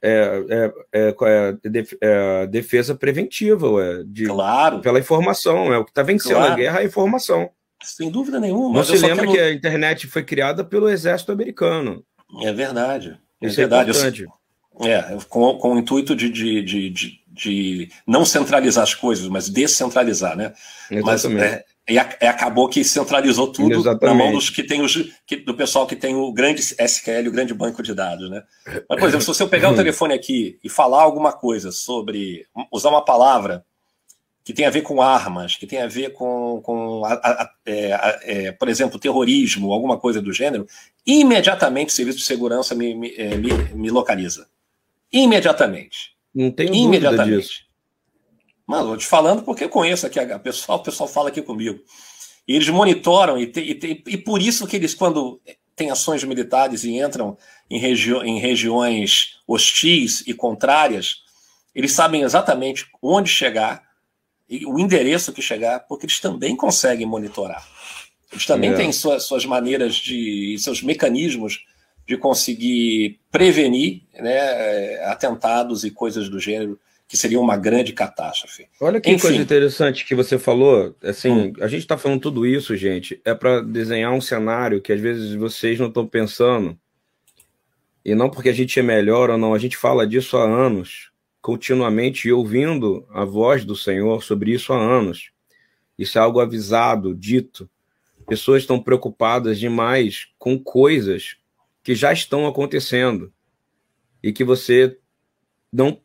é, 0.01 0.45
é, 0.49 0.73
é, 0.93 1.15
é, 1.63 1.87
é 2.01 2.47
defesa 2.47 2.95
preventiva, 2.95 3.69
ué, 3.69 4.03
de, 4.05 4.25
claro. 4.25 4.79
pela 4.79 4.99
informação. 4.99 5.73
É 5.73 5.77
o 5.77 5.85
que 5.85 5.91
está 5.91 6.03
vencendo 6.03 6.35
claro. 6.35 6.53
a 6.53 6.55
guerra 6.55 6.79
é 6.79 6.81
a 6.83 6.85
informação. 6.85 7.49
Sem 7.83 8.09
dúvida 8.09 8.39
nenhuma. 8.39 8.79
Não 8.79 8.83
se 8.83 8.97
lembra 8.97 9.25
quero... 9.25 9.31
que 9.31 9.39
a 9.39 9.53
internet 9.53 10.07
foi 10.07 10.23
criada 10.23 10.63
pelo 10.63 10.89
exército 10.89 11.31
americano. 11.31 12.03
É 12.41 12.51
verdade. 12.51 13.17
É 13.41 13.47
Isso 13.47 13.59
é 13.59 13.67
verdade. 13.67 13.91
importante. 13.91 14.25
É, 14.81 15.17
com, 15.27 15.57
com 15.57 15.73
o 15.73 15.79
intuito 15.79 16.15
de, 16.15 16.29
de, 16.29 16.61
de, 16.61 17.19
de, 17.27 17.89
não 18.05 18.23
centralizar 18.23 18.83
as 18.83 18.93
coisas, 18.93 19.27
mas 19.27 19.49
descentralizar, 19.49 20.35
né? 20.35 20.53
Exatamente. 20.91 21.39
Mas, 21.39 21.41
é, 21.41 21.65
e, 21.89 21.97
a, 21.97 22.17
e, 22.21 22.25
acabou 22.25 22.67
que 22.67 22.83
centralizou 22.83 23.51
tudo 23.51 23.73
Exatamente. 23.75 24.17
na 24.17 24.23
mão 24.25 24.33
dos 24.33 24.49
que 24.49 24.63
tem 24.63 24.81
os, 24.81 24.95
que, 25.25 25.37
do 25.37 25.53
pessoal 25.53 25.87
que 25.87 25.95
tem 25.95 26.15
o 26.15 26.31
grande 26.33 26.61
SQL, 26.61 27.27
o 27.27 27.31
grande 27.31 27.53
banco 27.53 27.81
de 27.81 27.93
dados, 27.93 28.29
né? 28.29 28.43
Mas, 28.89 28.99
por 28.99 29.07
exemplo, 29.07 29.21
se 29.21 29.27
você 29.27 29.47
pegar 29.47 29.71
o 29.71 29.75
telefone 29.77 30.13
aqui 30.13 30.59
e 30.63 30.69
falar 30.69 31.01
alguma 31.01 31.31
coisa 31.31 31.71
sobre 31.71 32.45
usar 32.71 32.89
uma 32.89 33.03
palavra 33.03 33.65
que 34.43 34.53
tem 34.53 34.65
a 34.65 34.69
ver 34.69 34.81
com 34.81 35.01
armas, 35.01 35.57
que 35.57 35.67
tem 35.67 35.81
a 35.81 35.87
ver 35.87 36.13
com, 36.13 36.61
com 36.63 37.03
a, 37.03 37.13
a, 37.13 37.51
é, 37.65 38.19
é, 38.21 38.51
por 38.53 38.69
exemplo, 38.69 38.97
terrorismo, 38.97 39.73
alguma 39.73 39.97
coisa 39.97 40.21
do 40.21 40.31
gênero, 40.31 40.65
imediatamente 41.05 41.89
o 41.89 41.91
serviço 41.91 42.19
de 42.19 42.23
segurança 42.23 42.73
me, 42.73 42.95
me, 42.95 43.13
é, 43.17 43.35
me, 43.35 43.51
me 43.73 43.89
localiza. 43.89 44.47
Imediatamente. 45.11 46.15
Não 46.33 46.49
tenho 46.49 46.73
imediatamente. 46.73 47.29
dúvida 47.29 47.41
disso. 47.41 47.66
Mas 48.67 48.85
eu 48.85 48.97
te 48.97 49.05
falando 49.05 49.43
porque 49.43 49.63
eu 49.63 49.69
conheço 49.69 50.05
aqui 50.05 50.19
a 50.19 50.37
pessoal, 50.37 50.79
o 50.79 50.83
pessoal 50.83 51.07
fala 51.07 51.29
aqui 51.29 51.41
comigo. 51.41 51.79
E 52.45 52.55
eles 52.55 52.67
monitoram, 52.69 53.39
e, 53.39 53.47
te, 53.47 53.61
e, 53.61 53.75
te, 53.75 54.03
e 54.05 54.17
por 54.17 54.41
isso 54.41 54.67
que 54.67 54.75
eles, 54.75 54.93
quando 54.93 55.41
têm 55.75 55.89
ações 55.89 56.23
militares 56.23 56.83
e 56.83 56.97
entram 56.97 57.37
em, 57.69 57.79
regi 57.79 58.13
em 58.13 58.39
regiões 58.39 59.37
hostis 59.47 60.23
e 60.27 60.33
contrárias, 60.33 61.23
eles 61.73 61.93
sabem 61.93 62.23
exatamente 62.23 62.87
onde 63.01 63.29
chegar 63.29 63.87
e 64.49 64.65
o 64.65 64.79
endereço 64.79 65.33
que 65.33 65.41
chegar, 65.41 65.81
porque 65.81 66.05
eles 66.05 66.19
também 66.19 66.55
conseguem 66.55 67.05
monitorar. 67.05 67.67
Eles 68.31 68.45
também 68.45 68.71
é. 68.71 68.73
têm 68.73 68.91
suas, 68.91 69.23
suas 69.23 69.45
maneiras 69.45 69.95
de. 69.95 70.57
seus 70.59 70.81
mecanismos 70.81 71.65
de 72.07 72.17
conseguir 72.17 73.19
prevenir 73.29 74.03
né, 74.13 75.03
atentados 75.05 75.83
e 75.83 75.91
coisas 75.91 76.29
do 76.29 76.39
gênero 76.39 76.79
que 77.07 77.15
seria 77.15 77.39
uma 77.39 77.55
grande 77.55 77.93
catástrofe. 77.93 78.67
Olha 78.81 78.99
que 78.99 79.09
Enfim. 79.09 79.21
coisa 79.21 79.41
interessante 79.41 80.05
que 80.05 80.13
você 80.13 80.37
falou. 80.37 80.93
Assim, 81.01 81.31
hum. 81.31 81.53
a 81.61 81.67
gente 81.67 81.81
está 81.81 81.97
falando 81.97 82.19
tudo 82.19 82.45
isso, 82.45 82.75
gente, 82.75 83.21
é 83.23 83.33
para 83.33 83.61
desenhar 83.61 84.11
um 84.11 84.19
cenário 84.19 84.81
que 84.81 84.91
às 84.91 84.99
vezes 84.99 85.33
vocês 85.33 85.79
não 85.79 85.87
estão 85.87 86.05
pensando. 86.05 86.77
E 88.03 88.13
não 88.13 88.29
porque 88.29 88.49
a 88.49 88.53
gente 88.53 88.77
é 88.79 88.83
melhor 88.83 89.29
ou 89.29 89.37
não, 89.37 89.53
a 89.53 89.59
gente 89.59 89.77
fala 89.77 90.05
disso 90.05 90.37
há 90.37 90.43
anos, 90.43 91.11
continuamente, 91.41 92.27
e 92.27 92.33
ouvindo 92.33 93.07
a 93.11 93.23
voz 93.23 93.63
do 93.63 93.75
Senhor 93.75 94.21
sobre 94.23 94.51
isso 94.51 94.73
há 94.73 94.77
anos. 94.77 95.31
Isso 95.97 96.17
é 96.17 96.21
algo 96.21 96.39
avisado, 96.39 97.15
dito. 97.15 97.69
Pessoas 98.27 98.63
estão 98.63 98.81
preocupadas 98.81 99.57
demais 99.57 100.27
com 100.37 100.59
coisas 100.59 101.37
que 101.81 101.95
já 101.95 102.11
estão 102.11 102.45
acontecendo 102.45 103.31
e 104.21 104.33
que 104.33 104.43
você 104.43 104.97
não 105.71 106.01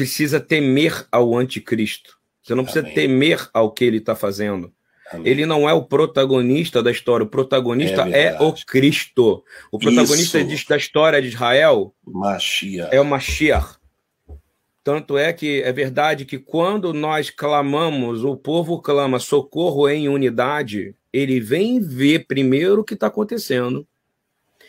precisa 0.00 0.40
temer 0.40 1.06
ao 1.12 1.36
anticristo. 1.36 2.16
Você 2.42 2.54
não 2.54 2.64
precisa 2.64 2.86
Amém. 2.86 2.94
temer 2.94 3.50
ao 3.52 3.70
que 3.70 3.84
ele 3.84 3.98
está 3.98 4.16
fazendo. 4.16 4.72
Amém. 5.12 5.30
Ele 5.30 5.44
não 5.44 5.68
é 5.68 5.74
o 5.74 5.84
protagonista 5.84 6.82
da 6.82 6.90
história, 6.90 7.26
o 7.26 7.28
protagonista 7.28 8.08
é, 8.08 8.28
é 8.28 8.40
o 8.40 8.54
Cristo. 8.64 9.44
O 9.70 9.78
protagonista 9.78 10.42
de, 10.42 10.66
da 10.66 10.76
história 10.78 11.20
de 11.20 11.28
Israel 11.28 11.94
Mashiach. 12.06 12.94
é 12.94 12.98
o 12.98 13.04
Mashiach. 13.04 13.76
Tanto 14.82 15.18
é 15.18 15.34
que 15.34 15.60
é 15.62 15.70
verdade 15.70 16.24
que 16.24 16.38
quando 16.38 16.94
nós 16.94 17.28
clamamos, 17.28 18.24
o 18.24 18.34
povo 18.38 18.80
clama 18.80 19.18
socorro 19.18 19.86
em 19.86 20.08
unidade, 20.08 20.94
ele 21.12 21.40
vem 21.40 21.78
ver 21.78 22.26
primeiro 22.26 22.80
o 22.80 22.84
que 22.84 22.94
está 22.94 23.08
acontecendo. 23.08 23.86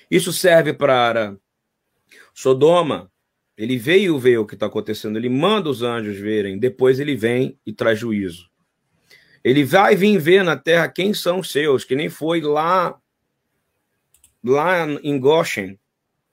Isso 0.09 0.33
serve 0.33 0.73
para 0.73 1.37
Sodoma, 2.33 3.09
ele 3.57 3.77
veio 3.77 4.17
ver 4.17 4.37
o 4.37 4.45
que 4.45 4.53
está 4.53 4.65
acontecendo, 4.65 5.17
ele 5.17 5.29
manda 5.29 5.69
os 5.69 5.81
anjos 5.81 6.17
verem, 6.17 6.57
depois 6.57 6.99
ele 6.99 7.15
vem 7.15 7.57
e 7.65 7.73
traz 7.73 7.99
juízo. 7.99 8.49
Ele 9.43 9.63
vai 9.63 9.95
vir 9.95 10.17
ver 10.19 10.43
na 10.43 10.55
terra 10.55 10.87
quem 10.87 11.13
são 11.13 11.39
os 11.39 11.51
seus, 11.51 11.83
que 11.83 11.95
nem 11.95 12.09
foi 12.09 12.41
lá 12.41 12.97
lá 14.43 14.87
em 15.03 15.19
Goshen. 15.19 15.79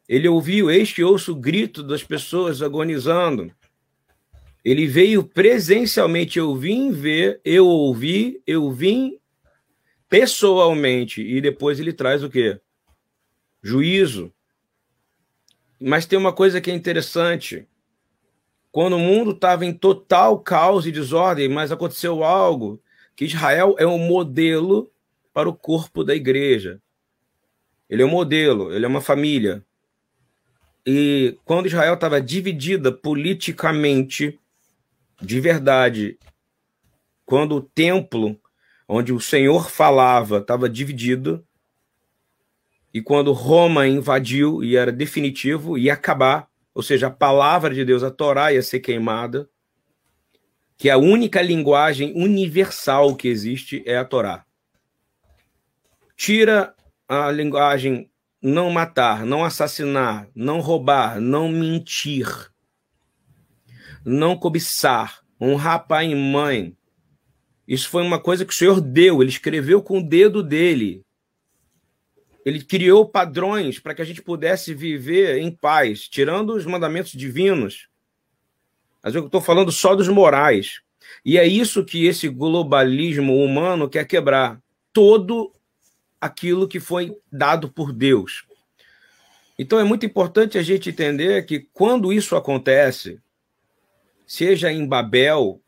Ele 0.08 0.28
ouviu 0.28 0.70
este 0.70 1.02
ouço 1.02 1.34
grito 1.34 1.82
das 1.82 2.02
pessoas 2.02 2.62
agonizando. 2.62 3.52
Ele 4.64 4.86
veio 4.86 5.22
presencialmente, 5.22 6.38
eu 6.38 6.54
vim 6.54 6.90
ver, 6.90 7.40
eu 7.44 7.66
ouvi, 7.66 8.42
eu 8.46 8.70
vim 8.70 9.18
pessoalmente 10.08 11.22
e 11.22 11.40
depois 11.40 11.78
ele 11.78 11.92
traz 11.92 12.22
o 12.22 12.30
quê? 12.30 12.58
Juízo. 13.62 14.32
Mas 15.80 16.06
tem 16.06 16.18
uma 16.18 16.32
coisa 16.32 16.60
que 16.60 16.70
é 16.70 16.74
interessante. 16.74 17.66
Quando 18.70 18.96
o 18.96 18.98
mundo 18.98 19.30
estava 19.30 19.64
em 19.64 19.72
total 19.72 20.38
caos 20.40 20.86
e 20.86 20.92
desordem, 20.92 21.48
mas 21.48 21.72
aconteceu 21.72 22.22
algo 22.22 22.82
que 23.16 23.24
Israel 23.24 23.74
é 23.78 23.86
um 23.86 23.98
modelo 23.98 24.90
para 25.32 25.48
o 25.48 25.54
corpo 25.54 26.04
da 26.04 26.14
igreja. 26.14 26.80
Ele 27.88 28.02
é 28.02 28.06
um 28.06 28.10
modelo, 28.10 28.72
ele 28.72 28.84
é 28.84 28.88
uma 28.88 29.00
família. 29.00 29.64
E 30.86 31.36
quando 31.44 31.66
Israel 31.66 31.94
estava 31.94 32.20
dividida 32.20 32.92
politicamente, 32.92 34.38
de 35.20 35.40
verdade, 35.40 36.18
quando 37.24 37.56
o 37.56 37.62
templo 37.62 38.40
onde 38.88 39.12
o 39.12 39.20
Senhor 39.20 39.70
falava 39.70 40.38
estava 40.38 40.68
dividido, 40.68 41.46
e 42.98 43.00
quando 43.00 43.32
Roma 43.32 43.86
invadiu 43.86 44.64
e 44.64 44.76
era 44.76 44.90
definitivo, 44.90 45.78
ia 45.78 45.92
acabar, 45.92 46.48
ou 46.74 46.82
seja, 46.82 47.06
a 47.06 47.10
palavra 47.10 47.72
de 47.72 47.84
Deus, 47.84 48.02
a 48.02 48.10
Torá, 48.10 48.52
ia 48.52 48.60
ser 48.60 48.80
queimada, 48.80 49.48
que 50.76 50.90
a 50.90 50.98
única 50.98 51.40
linguagem 51.40 52.12
universal 52.20 53.14
que 53.14 53.28
existe 53.28 53.84
é 53.86 53.96
a 53.96 54.04
Torá. 54.04 54.44
Tira 56.16 56.74
a 57.08 57.30
linguagem 57.30 58.10
não 58.42 58.68
matar, 58.68 59.24
não 59.24 59.44
assassinar, 59.44 60.28
não 60.34 60.58
roubar, 60.58 61.20
não 61.20 61.48
mentir, 61.48 62.26
não 64.04 64.36
cobiçar, 64.36 65.20
honrar 65.40 65.86
pai 65.86 66.10
e 66.10 66.16
mãe. 66.16 66.76
Isso 67.64 67.88
foi 67.88 68.02
uma 68.02 68.18
coisa 68.18 68.44
que 68.44 68.52
o 68.52 68.56
Senhor 68.56 68.80
deu, 68.80 69.22
ele 69.22 69.30
escreveu 69.30 69.80
com 69.80 69.98
o 69.98 70.02
dedo 70.02 70.42
dele. 70.42 71.06
Ele 72.48 72.64
criou 72.64 73.06
padrões 73.06 73.78
para 73.78 73.94
que 73.94 74.00
a 74.00 74.04
gente 74.04 74.22
pudesse 74.22 74.72
viver 74.72 75.38
em 75.38 75.50
paz, 75.50 76.08
tirando 76.08 76.54
os 76.54 76.64
mandamentos 76.64 77.12
divinos. 77.12 77.88
Mas 79.02 79.14
eu 79.14 79.26
estou 79.26 79.40
falando 79.40 79.70
só 79.70 79.94
dos 79.94 80.08
morais. 80.08 80.80
E 81.24 81.36
é 81.36 81.46
isso 81.46 81.84
que 81.84 82.06
esse 82.06 82.28
globalismo 82.28 83.36
humano 83.44 83.88
quer 83.88 84.06
quebrar. 84.06 84.60
Todo 84.92 85.52
aquilo 86.18 86.66
que 86.66 86.80
foi 86.80 87.16
dado 87.30 87.68
por 87.68 87.92
Deus. 87.92 88.44
Então 89.58 89.78
é 89.78 89.84
muito 89.84 90.06
importante 90.06 90.56
a 90.56 90.62
gente 90.62 90.88
entender 90.88 91.44
que 91.44 91.68
quando 91.72 92.12
isso 92.12 92.34
acontece, 92.34 93.20
seja 94.26 94.72
em 94.72 94.86
Babel, 94.86 95.60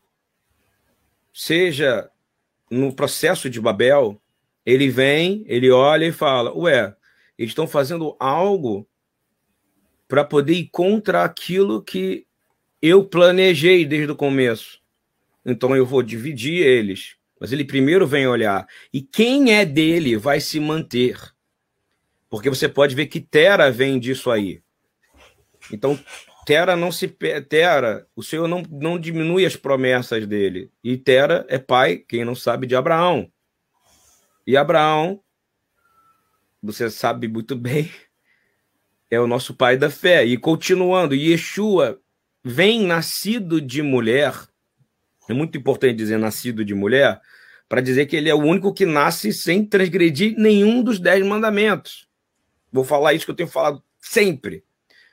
seja 1.33 2.11
no 2.71 2.91
processo 2.91 3.51
de 3.51 3.61
Babel, 3.61 4.21
ele 4.65 4.89
vem, 4.89 5.45
ele 5.47 5.71
olha 5.71 6.07
e 6.07 6.13
fala: 6.13 6.57
Ué, 6.57 6.95
eles 7.39 7.51
estão 7.51 7.67
fazendo 7.67 8.17
algo 8.19 8.89
para 10.07 10.25
poder 10.25 10.55
ir 10.55 10.69
contra 10.71 11.25
aquilo 11.25 11.83
que 11.83 12.27
eu 12.83 13.05
planejei 13.05 13.85
desde 13.85 14.13
o 14.13 14.17
começo. 14.17 14.81
Então 15.45 15.75
eu 15.75 15.87
vou 15.87 16.03
dividir 16.03 16.67
eles. 16.67 17.17
Mas 17.41 17.53
ele 17.53 17.65
primeiro 17.65 18.07
vem 18.07 18.27
olhar. 18.27 18.67
E 18.93 19.01
quem 19.01 19.55
é 19.55 19.65
dele 19.65 20.17
vai 20.17 20.41
se 20.41 20.61
manter. 20.61 21.19
Porque 22.29 22.51
você 22.51 22.69
pode 22.69 22.95
ver 22.95 23.07
que 23.07 23.21
Tera 23.21 23.71
vem 23.71 23.99
disso 23.99 24.31
aí. 24.31 24.63
Então, 25.73 25.99
Tera 26.45 26.77
não 26.77 26.93
se. 26.93 27.09
Tera, 27.49 28.07
o 28.15 28.23
Senhor 28.23 28.47
não, 28.47 28.63
não 28.71 28.99
diminui 28.99 29.47
as 29.47 29.57
promessas 29.57 30.27
dele. 30.27 30.71
E 30.85 30.97
Tera 30.97 31.47
é 31.49 31.59
pai, 31.59 31.97
quem 31.97 32.25
não 32.25 32.35
sabe, 32.35 32.67
de 32.67 32.77
Abraão. 32.77 33.31
E 34.51 34.57
Abraão, 34.57 35.23
você 36.61 36.91
sabe 36.91 37.29
muito 37.29 37.55
bem, 37.55 37.89
é 39.09 39.21
o 39.21 39.27
nosso 39.29 39.55
pai 39.55 39.77
da 39.77 39.89
fé. 39.89 40.25
E 40.25 40.37
continuando, 40.37 41.15
Yeshua 41.15 42.01
vem 42.43 42.85
nascido 42.85 43.61
de 43.61 43.81
mulher. 43.81 44.35
É 45.29 45.33
muito 45.33 45.57
importante 45.57 45.95
dizer 45.95 46.19
nascido 46.19 46.65
de 46.65 46.75
mulher, 46.75 47.21
para 47.69 47.81
dizer 47.81 48.07
que 48.07 48.17
ele 48.17 48.29
é 48.29 48.35
o 48.35 48.43
único 48.43 48.75
que 48.75 48.85
nasce 48.85 49.33
sem 49.33 49.65
transgredir 49.65 50.35
nenhum 50.37 50.83
dos 50.83 50.99
dez 50.99 51.25
mandamentos. 51.25 52.09
Vou 52.73 52.83
falar 52.83 53.15
isso 53.15 53.27
que 53.27 53.31
eu 53.31 53.37
tenho 53.37 53.49
falado 53.49 53.81
sempre. 54.01 54.65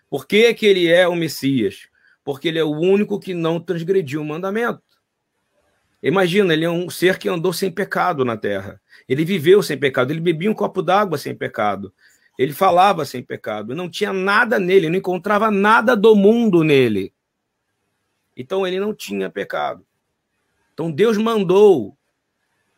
Por 0.09 0.25
que, 0.25 0.51
que 0.55 0.65
ele 0.65 0.87
é 0.87 1.07
o 1.07 1.15
Messias? 1.15 1.87
Porque 2.23 2.47
ele 2.47 2.57
é 2.57 2.63
o 2.63 2.71
único 2.71 3.19
que 3.19 3.35
não 3.35 3.59
transgrediu 3.59 4.19
o 4.19 4.25
mandamento. 4.25 4.81
Imagina, 6.01 6.53
ele 6.53 6.65
é 6.65 6.69
um 6.71 6.89
ser 6.89 7.19
que 7.19 7.29
andou 7.29 7.53
sem 7.53 7.69
pecado 7.69 8.25
na 8.25 8.35
terra. 8.35 8.81
Ele 9.07 9.23
viveu 9.23 9.63
sem 9.63 9.77
pecado, 9.77 10.11
ele 10.11 10.19
bebia 10.19 10.51
um 10.51 10.53
copo 10.53 10.81
d'água 10.81 11.17
sem 11.17 11.35
pecado. 11.35 11.93
Ele 12.37 12.53
falava 12.53 13.03
sem 13.05 13.23
pecado, 13.23 13.75
não 13.75 13.89
tinha 13.89 14.13
nada 14.13 14.59
nele, 14.59 14.89
não 14.89 14.97
encontrava 14.97 15.49
nada 15.49 15.95
do 15.95 16.15
mundo 16.15 16.63
nele. 16.63 17.13
Então 18.35 18.67
ele 18.67 18.79
não 18.79 18.93
tinha 18.93 19.29
pecado. 19.29 19.85
Então 20.73 20.91
Deus 20.91 21.17
mandou 21.17 21.97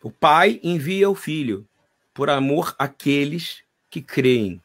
O 0.01 0.09
Pai 0.09 0.59
envia 0.63 1.09
o 1.09 1.15
Filho 1.15 1.67
por 2.13 2.29
amor 2.29 2.73
àqueles 2.79 3.63
que 3.89 4.01
creem. 4.01 4.61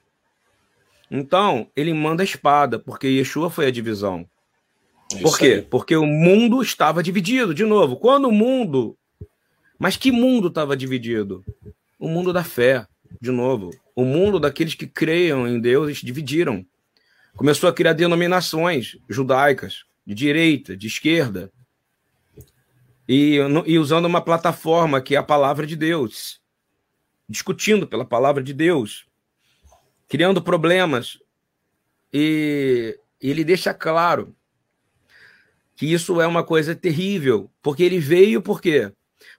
Então, 1.10 1.70
ele 1.76 1.92
manda 1.92 2.22
a 2.22 2.24
espada, 2.24 2.78
porque 2.78 3.06
Yeshua 3.06 3.50
foi 3.50 3.66
a 3.66 3.70
divisão. 3.70 4.28
É 5.14 5.20
Por 5.20 5.38
quê? 5.38 5.44
Aí. 5.46 5.62
Porque 5.62 5.94
o 5.96 6.06
mundo 6.06 6.62
estava 6.62 7.02
dividido, 7.02 7.54
de 7.54 7.64
novo. 7.64 7.96
Quando 7.96 8.28
o 8.28 8.32
mundo. 8.32 8.96
Mas 9.78 9.96
que 9.96 10.12
mundo 10.12 10.48
estava 10.48 10.76
dividido? 10.76 11.44
O 11.98 12.08
mundo 12.08 12.32
da 12.32 12.44
fé, 12.44 12.86
de 13.20 13.30
novo. 13.30 13.70
O 13.94 14.04
mundo 14.04 14.38
daqueles 14.38 14.74
que 14.74 14.86
creiam 14.86 15.46
em 15.46 15.60
Deus, 15.60 15.86
eles 15.86 15.98
dividiram. 15.98 16.64
Começou 17.36 17.68
a 17.68 17.72
criar 17.72 17.92
denominações 17.92 18.96
judaicas, 19.08 19.84
de 20.06 20.14
direita, 20.14 20.76
de 20.76 20.86
esquerda, 20.86 21.50
e, 23.08 23.38
e 23.66 23.78
usando 23.78 24.06
uma 24.06 24.20
plataforma 24.20 25.00
que 25.00 25.14
é 25.14 25.18
a 25.18 25.22
palavra 25.22 25.66
de 25.66 25.76
Deus, 25.76 26.40
discutindo 27.28 27.86
pela 27.86 28.04
palavra 28.04 28.42
de 28.42 28.52
Deus, 28.52 29.06
criando 30.08 30.42
problemas. 30.42 31.18
E 32.12 32.98
ele 33.20 33.44
deixa 33.44 33.74
claro 33.74 34.34
que 35.76 35.92
isso 35.92 36.20
é 36.20 36.26
uma 36.26 36.44
coisa 36.44 36.74
terrível, 36.74 37.50
porque 37.60 37.82
ele 37.82 37.98
veio 37.98 38.40
por 38.40 38.60
quê? 38.60 38.92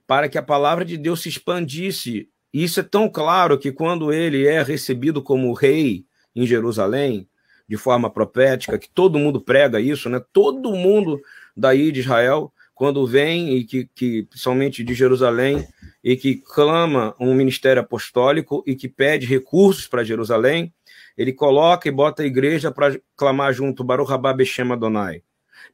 Para 0.06 0.28
que 0.28 0.38
a 0.38 0.42
palavra 0.42 0.84
de 0.84 0.96
Deus 0.96 1.22
se 1.22 1.28
expandisse. 1.28 2.28
E 2.52 2.64
isso 2.64 2.80
é 2.80 2.82
tão 2.82 3.08
claro 3.08 3.58
que 3.58 3.72
quando 3.72 4.12
ele 4.12 4.46
é 4.46 4.62
recebido 4.62 5.22
como 5.22 5.52
rei 5.52 6.04
em 6.34 6.46
Jerusalém, 6.46 7.28
de 7.68 7.76
forma 7.76 8.08
profética, 8.08 8.78
que 8.78 8.88
todo 8.88 9.18
mundo 9.18 9.40
prega 9.40 9.80
isso, 9.80 10.08
né? 10.08 10.22
Todo 10.32 10.72
mundo 10.72 11.20
daí 11.56 11.90
de 11.90 12.00
Israel, 12.00 12.52
quando 12.74 13.06
vem 13.06 13.56
e 13.56 13.64
que, 13.64 13.88
que 13.94 14.22
principalmente 14.24 14.84
de 14.84 14.94
Jerusalém, 14.94 15.66
e 16.06 16.16
que 16.16 16.36
clama 16.36 17.16
um 17.18 17.34
ministério 17.34 17.82
apostólico 17.82 18.62
e 18.64 18.76
que 18.76 18.88
pede 18.88 19.26
recursos 19.26 19.88
para 19.88 20.04
Jerusalém, 20.04 20.72
ele 21.18 21.32
coloca 21.32 21.88
e 21.88 21.90
bota 21.90 22.22
a 22.22 22.26
igreja 22.26 22.70
para 22.70 22.96
clamar 23.16 23.52
junto 23.52 23.82
Baruch 23.82 24.08
Rabá 24.08 24.32
Beshem 24.32 24.70
Adonai. 24.70 25.22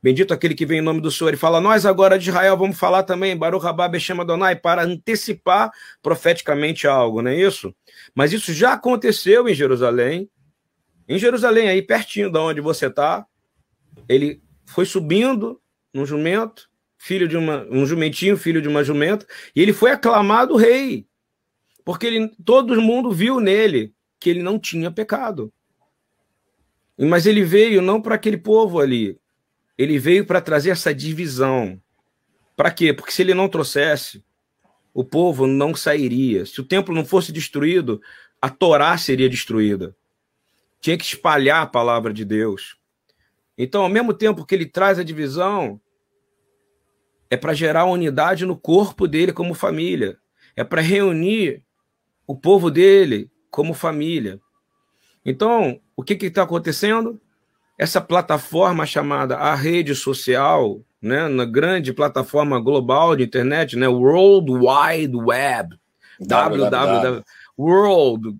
Bendito 0.02 0.34
aquele 0.34 0.54
que 0.54 0.66
vem 0.66 0.78
em 0.78 0.82
nome 0.82 1.00
do 1.00 1.10
Senhor. 1.10 1.30
Ele 1.30 1.36
fala, 1.36 1.60
nós 1.60 1.86
agora 1.86 2.18
de 2.18 2.28
Israel 2.28 2.56
vamos 2.56 2.78
falar 2.78 3.02
também, 3.02 3.36
Baruch 3.36 3.64
Rabá 3.64 3.88
Beshem 3.88 4.20
Adonai, 4.20 4.56
para 4.56 4.82
antecipar 4.82 5.70
profeticamente 6.02 6.86
algo, 6.86 7.22
não 7.22 7.30
é 7.30 7.36
isso? 7.36 7.74
Mas 8.14 8.32
isso 8.32 8.52
já 8.52 8.72
aconteceu 8.72 9.48
em 9.48 9.54
Jerusalém, 9.54 10.28
em 11.08 11.18
Jerusalém, 11.18 11.68
aí 11.68 11.82
pertinho 11.82 12.30
de 12.30 12.38
onde 12.38 12.60
você 12.60 12.86
está, 12.86 13.26
ele 14.08 14.42
foi 14.66 14.84
subindo 14.84 15.60
num 15.92 16.06
jumento, 16.06 16.70
filho 16.96 17.28
de 17.28 17.36
uma, 17.36 17.66
um 17.70 17.84
jumentinho, 17.84 18.36
filho 18.36 18.62
de 18.62 18.68
uma 18.68 18.84
jumenta, 18.84 19.26
e 19.54 19.60
ele 19.60 19.72
foi 19.72 19.90
aclamado 19.90 20.56
rei, 20.56 21.06
porque 21.84 22.06
ele, 22.06 22.28
todo 22.44 22.80
mundo 22.80 23.10
viu 23.10 23.40
nele 23.40 23.92
que 24.18 24.30
ele 24.30 24.42
não 24.42 24.58
tinha 24.58 24.90
pecado. 24.90 25.52
Mas 26.96 27.26
ele 27.26 27.42
veio 27.42 27.82
não 27.82 28.00
para 28.00 28.14
aquele 28.14 28.36
povo 28.36 28.78
ali, 28.78 29.18
ele 29.82 29.98
veio 29.98 30.24
para 30.24 30.40
trazer 30.40 30.70
essa 30.70 30.94
divisão. 30.94 31.80
Para 32.56 32.70
quê? 32.70 32.92
Porque 32.92 33.12
se 33.12 33.22
ele 33.22 33.34
não 33.34 33.48
trouxesse, 33.48 34.24
o 34.94 35.04
povo 35.04 35.46
não 35.46 35.74
sairia. 35.74 36.44
Se 36.46 36.60
o 36.60 36.64
templo 36.64 36.94
não 36.94 37.04
fosse 37.04 37.32
destruído, 37.32 38.00
a 38.40 38.48
Torá 38.48 38.96
seria 38.98 39.28
destruída 39.28 39.94
tinha 40.82 40.98
que 40.98 41.04
espalhar 41.04 41.62
a 41.62 41.66
palavra 41.66 42.12
de 42.12 42.24
Deus. 42.24 42.76
Então, 43.56 43.84
ao 43.84 43.88
mesmo 43.88 44.12
tempo 44.12 44.44
que 44.44 44.52
ele 44.52 44.66
traz 44.66 44.98
a 44.98 45.04
divisão, 45.04 45.80
é 47.30 47.36
para 47.36 47.54
gerar 47.54 47.84
unidade 47.84 48.44
no 48.44 48.56
corpo 48.56 49.06
dele 49.06 49.32
como 49.32 49.54
família, 49.54 50.18
é 50.56 50.64
para 50.64 50.82
reunir 50.82 51.64
o 52.26 52.36
povo 52.36 52.68
dele 52.68 53.30
como 53.48 53.72
família. 53.72 54.40
Então, 55.24 55.80
o 55.96 56.02
que 56.02 56.14
está 56.14 56.42
acontecendo? 56.42 57.20
Essa 57.82 58.00
plataforma 58.00 58.86
chamada 58.86 59.36
a 59.36 59.56
rede 59.56 59.92
social, 59.92 60.80
né, 61.00 61.26
na 61.26 61.44
grande 61.44 61.92
plataforma 61.92 62.60
global 62.60 63.16
de 63.16 63.24
internet, 63.24 63.74
né, 63.74 63.88
World 63.88 64.52
Wide 64.52 65.16
Web, 65.16 65.76
www, 66.20 67.24
World 67.58 68.38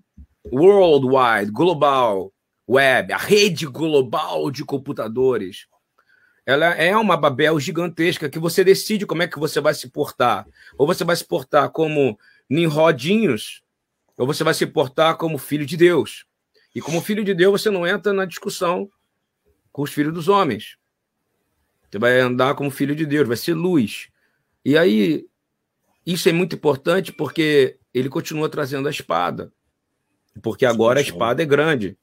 worldwide, 0.49 1.51
global, 1.51 2.31
web, 2.65 3.11
a 3.11 3.17
rede 3.17 3.65
global 3.65 4.49
de 4.49 4.63
computadores. 4.63 5.67
Ela 6.45 6.67
é 6.75 6.95
uma 6.95 7.17
Babel 7.17 7.59
gigantesca 7.59 8.29
que 8.29 8.39
você 8.39 8.63
decide 8.63 9.05
como 9.05 9.23
é 9.23 9.27
que 9.27 9.37
você 9.37 9.59
vai 9.59 9.73
se 9.73 9.89
portar. 9.89 10.47
Ou 10.77 10.87
você 10.87 11.03
vai 11.03 11.17
se 11.17 11.25
portar 11.25 11.69
como 11.69 12.17
Nimrodinhos, 12.49 13.61
ou 14.17 14.25
você 14.25 14.41
vai 14.41 14.53
se 14.53 14.65
portar 14.65 15.17
como 15.17 15.37
filho 15.37 15.65
de 15.65 15.75
Deus. 15.75 16.23
E 16.73 16.79
como 16.79 17.01
filho 17.01 17.25
de 17.25 17.33
Deus, 17.33 17.61
você 17.61 17.69
não 17.69 17.85
entra 17.85 18.13
na 18.13 18.23
discussão 18.23 18.89
com 19.73 19.81
os 19.81 19.91
filhos 19.91 20.13
dos 20.13 20.29
homens. 20.29 20.77
Você 21.89 21.99
vai 21.99 22.19
andar 22.19 22.55
como 22.55 22.71
filho 22.71 22.95
de 22.95 23.05
Deus, 23.05 23.27
vai 23.27 23.35
ser 23.35 23.53
luz. 23.53 24.07
E 24.63 24.77
aí, 24.77 25.25
isso 26.05 26.29
é 26.29 26.31
muito 26.31 26.55
importante 26.55 27.11
porque 27.11 27.77
ele 27.93 28.07
continua 28.07 28.47
trazendo 28.47 28.87
a 28.87 28.91
espada. 28.91 29.51
Porque 30.41 30.65
agora 30.65 30.99
a 30.99 31.03
espada 31.03 31.43
é 31.43 31.45
grande. 31.45 31.97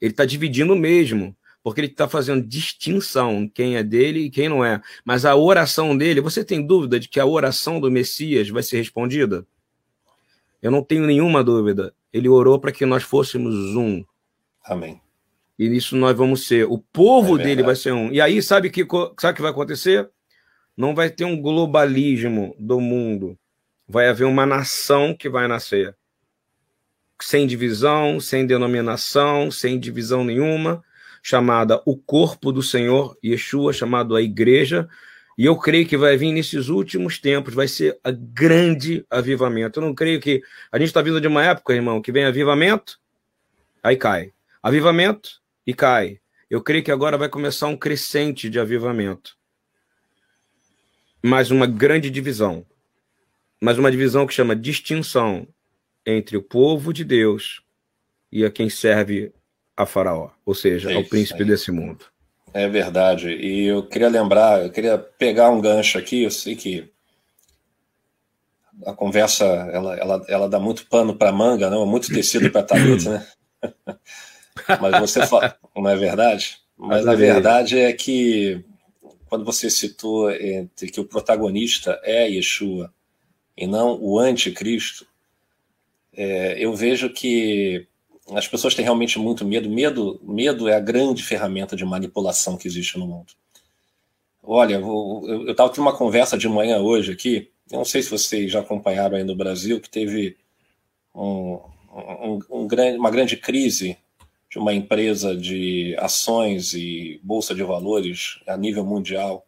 Ele 0.00 0.10
está 0.10 0.24
dividindo 0.24 0.76
mesmo, 0.76 1.34
porque 1.62 1.80
ele 1.80 1.88
está 1.88 2.08
fazendo 2.08 2.46
distinção 2.46 3.48
quem 3.48 3.76
é 3.76 3.82
dele 3.82 4.24
e 4.24 4.30
quem 4.30 4.48
não 4.48 4.64
é. 4.64 4.80
Mas 5.04 5.24
a 5.24 5.34
oração 5.34 5.96
dele, 5.96 6.20
você 6.20 6.44
tem 6.44 6.64
dúvida 6.64 6.98
de 6.98 7.08
que 7.08 7.20
a 7.20 7.26
oração 7.26 7.80
do 7.80 7.90
Messias 7.90 8.48
vai 8.48 8.62
ser 8.62 8.78
respondida? 8.78 9.46
Eu 10.60 10.70
não 10.70 10.82
tenho 10.82 11.06
nenhuma 11.06 11.42
dúvida. 11.42 11.94
Ele 12.12 12.28
orou 12.28 12.58
para 12.58 12.72
que 12.72 12.84
nós 12.84 13.02
fôssemos 13.02 13.54
um. 13.74 14.04
Amém. 14.64 15.00
E 15.64 15.68
nisso 15.68 15.96
nós 15.96 16.16
vamos 16.16 16.46
ser. 16.46 16.66
O 16.66 16.78
povo 16.78 17.38
é 17.38 17.42
dele 17.44 17.62
vai 17.62 17.76
ser 17.76 17.92
um. 17.92 18.10
E 18.12 18.20
aí, 18.20 18.42
sabe 18.42 18.70
que 18.70 18.86
sabe 19.18 19.36
que 19.36 19.42
vai 19.42 19.50
acontecer? 19.50 20.08
Não 20.76 20.94
vai 20.94 21.10
ter 21.10 21.24
um 21.24 21.40
globalismo 21.40 22.54
do 22.58 22.80
mundo. 22.80 23.38
Vai 23.86 24.08
haver 24.08 24.24
uma 24.24 24.46
nação 24.46 25.14
que 25.14 25.28
vai 25.28 25.46
nascer 25.46 25.96
sem 27.22 27.46
divisão, 27.46 28.18
sem 28.20 28.46
denominação, 28.46 29.50
sem 29.50 29.78
divisão 29.78 30.24
nenhuma, 30.24 30.82
chamada 31.22 31.80
o 31.86 31.96
corpo 31.96 32.52
do 32.52 32.62
Senhor, 32.62 33.16
Yeshua, 33.24 33.72
chamado 33.72 34.16
a 34.16 34.22
igreja, 34.22 34.88
e 35.38 35.46
eu 35.46 35.56
creio 35.56 35.86
que 35.86 35.96
vai 35.96 36.16
vir 36.16 36.32
nesses 36.32 36.68
últimos 36.68 37.18
tempos, 37.18 37.54
vai 37.54 37.66
ser 37.66 37.98
a 38.04 38.10
grande 38.10 39.06
avivamento. 39.08 39.80
Eu 39.80 39.84
não 39.84 39.94
creio 39.94 40.20
que. 40.20 40.42
A 40.70 40.78
gente 40.78 40.88
está 40.88 41.00
vindo 41.00 41.20
de 41.20 41.26
uma 41.26 41.42
época, 41.44 41.72
irmão, 41.72 42.02
que 42.02 42.12
vem 42.12 42.24
avivamento, 42.24 42.98
aí 43.82 43.96
cai. 43.96 44.32
Avivamento 44.62 45.41
e 45.66 45.74
cai. 45.74 46.18
Eu 46.50 46.62
creio 46.62 46.84
que 46.84 46.90
agora 46.90 47.16
vai 47.16 47.28
começar 47.28 47.66
um 47.66 47.76
crescente 47.76 48.50
de 48.50 48.60
avivamento. 48.60 49.36
Mas 51.22 51.50
uma 51.50 51.66
grande 51.66 52.10
divisão. 52.10 52.66
Mas 53.60 53.78
uma 53.78 53.90
divisão 53.90 54.26
que 54.26 54.34
chama 54.34 54.56
distinção 54.56 55.46
entre 56.04 56.36
o 56.36 56.42
povo 56.42 56.92
de 56.92 57.04
Deus 57.04 57.62
e 58.30 58.44
a 58.44 58.50
quem 58.50 58.68
serve 58.68 59.32
a 59.76 59.86
Faraó, 59.86 60.30
ou 60.44 60.54
seja, 60.54 60.90
é 60.90 60.96
ao 60.96 61.04
príncipe 61.04 61.44
desse 61.44 61.70
mundo. 61.70 62.04
É 62.52 62.68
verdade. 62.68 63.30
E 63.30 63.66
eu 63.66 63.86
queria 63.86 64.08
lembrar, 64.08 64.62
eu 64.62 64.70
queria 64.70 64.98
pegar 64.98 65.50
um 65.50 65.60
gancho 65.60 65.96
aqui. 65.96 66.22
Eu 66.24 66.30
sei 66.30 66.54
que 66.54 66.90
a 68.84 68.92
conversa 68.92 69.44
ela, 69.44 69.96
ela, 69.96 70.24
ela 70.28 70.48
dá 70.48 70.58
muito 70.58 70.86
pano 70.86 71.16
para 71.16 71.32
manga, 71.32 71.70
não? 71.70 71.86
muito 71.86 72.12
tecido 72.12 72.50
para 72.50 72.62
talit, 72.62 73.08
né? 73.08 73.26
Mas 74.80 75.00
você 75.00 75.26
fala, 75.26 75.56
não 75.74 75.88
é 75.88 75.96
verdade? 75.96 76.58
Mas 76.76 77.06
a 77.06 77.14
verdade 77.14 77.78
é 77.78 77.92
que 77.92 78.64
quando 79.28 79.44
você 79.44 79.70
citou 79.70 80.30
entre 80.30 80.90
que 80.90 81.00
o 81.00 81.04
protagonista 81.04 81.98
é 82.02 82.28
Yeshua 82.28 82.92
e 83.56 83.66
não 83.66 83.98
o 84.00 84.18
anticristo, 84.18 85.06
é, 86.12 86.56
eu 86.58 86.74
vejo 86.74 87.08
que 87.10 87.86
as 88.30 88.46
pessoas 88.46 88.74
têm 88.74 88.84
realmente 88.84 89.18
muito 89.18 89.44
medo. 89.44 89.68
Medo, 89.70 90.20
medo 90.22 90.68
é 90.68 90.74
a 90.74 90.80
grande 90.80 91.22
ferramenta 91.22 91.74
de 91.74 91.84
manipulação 91.84 92.56
que 92.56 92.68
existe 92.68 92.98
no 92.98 93.06
mundo. 93.06 93.32
Olha, 94.42 94.74
eu 94.74 95.50
estava 95.50 95.70
tendo 95.70 95.82
uma 95.82 95.96
conversa 95.96 96.36
de 96.36 96.48
manhã 96.48 96.78
hoje 96.78 97.12
aqui. 97.12 97.50
Eu 97.70 97.78
não 97.78 97.84
sei 97.84 98.02
se 98.02 98.10
vocês 98.10 98.50
já 98.50 98.60
acompanharam 98.60 99.16
aí 99.16 99.24
no 99.24 99.36
Brasil 99.36 99.80
que 99.80 99.88
teve 99.88 100.36
um, 101.14 101.60
um, 101.90 102.38
um 102.50 102.66
grande, 102.66 102.98
uma 102.98 103.10
grande 103.10 103.36
crise 103.36 103.96
de 104.52 104.58
uma 104.58 104.74
empresa 104.74 105.34
de 105.34 105.96
ações 105.98 106.74
e 106.74 107.18
bolsa 107.22 107.54
de 107.54 107.62
valores 107.62 108.38
a 108.46 108.54
nível 108.54 108.84
mundial, 108.84 109.46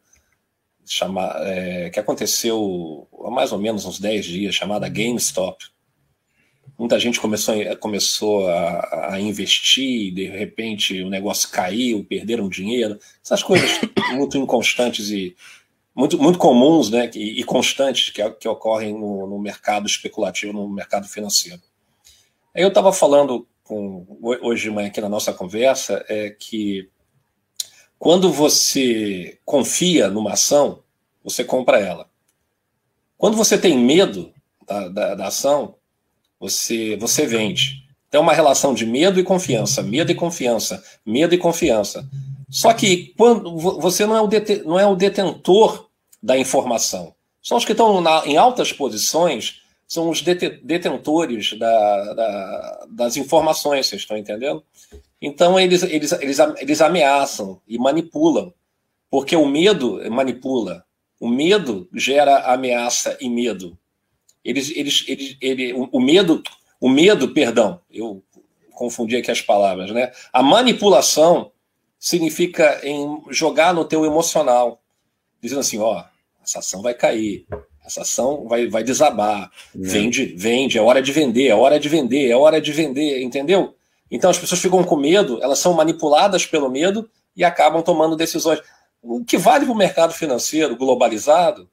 chama, 0.86 1.30
é, 1.40 1.90
que 1.90 2.00
aconteceu 2.00 3.06
há 3.22 3.30
mais 3.30 3.52
ou 3.52 3.58
menos 3.58 3.84
uns 3.84 4.00
10 4.00 4.24
dias, 4.24 4.54
chamada 4.54 4.88
GameStop. 4.88 5.62
Muita 6.78 6.98
gente 6.98 7.20
começou, 7.20 7.54
começou 7.76 8.48
a, 8.48 9.12
a, 9.12 9.20
investir, 9.20 10.14
de 10.14 10.24
repente 10.24 11.02
o 11.02 11.10
negócio 11.10 11.50
caiu, 11.50 12.02
perderam 12.02 12.48
dinheiro, 12.48 12.98
essas 13.22 13.42
coisas 13.42 13.70
muito 14.16 14.38
inconstantes 14.38 15.10
e, 15.10 15.36
muito, 15.94 16.16
muito 16.16 16.38
comuns 16.38 16.88
né, 16.88 17.10
e, 17.14 17.40
e 17.40 17.44
constantes 17.44 18.08
que, 18.08 18.28
que 18.30 18.48
ocorrem 18.48 18.94
no, 18.94 19.26
no, 19.26 19.38
mercado 19.38 19.86
especulativo, 19.86 20.54
no 20.54 20.66
mercado 20.66 21.06
financeiro. 21.06 21.60
Aí 22.54 22.62
eu 22.62 22.68
estava 22.68 22.90
falando 22.90 23.46
com, 23.64 24.06
hoje 24.20 24.64
de 24.64 24.70
manhã 24.70 24.88
aqui 24.88 25.00
na 25.00 25.08
nossa 25.08 25.32
conversa 25.32 26.04
é 26.08 26.30
que 26.30 26.88
quando 27.98 28.30
você 28.30 29.38
confia 29.44 30.08
numa 30.08 30.32
ação, 30.32 30.82
você 31.24 31.42
compra 31.42 31.80
ela. 31.80 32.08
Quando 33.16 33.36
você 33.36 33.56
tem 33.56 33.78
medo 33.78 34.32
da, 34.66 34.88
da, 34.88 35.14
da 35.14 35.26
ação, 35.28 35.76
você, 36.38 36.96
você 36.96 37.26
vende. 37.26 37.84
Então, 38.08 38.20
é 38.20 38.22
uma 38.22 38.34
relação 38.34 38.74
de 38.74 38.84
medo 38.84 39.18
e 39.18 39.24
confiança, 39.24 39.82
medo 39.82 40.12
e 40.12 40.14
confiança, 40.14 40.84
medo 41.04 41.34
e 41.34 41.38
confiança. 41.38 42.06
Só 42.50 42.72
que 42.72 43.14
quando 43.16 43.56
você 43.56 44.06
não 44.06 44.16
é 44.16 44.20
o, 44.20 44.28
não 44.64 44.78
é 44.78 44.86
o 44.86 44.94
detentor 44.94 45.88
da 46.22 46.36
informação. 46.38 47.14
Só 47.40 47.56
os 47.56 47.64
que 47.64 47.72
estão 47.72 48.00
na, 48.00 48.24
em 48.26 48.36
altas 48.36 48.72
posições 48.72 49.62
são 49.94 50.10
os 50.10 50.22
detentores 50.22 51.56
da, 51.56 52.14
da, 52.14 52.86
das 52.90 53.16
informações, 53.16 53.86
vocês 53.86 54.02
estão 54.02 54.16
entendendo? 54.16 54.64
Então 55.22 55.58
eles, 55.58 55.84
eles, 55.84 56.10
eles, 56.10 56.38
eles 56.58 56.80
ameaçam 56.80 57.62
e 57.64 57.78
manipulam, 57.78 58.52
porque 59.08 59.36
o 59.36 59.46
medo 59.46 60.00
manipula. 60.10 60.84
O 61.20 61.28
medo 61.28 61.88
gera 61.94 62.52
ameaça 62.52 63.16
e 63.20 63.30
medo. 63.30 63.78
Eles, 64.44 64.68
eles, 64.74 65.04
eles, 65.06 65.36
ele, 65.40 65.72
o, 65.72 66.00
medo, 66.00 66.42
o 66.80 66.88
medo, 66.88 67.32
perdão, 67.32 67.80
eu 67.88 68.20
confundi 68.72 69.14
aqui 69.14 69.30
as 69.30 69.40
palavras, 69.40 69.92
né? 69.92 70.10
A 70.32 70.42
manipulação 70.42 71.52
significa 72.00 72.80
em 72.82 73.22
jogar 73.30 73.72
no 73.72 73.84
teu 73.84 74.04
emocional, 74.04 74.82
dizendo 75.40 75.60
assim, 75.60 75.78
ó, 75.78 76.02
essa 76.42 76.58
ação 76.58 76.82
vai 76.82 76.94
cair, 76.94 77.46
essa 77.84 78.02
ação 78.02 78.48
vai, 78.48 78.66
vai 78.66 78.82
desabar, 78.82 79.50
é. 79.74 79.78
vende, 79.78 80.34
vende, 80.36 80.78
é 80.78 80.82
hora 80.82 81.02
de 81.02 81.12
vender, 81.12 81.48
é 81.48 81.54
hora 81.54 81.78
de 81.78 81.88
vender, 81.88 82.30
é 82.30 82.36
hora 82.36 82.60
de 82.60 82.72
vender, 82.72 83.22
entendeu? 83.22 83.74
Então 84.10 84.30
as 84.30 84.38
pessoas 84.38 84.60
ficam 84.60 84.82
com 84.82 84.96
medo, 84.96 85.42
elas 85.42 85.58
são 85.58 85.74
manipuladas 85.74 86.46
pelo 86.46 86.70
medo 86.70 87.08
e 87.36 87.44
acabam 87.44 87.82
tomando 87.82 88.16
decisões. 88.16 88.60
O 89.02 89.24
que 89.24 89.36
vale 89.36 89.66
para 89.66 89.74
o 89.74 89.76
mercado 89.76 90.14
financeiro 90.14 90.76
globalizado, 90.76 91.68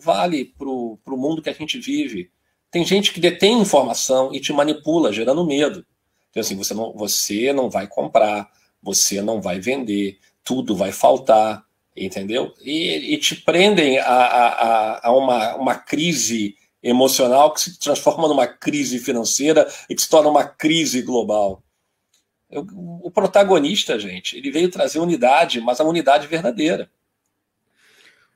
vale 0.00 0.46
para 0.58 0.68
o 0.68 0.98
mundo 1.06 1.42
que 1.42 1.50
a 1.50 1.54
gente 1.54 1.78
vive. 1.78 2.30
Tem 2.70 2.84
gente 2.84 3.12
que 3.12 3.20
detém 3.20 3.60
informação 3.60 4.34
e 4.34 4.40
te 4.40 4.52
manipula, 4.52 5.12
gerando 5.12 5.46
medo. 5.46 5.84
Então, 6.30 6.40
assim, 6.40 6.56
você 6.56 6.72
não, 6.72 6.92
você 6.94 7.52
não 7.52 7.68
vai 7.68 7.86
comprar, 7.86 8.50
você 8.82 9.20
não 9.20 9.40
vai 9.40 9.60
vender, 9.60 10.18
tudo 10.42 10.74
vai 10.74 10.90
faltar, 10.90 11.64
entendeu? 11.96 12.54
E, 12.60 13.14
e 13.14 13.18
te 13.18 13.36
prendem 13.36 13.98
a, 13.98 14.04
a, 14.04 15.08
a 15.08 15.16
uma, 15.16 15.56
uma 15.56 15.74
crise 15.74 16.56
emocional 16.82 17.52
que 17.52 17.60
se 17.60 17.78
transforma 17.78 18.26
numa 18.26 18.46
crise 18.46 18.98
financeira 18.98 19.70
e 19.88 19.94
que 19.94 20.02
se 20.02 20.08
torna 20.08 20.28
uma 20.28 20.44
crise 20.44 21.02
global. 21.02 21.62
O 22.50 23.10
protagonista, 23.10 23.98
gente, 23.98 24.36
ele 24.36 24.50
veio 24.50 24.70
trazer 24.70 24.98
unidade, 24.98 25.60
mas 25.60 25.80
a 25.80 25.84
unidade 25.84 26.26
verdadeira. 26.26 26.90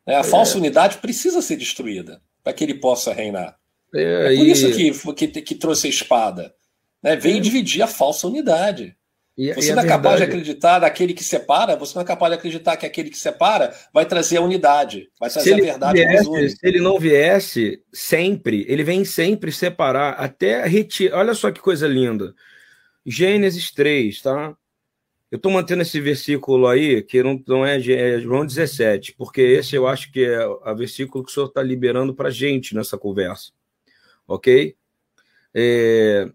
A 0.06 0.12
é. 0.12 0.22
falsa 0.22 0.56
unidade 0.56 0.98
precisa 0.98 1.42
ser 1.42 1.56
destruída 1.56 2.22
para 2.42 2.52
que 2.52 2.62
ele 2.62 2.74
possa 2.74 3.12
reinar. 3.12 3.58
É, 3.94 4.34
é 4.34 4.36
por 4.36 4.46
isso 4.46 4.72
que, 4.72 5.28
que, 5.28 5.42
que 5.42 5.54
trouxe 5.54 5.88
a 5.88 5.90
espada. 5.90 6.54
Né? 7.02 7.16
Veio 7.16 7.38
é. 7.38 7.40
dividir 7.40 7.82
a 7.82 7.86
falsa 7.86 8.26
unidade. 8.26 8.96
E, 9.36 9.52
você 9.52 9.72
e 9.72 9.74
não 9.74 9.82
é 9.82 9.86
capaz 9.86 10.18
verdade... 10.18 10.18
de 10.18 10.24
acreditar 10.24 10.80
naquele 10.80 11.12
que 11.12 11.22
separa, 11.22 11.76
você 11.76 11.94
não 11.94 12.02
é 12.02 12.06
capaz 12.06 12.32
de 12.32 12.38
acreditar 12.38 12.76
que 12.76 12.86
aquele 12.86 13.10
que 13.10 13.18
separa 13.18 13.74
vai 13.92 14.06
trazer 14.06 14.38
a 14.38 14.40
unidade, 14.40 15.10
vai 15.20 15.28
trazer 15.28 15.52
a 15.52 15.56
verdade. 15.56 15.98
Viesse, 16.02 16.56
se 16.56 16.66
ele 16.66 16.80
não 16.80 16.98
viesse 16.98 17.82
sempre, 17.92 18.64
ele 18.66 18.82
vem 18.82 19.04
sempre 19.04 19.52
separar, 19.52 20.12
até 20.14 20.66
retirar. 20.66 21.18
Olha 21.18 21.34
só 21.34 21.50
que 21.50 21.60
coisa 21.60 21.86
linda. 21.86 22.34
Gênesis 23.04 23.70
3, 23.70 24.22
tá? 24.22 24.56
Eu 25.30 25.36
estou 25.36 25.52
mantendo 25.52 25.82
esse 25.82 26.00
versículo 26.00 26.66
aí, 26.66 27.02
que 27.02 27.22
não, 27.22 27.42
não 27.46 27.66
é, 27.66 27.78
é 27.78 28.18
João 28.20 28.46
17, 28.46 29.14
porque 29.18 29.42
esse 29.42 29.76
eu 29.76 29.86
acho 29.86 30.10
que 30.10 30.24
é 30.24 30.46
o 30.46 30.74
versículo 30.76 31.22
que 31.22 31.30
o 31.30 31.34
senhor 31.34 31.46
está 31.46 31.62
liberando 31.62 32.14
para 32.14 32.30
gente 32.30 32.74
nessa 32.74 32.96
conversa. 32.96 33.52
Ok? 34.26 34.74
É, 35.52 36.26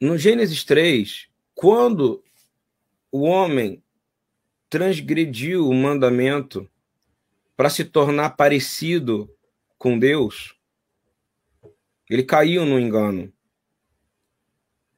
no 0.00 0.16
Gênesis 0.16 0.62
3, 0.62 1.26
quando 1.54 2.22
o 3.10 3.22
homem 3.22 3.82
transgrediu 4.68 5.68
o 5.68 5.74
mandamento 5.74 6.68
para 7.56 7.70
se 7.70 7.84
tornar 7.84 8.30
parecido 8.30 9.28
com 9.78 9.98
Deus, 9.98 10.54
ele 12.08 12.22
caiu 12.22 12.64
no 12.64 12.78
engano. 12.78 13.32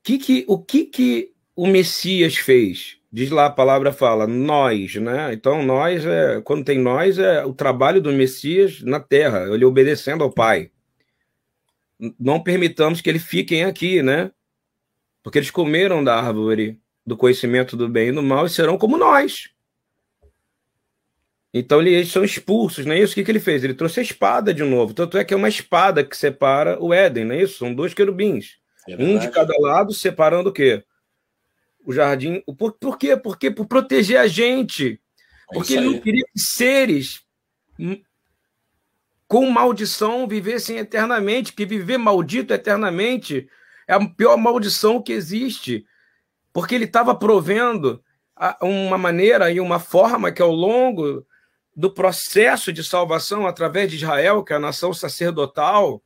Que 0.02 0.18
que, 0.18 0.44
o 0.48 0.58
que, 0.58 0.84
que 0.84 1.32
o 1.54 1.66
Messias 1.66 2.36
fez? 2.36 2.98
Diz 3.12 3.30
lá 3.30 3.46
a 3.46 3.50
palavra 3.50 3.92
fala 3.92 4.26
nós, 4.26 4.94
né? 4.94 5.32
Então 5.32 5.62
nós 5.64 6.04
é 6.06 6.40
quando 6.42 6.64
tem 6.64 6.78
nós 6.78 7.18
é 7.18 7.44
o 7.44 7.52
trabalho 7.52 8.00
do 8.00 8.12
Messias 8.12 8.80
na 8.82 9.00
terra, 9.00 9.52
ele 9.52 9.64
obedecendo 9.64 10.22
ao 10.22 10.30
Pai. 10.30 10.70
Não 12.18 12.42
permitamos 12.42 13.00
que 13.00 13.10
eles 13.10 13.24
fiquem 13.24 13.64
aqui, 13.64 14.02
né? 14.02 14.30
Porque 15.22 15.38
eles 15.38 15.50
comeram 15.50 16.02
da 16.02 16.16
árvore 16.16 16.80
do 17.10 17.16
conhecimento 17.16 17.76
do 17.76 17.88
bem 17.88 18.10
e 18.10 18.12
do 18.12 18.22
mal 18.22 18.46
e 18.46 18.50
serão 18.50 18.78
como 18.78 18.96
nós. 18.96 19.50
Então 21.52 21.82
eles 21.82 22.08
são 22.12 22.22
expulsos, 22.22 22.86
não 22.86 22.94
é 22.94 23.00
isso? 23.00 23.12
O 23.12 23.14
que, 23.16 23.24
que 23.24 23.30
ele 23.32 23.40
fez? 23.40 23.64
Ele 23.64 23.74
trouxe 23.74 23.98
a 23.98 24.02
espada 24.04 24.54
de 24.54 24.62
novo. 24.62 24.94
Tanto 24.94 25.18
é 25.18 25.24
que 25.24 25.34
é 25.34 25.36
uma 25.36 25.48
espada 25.48 26.04
que 26.04 26.16
separa 26.16 26.80
o 26.80 26.94
Éden, 26.94 27.24
não 27.24 27.34
é 27.34 27.42
isso? 27.42 27.58
São 27.58 27.74
dois 27.74 27.92
querubins. 27.92 28.60
É 28.88 28.94
um 28.94 29.18
de 29.18 29.28
cada 29.28 29.52
lado, 29.58 29.92
separando 29.92 30.50
o 30.50 30.52
quê? 30.52 30.84
O 31.84 31.92
jardim. 31.92 32.40
Por, 32.56 32.74
por 32.74 32.96
quê? 32.96 33.16
Porque 33.16 33.50
por 33.50 33.66
proteger 33.66 34.18
a 34.18 34.28
gente. 34.28 35.00
É 35.50 35.54
Porque 35.54 35.74
ele 35.74 35.86
não 35.86 35.98
queria 35.98 36.24
que 36.32 36.40
seres 36.40 37.22
com 39.26 39.50
maldição 39.50 40.28
vivessem 40.28 40.76
eternamente, 40.76 41.52
que 41.52 41.66
viver 41.66 41.98
maldito 41.98 42.54
eternamente 42.54 43.48
é 43.88 43.94
a 43.94 44.08
pior 44.08 44.36
maldição 44.36 45.02
que 45.02 45.12
existe 45.12 45.84
porque 46.52 46.74
ele 46.74 46.84
estava 46.84 47.14
provendo 47.14 48.02
uma 48.60 48.96
maneira 48.96 49.50
e 49.50 49.60
uma 49.60 49.78
forma 49.78 50.32
que, 50.32 50.40
ao 50.40 50.50
longo 50.50 51.26
do 51.76 51.92
processo 51.92 52.72
de 52.72 52.82
salvação 52.82 53.46
através 53.46 53.90
de 53.90 53.96
Israel, 53.96 54.42
que 54.42 54.52
é 54.52 54.56
a 54.56 54.60
nação 54.60 54.92
sacerdotal, 54.92 56.02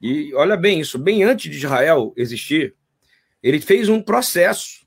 e 0.00 0.34
olha 0.34 0.56
bem 0.56 0.80
isso, 0.80 0.98
bem 0.98 1.22
antes 1.24 1.50
de 1.50 1.56
Israel 1.56 2.12
existir, 2.16 2.74
ele 3.42 3.60
fez 3.60 3.88
um 3.88 4.02
processo. 4.02 4.84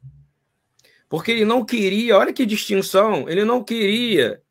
Porque 1.10 1.32
ele 1.32 1.46
não 1.46 1.64
queria, 1.64 2.18
olha 2.18 2.34
que 2.34 2.46
distinção, 2.46 3.30
ele 3.30 3.46
não 3.46 3.64
queria 3.64 4.42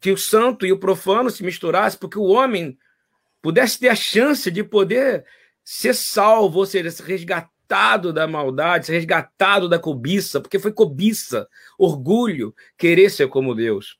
que 0.00 0.12
o 0.12 0.16
santo 0.16 0.64
e 0.64 0.72
o 0.72 0.78
profano 0.78 1.30
se 1.30 1.42
misturassem, 1.42 1.98
porque 1.98 2.18
o 2.18 2.24
homem 2.24 2.78
pudesse 3.42 3.78
ter 3.78 3.88
a 3.88 3.94
chance 3.94 4.50
de 4.50 4.62
poder 4.62 5.24
ser 5.64 5.94
salvo, 5.94 6.60
ou 6.60 6.66
seja, 6.66 6.90
se 6.90 7.02
resgatar 7.02 7.50
resgatado 7.66 8.12
da 8.12 8.26
maldade, 8.26 8.86
ser 8.86 8.92
resgatado 8.92 9.68
da 9.68 9.78
cobiça, 9.78 10.40
porque 10.40 10.58
foi 10.58 10.72
cobiça, 10.72 11.48
orgulho, 11.78 12.54
querer 12.78 13.10
ser 13.10 13.28
como 13.28 13.54
Deus. 13.54 13.98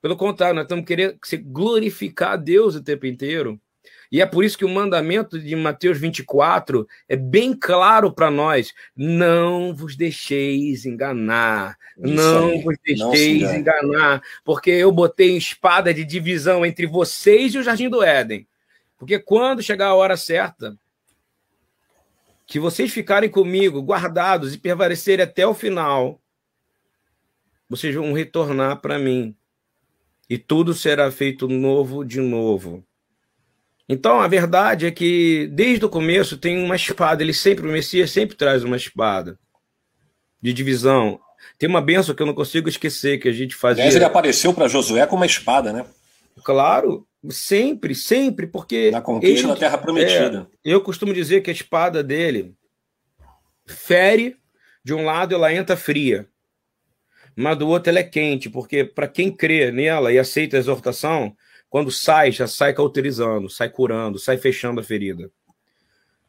Pelo 0.00 0.16
contrário, 0.16 0.54
nós 0.54 0.64
estamos 0.64 0.84
querendo 0.84 1.18
glorificar 1.44 2.38
Deus 2.38 2.74
o 2.74 2.82
tempo 2.82 3.06
inteiro. 3.06 3.60
E 4.10 4.20
é 4.20 4.26
por 4.26 4.44
isso 4.44 4.58
que 4.58 4.64
o 4.64 4.68
mandamento 4.68 5.38
de 5.38 5.56
Mateus 5.56 5.98
24 5.98 6.86
é 7.08 7.16
bem 7.16 7.54
claro 7.54 8.12
para 8.12 8.30
nós: 8.30 8.72
não 8.94 9.74
vos 9.74 9.96
deixeis 9.96 10.84
enganar, 10.84 11.76
isso 11.96 12.14
não 12.14 12.50
aí. 12.50 12.62
vos 12.62 12.76
deixeis 12.84 13.42
não 13.42 13.56
enganar, 13.56 14.22
porque 14.44 14.70
eu 14.70 14.92
botei 14.92 15.36
espada 15.36 15.94
de 15.94 16.04
divisão 16.04 16.64
entre 16.66 16.86
vocês 16.86 17.54
e 17.54 17.58
o 17.58 17.62
jardim 17.62 17.88
do 17.88 18.02
Éden. 18.02 18.46
Porque 18.98 19.18
quando 19.18 19.62
chegar 19.62 19.88
a 19.88 19.94
hora 19.94 20.16
certa, 20.16 20.76
que 22.52 22.60
vocês 22.60 22.92
ficarem 22.92 23.30
comigo 23.30 23.80
guardados 23.80 24.52
e 24.52 24.58
permanecerem 24.58 25.24
até 25.24 25.46
o 25.46 25.54
final, 25.54 26.20
vocês 27.66 27.94
vão 27.94 28.12
retornar 28.12 28.78
para 28.82 28.98
mim. 28.98 29.34
E 30.28 30.36
tudo 30.36 30.74
será 30.74 31.10
feito 31.10 31.48
novo 31.48 32.04
de 32.04 32.20
novo. 32.20 32.84
Então, 33.88 34.20
a 34.20 34.28
verdade 34.28 34.84
é 34.84 34.90
que 34.90 35.48
desde 35.50 35.86
o 35.86 35.88
começo 35.88 36.36
tem 36.36 36.62
uma 36.62 36.76
espada, 36.76 37.22
ele 37.22 37.32
sempre, 37.32 37.66
o 37.66 37.72
Messias 37.72 38.10
sempre 38.10 38.36
traz 38.36 38.62
uma 38.64 38.76
espada 38.76 39.38
de 40.38 40.52
divisão. 40.52 41.18
Tem 41.58 41.70
uma 41.70 41.80
benção 41.80 42.14
que 42.14 42.20
eu 42.20 42.26
não 42.26 42.34
consigo 42.34 42.68
esquecer 42.68 43.18
que 43.18 43.30
a 43.30 43.32
gente 43.32 43.54
fazia. 43.54 43.82
Aliás, 43.82 43.96
ele 43.96 44.04
apareceu 44.04 44.52
para 44.52 44.68
Josué 44.68 45.06
com 45.06 45.16
uma 45.16 45.24
espada, 45.24 45.72
né? 45.72 45.86
Claro, 46.44 47.06
Sempre, 47.30 47.94
sempre, 47.94 48.46
porque. 48.46 48.90
Na 48.90 49.00
conquista 49.00 49.46
ele, 49.46 49.54
da 49.54 49.56
Terra 49.56 49.78
Prometida. 49.78 50.48
É, 50.64 50.74
eu 50.74 50.80
costumo 50.80 51.14
dizer 51.14 51.40
que 51.40 51.50
a 51.50 51.52
espada 51.52 52.02
dele 52.02 52.54
fere, 53.64 54.36
de 54.84 54.92
um 54.92 55.04
lado 55.04 55.34
ela 55.34 55.52
entra 55.52 55.76
fria. 55.76 56.28
mas 57.36 57.56
do 57.56 57.68
outro 57.68 57.90
ela 57.90 58.00
é 58.00 58.04
quente, 58.04 58.50
porque 58.50 58.84
para 58.84 59.06
quem 59.06 59.30
crê 59.30 59.70
nela 59.70 60.12
e 60.12 60.18
aceita 60.18 60.56
a 60.56 60.60
exortação, 60.60 61.34
quando 61.70 61.90
sai, 61.90 62.32
já 62.32 62.46
sai 62.46 62.74
cauterizando, 62.74 63.48
sai 63.48 63.70
curando, 63.70 64.18
sai 64.18 64.36
fechando 64.36 64.80
a 64.80 64.84
ferida. 64.84 65.30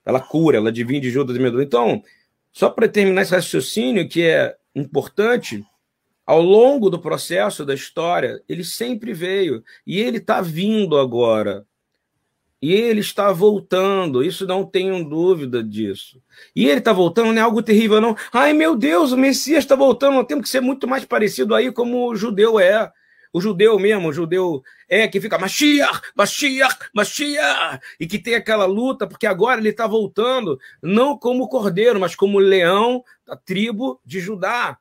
Ela 0.05 0.19
cura, 0.19 0.57
ela 0.57 0.71
divide 0.71 1.09
Judas 1.09 1.35
e 1.35 1.39
Medula. 1.39 1.63
Então, 1.63 2.03
só 2.51 2.69
para 2.69 2.87
terminar 2.87 3.23
esse 3.23 3.33
raciocínio 3.33 4.07
que 4.07 4.23
é 4.23 4.55
importante, 4.75 5.65
ao 6.25 6.41
longo 6.41 6.89
do 6.89 6.99
processo 6.99 7.65
da 7.65 7.73
história, 7.73 8.41
ele 8.47 8.63
sempre 8.63 9.13
veio 9.13 9.63
e 9.85 9.99
ele 9.99 10.17
está 10.17 10.41
vindo 10.41 10.97
agora. 10.97 11.65
E 12.61 12.71
ele 12.71 13.01
está 13.01 13.29
voltando, 13.33 14.23
isso 14.23 14.47
não 14.47 14.65
tenho 14.65 15.03
dúvida 15.03 15.61
disso. 15.61 16.21
E 16.55 16.65
ele 16.69 16.79
está 16.79 16.93
voltando, 16.93 17.33
não 17.33 17.41
é 17.41 17.43
algo 17.43 17.61
terrível, 17.61 17.99
não. 17.99 18.15
Ai, 18.31 18.53
meu 18.53 18.73
Deus, 18.73 19.11
o 19.11 19.17
Messias 19.17 19.65
está 19.65 19.75
voltando, 19.75 20.13
nós 20.13 20.25
temos 20.25 20.43
que 20.45 20.49
ser 20.49 20.61
muito 20.61 20.87
mais 20.87 21.03
parecido 21.03 21.53
aí 21.53 21.73
como 21.73 22.09
o 22.09 22.15
judeu 22.15 22.57
é. 22.57 22.89
O 23.33 23.41
judeu 23.41 23.77
mesmo, 23.77 24.07
o 24.07 24.13
judeu 24.13 24.61
é 24.87 25.07
que 25.09 25.19
fica 25.19 25.37
Mashiach, 25.37 25.99
Mashiach, 26.15 26.77
Mashiach, 26.93 27.79
e 27.99 28.07
que 28.07 28.17
tem 28.17 28.35
aquela 28.35 28.65
luta, 28.65 29.07
porque 29.07 29.27
agora 29.27 29.59
ele 29.59 29.69
está 29.69 29.85
voltando, 29.85 30.57
não 30.81 31.17
como 31.17 31.49
cordeiro, 31.49 31.99
mas 31.99 32.15
como 32.15 32.39
leão 32.39 33.03
da 33.25 33.35
tribo 33.35 33.99
de 34.05 34.21
Judá, 34.21 34.77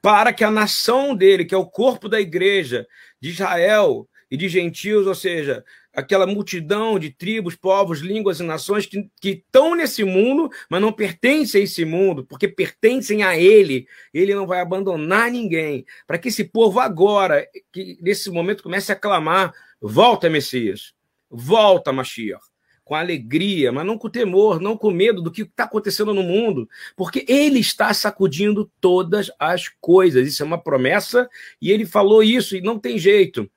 para 0.00 0.32
que 0.32 0.44
a 0.44 0.50
nação 0.50 1.14
dele, 1.14 1.44
que 1.44 1.54
é 1.54 1.58
o 1.58 1.66
corpo 1.66 2.08
da 2.08 2.20
igreja 2.20 2.86
de 3.20 3.30
Israel 3.30 4.08
e 4.30 4.36
de 4.36 4.48
gentios, 4.48 5.06
ou 5.06 5.14
seja, 5.14 5.64
aquela 5.96 6.26
multidão 6.26 6.98
de 6.98 7.10
tribos, 7.10 7.56
povos, 7.56 8.00
línguas 8.00 8.38
e 8.38 8.42
nações 8.42 8.84
que, 8.84 9.08
que 9.20 9.30
estão 9.30 9.74
nesse 9.74 10.04
mundo, 10.04 10.50
mas 10.68 10.80
não 10.80 10.92
pertencem 10.92 11.62
a 11.62 11.64
esse 11.64 11.84
mundo, 11.84 12.24
porque 12.24 12.46
pertencem 12.46 13.22
a 13.22 13.36
ele. 13.38 13.86
Ele 14.12 14.34
não 14.34 14.46
vai 14.46 14.60
abandonar 14.60 15.30
ninguém. 15.30 15.86
Para 16.06 16.18
que 16.18 16.28
esse 16.28 16.44
povo 16.44 16.80
agora, 16.80 17.48
que 17.72 17.98
nesse 18.02 18.30
momento 18.30 18.62
comece 18.62 18.92
a 18.92 18.96
clamar: 18.96 19.54
volta, 19.80 20.28
Messias, 20.28 20.92
volta, 21.30 21.92
Mashiach. 21.92 22.44
Com 22.86 22.94
alegria, 22.94 23.72
mas 23.72 23.84
não 23.84 23.98
com 23.98 24.08
temor, 24.08 24.60
não 24.60 24.76
com 24.76 24.92
medo 24.92 25.20
do 25.20 25.32
que 25.32 25.42
está 25.42 25.64
acontecendo 25.64 26.14
no 26.14 26.22
mundo, 26.22 26.68
porque 26.96 27.24
ele 27.26 27.58
está 27.58 27.92
sacudindo 27.92 28.70
todas 28.80 29.28
as 29.40 29.68
coisas. 29.80 30.28
Isso 30.28 30.44
é 30.44 30.46
uma 30.46 30.56
promessa, 30.56 31.28
e 31.60 31.72
ele 31.72 31.84
falou 31.84 32.22
isso, 32.22 32.56
e 32.56 32.60
não 32.60 32.78
tem 32.78 32.96
jeito. 32.96 33.50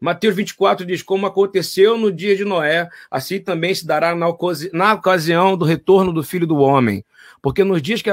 Mateus 0.00 0.36
24 0.36 0.84
diz: 0.84 1.02
Como 1.02 1.26
aconteceu 1.26 1.96
no 1.96 2.12
dia 2.12 2.36
de 2.36 2.44
Noé, 2.44 2.88
assim 3.10 3.40
também 3.40 3.74
se 3.74 3.86
dará 3.86 4.14
na, 4.14 4.28
ocasi 4.28 4.70
na 4.72 4.92
ocasião 4.92 5.56
do 5.56 5.64
retorno 5.64 6.12
do 6.12 6.22
filho 6.22 6.46
do 6.46 6.56
homem. 6.56 7.02
Porque 7.40 7.64
nos 7.64 7.80
dias 7.80 8.02
que 8.02 8.10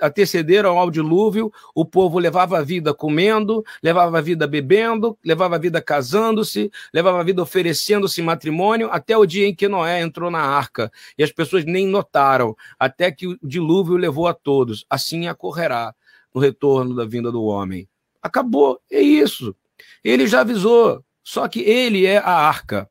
antecederam 0.00 0.78
ao 0.78 0.90
dilúvio, 0.90 1.52
o 1.74 1.84
povo 1.84 2.18
levava 2.18 2.58
a 2.58 2.62
vida 2.62 2.94
comendo, 2.94 3.64
levava 3.82 4.18
a 4.18 4.20
vida 4.20 4.46
bebendo, 4.46 5.18
levava 5.24 5.56
a 5.56 5.58
vida 5.58 5.80
casando-se, 5.82 6.70
levava 6.92 7.20
a 7.20 7.24
vida 7.24 7.42
oferecendo-se 7.42 8.22
matrimônio, 8.22 8.88
até 8.90 9.16
o 9.16 9.26
dia 9.26 9.46
em 9.46 9.54
que 9.54 9.68
Noé 9.68 10.00
entrou 10.00 10.30
na 10.30 10.40
arca. 10.40 10.90
E 11.18 11.22
as 11.22 11.32
pessoas 11.32 11.64
nem 11.64 11.86
notaram, 11.86 12.56
até 12.78 13.10
que 13.10 13.26
o 13.26 13.38
dilúvio 13.42 13.96
levou 13.96 14.26
a 14.26 14.34
todos. 14.34 14.86
Assim 14.88 15.28
ocorrerá 15.28 15.94
no 16.34 16.40
retorno 16.40 16.94
da 16.94 17.04
vinda 17.04 17.30
do 17.30 17.42
homem. 17.42 17.88
Acabou, 18.22 18.80
é 18.90 19.00
isso. 19.00 19.54
Ele 20.02 20.26
já 20.26 20.40
avisou. 20.40 21.04
Só 21.30 21.46
que 21.46 21.60
ele 21.60 22.06
é 22.06 22.16
a 22.16 22.32
arca. 22.32 22.90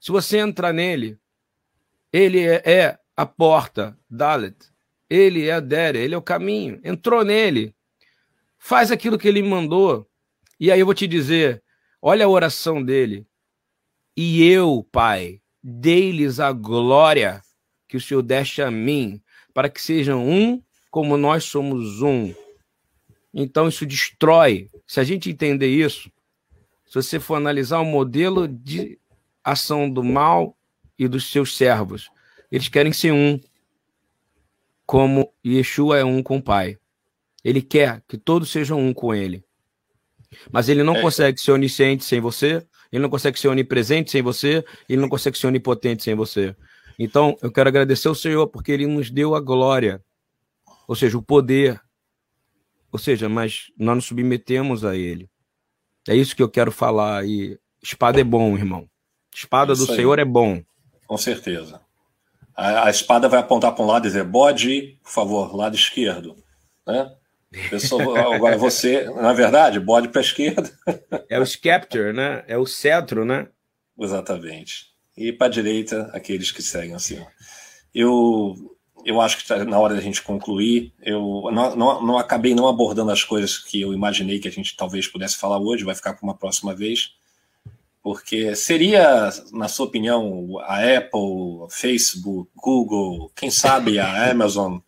Se 0.00 0.10
você 0.10 0.38
entrar 0.38 0.72
nele, 0.72 1.16
ele 2.12 2.40
é, 2.40 2.60
é 2.64 2.98
a 3.16 3.24
porta, 3.24 3.96
Dalet. 4.10 4.56
Ele 5.08 5.46
é 5.46 5.52
a 5.52 5.60
Dere, 5.60 6.00
ele 6.00 6.16
é 6.16 6.18
o 6.18 6.22
caminho. 6.22 6.80
Entrou 6.82 7.24
nele. 7.24 7.72
Faz 8.58 8.90
aquilo 8.90 9.16
que 9.16 9.28
ele 9.28 9.40
mandou. 9.40 10.10
E 10.58 10.72
aí 10.72 10.80
eu 10.80 10.84
vou 10.84 10.96
te 10.96 11.06
dizer: 11.06 11.62
olha 12.02 12.26
a 12.26 12.28
oração 12.28 12.82
dele. 12.82 13.24
E 14.16 14.44
eu, 14.44 14.84
Pai, 14.90 15.40
dei-lhes 15.62 16.40
a 16.40 16.50
glória 16.50 17.40
que 17.86 17.96
o 17.96 18.00
Senhor 18.00 18.22
deste 18.22 18.62
a 18.62 18.68
mim, 18.68 19.22
para 19.54 19.68
que 19.68 19.80
sejam 19.80 20.28
um 20.28 20.60
como 20.90 21.16
nós 21.16 21.44
somos 21.44 22.02
um. 22.02 22.34
Então 23.32 23.68
isso 23.68 23.86
destrói. 23.86 24.68
Se 24.88 24.98
a 24.98 25.04
gente 25.04 25.30
entender 25.30 25.68
isso, 25.68 26.10
se 26.88 26.94
você 26.94 27.20
for 27.20 27.34
analisar 27.34 27.80
o 27.80 27.84
modelo 27.84 28.48
de 28.48 28.98
ação 29.44 29.88
do 29.88 30.02
mal 30.02 30.56
e 30.98 31.06
dos 31.06 31.30
seus 31.30 31.56
servos, 31.56 32.10
eles 32.50 32.68
querem 32.68 32.92
ser 32.92 33.12
um, 33.12 33.38
como 34.86 35.32
Yeshua 35.46 35.98
é 35.98 36.04
um 36.04 36.22
com 36.22 36.38
o 36.38 36.42
Pai. 36.42 36.78
Ele 37.44 37.60
quer 37.60 38.02
que 38.08 38.16
todos 38.16 38.50
sejam 38.50 38.80
um 38.80 38.94
com 38.94 39.14
ele. 39.14 39.44
Mas 40.50 40.68
ele 40.68 40.82
não 40.82 40.96
é. 40.96 41.02
consegue 41.02 41.38
ser 41.38 41.52
onisciente 41.52 42.04
sem 42.04 42.20
você, 42.20 42.66
ele 42.90 43.02
não 43.02 43.10
consegue 43.10 43.38
ser 43.38 43.48
onipresente 43.48 44.10
sem 44.10 44.22
você, 44.22 44.64
ele 44.88 45.00
não 45.00 45.08
consegue 45.08 45.36
ser 45.36 45.46
onipotente 45.46 46.02
sem 46.02 46.14
você. 46.14 46.56
Então, 46.98 47.36
eu 47.42 47.52
quero 47.52 47.68
agradecer 47.68 48.08
ao 48.08 48.14
Senhor 48.14 48.48
porque 48.48 48.72
ele 48.72 48.86
nos 48.86 49.10
deu 49.10 49.34
a 49.34 49.40
glória, 49.40 50.02
ou 50.86 50.96
seja, 50.96 51.16
o 51.16 51.22
poder. 51.22 51.80
Ou 52.90 52.98
seja, 52.98 53.28
mas 53.28 53.70
nós 53.78 53.96
nos 53.96 54.04
submetemos 54.06 54.84
a 54.84 54.96
ele. 54.96 55.30
É 56.08 56.16
isso 56.16 56.34
que 56.34 56.42
eu 56.42 56.48
quero 56.48 56.72
falar. 56.72 57.26
E 57.26 57.58
espada 57.82 58.20
é 58.20 58.24
bom, 58.24 58.56
irmão. 58.56 58.88
Espada 59.34 59.74
do 59.74 59.86
Senhor 59.86 60.18
é 60.18 60.24
bom. 60.24 60.62
Com 61.06 61.16
certeza. 61.16 61.80
A, 62.56 62.86
a 62.86 62.90
espada 62.90 63.28
vai 63.28 63.38
apontar 63.38 63.74
para 63.74 63.84
um 63.84 63.86
lado 63.86 64.06
e 64.06 64.08
dizer: 64.08 64.24
bode, 64.24 64.98
por 65.02 65.10
favor, 65.10 65.54
lado 65.54 65.76
esquerdo. 65.76 66.34
Né? 66.86 67.12
Pessoa, 67.70 68.34
agora 68.34 68.56
você, 68.58 69.04
na 69.04 69.32
verdade, 69.32 69.78
bode 69.78 70.08
para 70.08 70.20
a 70.20 70.24
esquerda. 70.24 70.70
É 71.28 71.38
o 71.38 71.46
scepter, 71.46 72.12
né? 72.12 72.42
É 72.46 72.58
o 72.58 72.66
cetro, 72.66 73.24
né? 73.24 73.48
Exatamente. 73.98 74.86
E 75.16 75.32
para 75.32 75.46
a 75.46 75.50
direita, 75.50 76.10
aqueles 76.12 76.50
que 76.50 76.62
seguem 76.62 76.94
assim. 76.94 77.24
Eu 77.94 78.77
eu 79.04 79.20
acho 79.20 79.36
que 79.36 79.42
está 79.42 79.64
na 79.64 79.78
hora 79.78 79.94
da 79.94 80.00
gente 80.00 80.22
concluir. 80.22 80.92
Eu 81.00 81.50
não, 81.52 81.76
não, 81.76 82.02
não, 82.02 82.18
acabei 82.18 82.54
não 82.54 82.68
abordando 82.68 83.10
as 83.10 83.24
coisas 83.24 83.58
que 83.58 83.80
eu 83.80 83.92
imaginei 83.92 84.38
que 84.38 84.48
a 84.48 84.52
gente 84.52 84.76
talvez 84.76 85.06
pudesse 85.06 85.36
falar 85.36 85.58
hoje, 85.58 85.84
vai 85.84 85.94
ficar 85.94 86.14
para 86.14 86.22
uma 86.22 86.36
próxima 86.36 86.74
vez. 86.74 87.14
Porque 88.02 88.54
seria, 88.54 89.30
na 89.52 89.68
sua 89.68 89.86
opinião, 89.86 90.58
a 90.60 90.76
Apple, 90.76 91.68
Facebook, 91.70 92.50
Google, 92.56 93.30
quem 93.34 93.50
sabe 93.50 93.98
a 93.98 94.30
Amazon, 94.30 94.78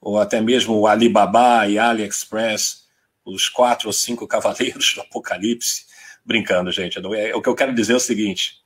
ou 0.00 0.18
até 0.18 0.40
mesmo 0.40 0.74
o 0.78 0.86
Alibaba 0.86 1.66
e 1.68 1.78
AliExpress, 1.78 2.82
os 3.24 3.48
quatro 3.48 3.88
ou 3.88 3.92
cinco 3.92 4.26
cavaleiros 4.26 4.94
do 4.94 5.02
Apocalipse? 5.02 5.86
Brincando, 6.24 6.70
gente. 6.70 6.98
É, 7.16 7.34
o 7.34 7.42
que 7.42 7.48
eu 7.48 7.54
quero 7.54 7.74
dizer 7.74 7.94
é 7.94 7.96
o 7.96 8.00
seguinte: 8.00 8.62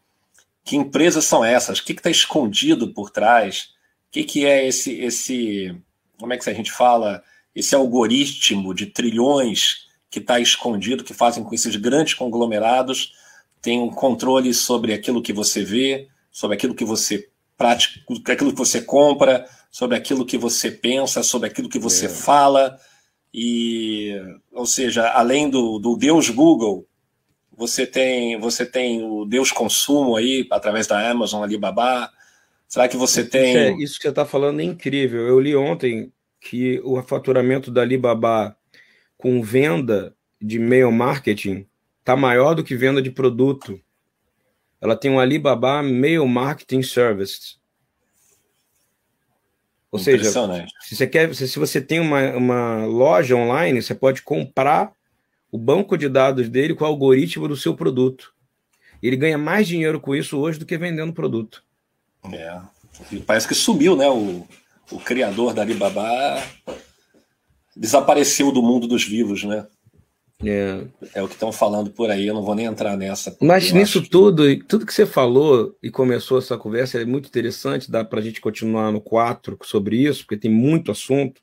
que 0.64 0.76
empresas 0.76 1.24
são 1.24 1.44
essas? 1.44 1.78
O 1.78 1.84
que 1.84 1.92
está 1.92 2.10
escondido 2.10 2.92
por 2.92 3.10
trás? 3.10 3.75
Que, 4.16 4.24
que 4.24 4.46
é 4.46 4.66
esse, 4.66 4.98
esse, 5.00 5.76
como 6.18 6.32
é 6.32 6.38
que 6.38 6.48
a 6.48 6.54
gente 6.54 6.72
fala, 6.72 7.22
esse 7.54 7.74
algoritmo 7.74 8.74
de 8.74 8.86
trilhões 8.86 9.86
que 10.08 10.18
está 10.18 10.40
escondido, 10.40 11.04
que 11.04 11.12
fazem 11.12 11.42
com 11.42 11.50
que 11.50 11.56
esses 11.56 11.76
grandes 11.76 12.14
conglomerados 12.14 13.12
tenham 13.60 13.88
controle 13.90 14.54
sobre 14.54 14.94
aquilo 14.94 15.22
que 15.22 15.32
você 15.32 15.62
vê, 15.62 16.08
sobre 16.30 16.56
aquilo 16.56 16.74
que 16.74 16.84
você 16.84 17.28
pratica, 17.56 18.00
aquilo 18.32 18.52
que 18.52 18.58
você 18.58 18.80
compra, 18.80 19.46
sobre 19.70 19.96
aquilo 19.96 20.24
que 20.24 20.38
você 20.38 20.70
pensa, 20.70 21.22
sobre 21.22 21.48
aquilo 21.48 21.68
que 21.68 21.78
você 21.78 22.06
é. 22.06 22.08
fala. 22.08 22.78
E, 23.34 24.14
ou 24.52 24.64
seja, 24.64 25.10
além 25.10 25.50
do, 25.50 25.78
do 25.78 25.96
Deus 25.96 26.30
Google, 26.30 26.86
você 27.54 27.86
tem 27.86 28.38
você 28.38 28.64
tem 28.64 29.02
o 29.02 29.26
Deus 29.26 29.50
Consumo 29.50 30.16
aí 30.16 30.46
através 30.50 30.86
da 30.86 31.10
Amazon, 31.10 31.42
Alibaba, 31.42 32.10
Será 32.68 32.88
que 32.88 32.96
você 32.96 33.24
tem. 33.24 33.56
É, 33.56 33.70
isso 33.78 33.96
que 33.96 34.02
você 34.02 34.08
está 34.08 34.24
falando 34.24 34.60
é 34.60 34.64
incrível. 34.64 35.26
Eu 35.26 35.38
li 35.38 35.54
ontem 35.54 36.12
que 36.40 36.80
o 36.84 37.00
faturamento 37.02 37.70
da 37.70 37.82
Alibaba 37.82 38.56
com 39.16 39.42
venda 39.42 40.14
de 40.40 40.58
mail 40.58 40.92
marketing 40.92 41.66
está 42.00 42.16
maior 42.16 42.54
do 42.54 42.62
que 42.62 42.76
venda 42.76 43.00
de 43.02 43.10
produto. 43.10 43.80
Ela 44.80 44.96
tem 44.96 45.10
um 45.10 45.18
Alibaba 45.18 45.82
Mail 45.82 46.26
Marketing 46.26 46.82
Service. 46.82 47.56
Ou 49.90 49.98
seja, 49.98 50.30
se 50.80 50.94
você, 50.94 51.06
quer, 51.06 51.34
se 51.34 51.58
você 51.58 51.80
tem 51.80 51.98
uma, 51.98 52.30
uma 52.36 52.84
loja 52.84 53.34
online, 53.34 53.80
você 53.80 53.94
pode 53.94 54.22
comprar 54.22 54.92
o 55.50 55.56
banco 55.56 55.96
de 55.96 56.08
dados 56.08 56.48
dele 56.48 56.74
com 56.74 56.84
o 56.84 56.86
algoritmo 56.86 57.48
do 57.48 57.56
seu 57.56 57.74
produto. 57.74 58.34
Ele 59.02 59.16
ganha 59.16 59.38
mais 59.38 59.66
dinheiro 59.66 59.98
com 59.98 60.14
isso 60.14 60.38
hoje 60.38 60.58
do 60.58 60.66
que 60.66 60.76
vendendo 60.76 61.12
produto. 61.12 61.65
É. 62.32 62.60
E 63.12 63.20
parece 63.20 63.46
que 63.46 63.54
sumiu, 63.54 63.96
né? 63.96 64.08
O, 64.08 64.46
o 64.90 64.98
criador 64.98 65.52
da 65.52 65.62
Alibaba 65.62 66.42
desapareceu 67.76 68.50
do 68.50 68.62
mundo 68.62 68.86
dos 68.86 69.04
vivos, 69.04 69.44
né? 69.44 69.66
É, 70.44 70.84
é 71.14 71.22
o 71.22 71.28
que 71.28 71.34
estão 71.34 71.50
falando 71.50 71.90
por 71.90 72.10
aí, 72.10 72.26
eu 72.26 72.34
não 72.34 72.42
vou 72.42 72.54
nem 72.54 72.66
entrar 72.66 72.94
nessa. 72.96 73.34
Mas 73.40 73.72
nisso 73.72 74.00
acho... 74.00 74.10
tudo, 74.10 74.64
tudo 74.64 74.84
que 74.84 74.92
você 74.92 75.06
falou 75.06 75.74
e 75.82 75.90
começou 75.90 76.38
essa 76.38 76.58
conversa 76.58 77.00
é 77.00 77.06
muito 77.06 77.28
interessante, 77.28 77.90
dá 77.90 78.04
para 78.04 78.20
a 78.20 78.22
gente 78.22 78.40
continuar 78.40 78.92
no 78.92 79.00
4 79.00 79.58
sobre 79.62 79.96
isso, 79.96 80.20
porque 80.24 80.36
tem 80.36 80.50
muito 80.50 80.90
assunto. 80.90 81.40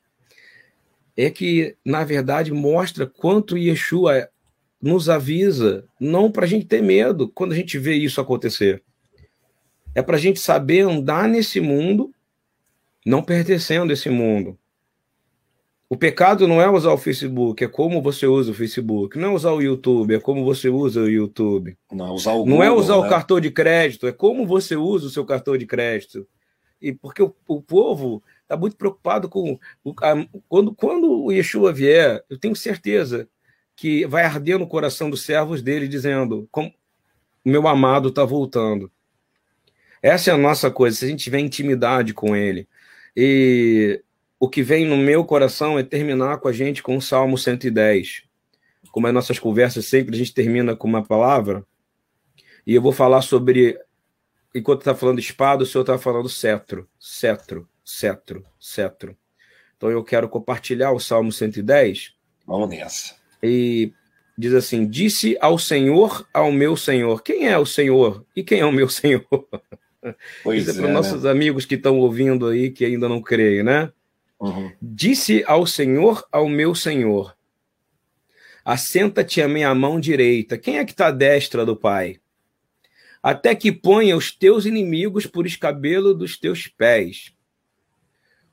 é 1.16 1.28
que, 1.28 1.76
na 1.84 2.04
verdade, 2.04 2.52
mostra 2.52 3.06
quanto 3.06 3.58
Yeshua 3.58 4.28
nos 4.80 5.08
avisa, 5.08 5.84
não 5.98 6.30
para 6.30 6.44
a 6.44 6.48
gente 6.48 6.66
ter 6.66 6.82
medo 6.82 7.28
quando 7.28 7.52
a 7.52 7.56
gente 7.56 7.78
vê 7.78 7.94
isso 7.94 8.20
acontecer. 8.20 8.82
É 9.94 10.02
para 10.02 10.16
a 10.16 10.20
gente 10.20 10.40
saber 10.40 10.80
andar 10.80 11.28
nesse 11.28 11.60
mundo, 11.60 12.12
não 13.06 13.22
pertencendo 13.22 13.90
a 13.90 13.94
esse 13.94 14.10
mundo. 14.10 14.58
O 15.88 15.96
pecado 15.96 16.48
não 16.48 16.60
é 16.60 16.68
usar 16.68 16.92
o 16.92 16.98
Facebook, 16.98 17.62
é 17.62 17.68
como 17.68 18.02
você 18.02 18.26
usa 18.26 18.50
o 18.50 18.54
Facebook. 18.54 19.18
Não 19.18 19.30
é 19.30 19.34
usar 19.34 19.52
o 19.52 19.60
YouTube, 19.60 20.14
é 20.14 20.18
como 20.18 20.44
você 20.44 20.68
usa 20.68 21.02
o 21.02 21.08
YouTube. 21.08 21.76
Não, 21.92 22.06
é 22.08 22.10
usar 22.10 22.32
o 22.32 22.38
Google, 22.38 22.54
não 22.54 22.64
é 22.64 22.70
usar 22.72 22.94
né? 23.00 23.06
o 23.06 23.08
cartão 23.08 23.38
de 23.38 23.50
crédito, 23.50 24.06
é 24.06 24.12
como 24.12 24.46
você 24.46 24.74
usa 24.74 25.06
o 25.06 25.10
seu 25.10 25.24
cartão 25.24 25.56
de 25.56 25.66
crédito. 25.66 26.26
E 26.80 26.92
porque 26.92 27.22
o, 27.22 27.34
o 27.46 27.62
povo 27.62 28.22
está 28.42 28.56
muito 28.56 28.76
preocupado 28.76 29.28
com. 29.28 29.58
O, 29.84 29.94
a, 30.02 30.26
quando, 30.48 30.74
quando 30.74 31.24
o 31.24 31.30
Yeshua 31.30 31.72
vier, 31.72 32.24
eu 32.28 32.38
tenho 32.38 32.56
certeza 32.56 33.28
que 33.76 34.06
vai 34.06 34.24
arder 34.24 34.58
no 34.58 34.66
coração 34.66 35.10
dos 35.10 35.22
servos 35.22 35.62
dele, 35.62 35.86
dizendo: 35.86 36.48
como, 36.50 36.72
meu 37.44 37.68
amado 37.68 38.08
está 38.08 38.24
voltando. 38.24 38.90
Essa 40.04 40.30
é 40.30 40.34
a 40.34 40.36
nossa 40.36 40.70
coisa, 40.70 40.98
se 40.98 41.06
a 41.06 41.08
gente 41.08 41.24
tiver 41.24 41.38
intimidade 41.38 42.12
com 42.12 42.36
ele. 42.36 42.68
E 43.16 44.02
o 44.38 44.50
que 44.50 44.62
vem 44.62 44.84
no 44.84 44.98
meu 44.98 45.24
coração 45.24 45.78
é 45.78 45.82
terminar 45.82 46.36
com 46.40 46.48
a 46.48 46.52
gente 46.52 46.82
com 46.82 46.94
o 46.94 47.00
Salmo 47.00 47.38
110. 47.38 48.22
Como 48.92 49.06
as 49.06 49.14
nossas 49.14 49.38
conversas 49.38 49.86
sempre, 49.86 50.14
a 50.14 50.18
gente 50.18 50.34
termina 50.34 50.76
com 50.76 50.86
uma 50.86 51.02
palavra. 51.02 51.64
E 52.66 52.74
eu 52.74 52.82
vou 52.82 52.92
falar 52.92 53.22
sobre. 53.22 53.78
Enquanto 54.54 54.80
está 54.80 54.94
falando 54.94 55.20
espada, 55.20 55.62
o 55.62 55.66
senhor 55.66 55.84
está 55.84 55.96
falando 55.96 56.28
cetro, 56.28 56.86
cetro, 57.00 57.66
cetro, 57.82 58.44
cetro. 58.60 59.16
Então 59.78 59.90
eu 59.90 60.04
quero 60.04 60.28
compartilhar 60.28 60.92
o 60.92 61.00
Salmo 61.00 61.32
110. 61.32 62.14
Vamos 62.46 62.68
nessa. 62.68 63.14
E 63.42 63.90
diz 64.36 64.52
assim: 64.52 64.86
Disse 64.86 65.34
ao 65.40 65.58
Senhor, 65.58 66.28
ao 66.30 66.52
meu 66.52 66.76
Senhor. 66.76 67.22
Quem 67.22 67.48
é 67.48 67.56
o 67.56 67.64
Senhor? 67.64 68.22
E 68.36 68.44
quem 68.44 68.60
é 68.60 68.66
o 68.66 68.70
meu 68.70 68.90
Senhor? 68.90 69.24
Pois 70.42 70.62
Isso 70.62 70.70
é, 70.70 70.74
é 70.74 70.76
para 70.76 70.88
né? 70.88 70.92
nossos 70.92 71.24
amigos 71.24 71.64
que 71.64 71.74
estão 71.74 71.98
ouvindo 71.98 72.46
aí, 72.46 72.70
que 72.70 72.84
ainda 72.84 73.08
não 73.08 73.22
creem, 73.22 73.62
né? 73.62 73.90
Uhum. 74.38 74.70
Disse 74.80 75.44
ao 75.46 75.66
Senhor, 75.66 76.26
ao 76.30 76.48
meu 76.48 76.74
Senhor: 76.74 77.36
Assenta-te 78.64 79.40
à 79.40 79.48
minha 79.48 79.74
mão 79.74 80.00
direita. 80.00 80.58
Quem 80.58 80.78
é 80.78 80.84
que 80.84 80.92
está 80.92 81.08
à 81.08 81.10
destra 81.10 81.64
do 81.64 81.76
Pai? 81.76 82.18
Até 83.22 83.54
que 83.54 83.72
ponha 83.72 84.16
os 84.16 84.30
teus 84.30 84.66
inimigos 84.66 85.26
por 85.26 85.46
escabelo 85.46 86.12
dos 86.14 86.38
teus 86.38 86.66
pés. 86.66 87.32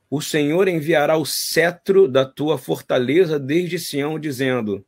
O 0.10 0.22
Senhor 0.22 0.68
enviará 0.68 1.18
o 1.18 1.26
cetro 1.26 2.08
da 2.08 2.26
tua 2.26 2.58
fortaleza 2.58 3.40
desde 3.40 3.80
Sião, 3.80 4.20
dizendo: 4.20 4.86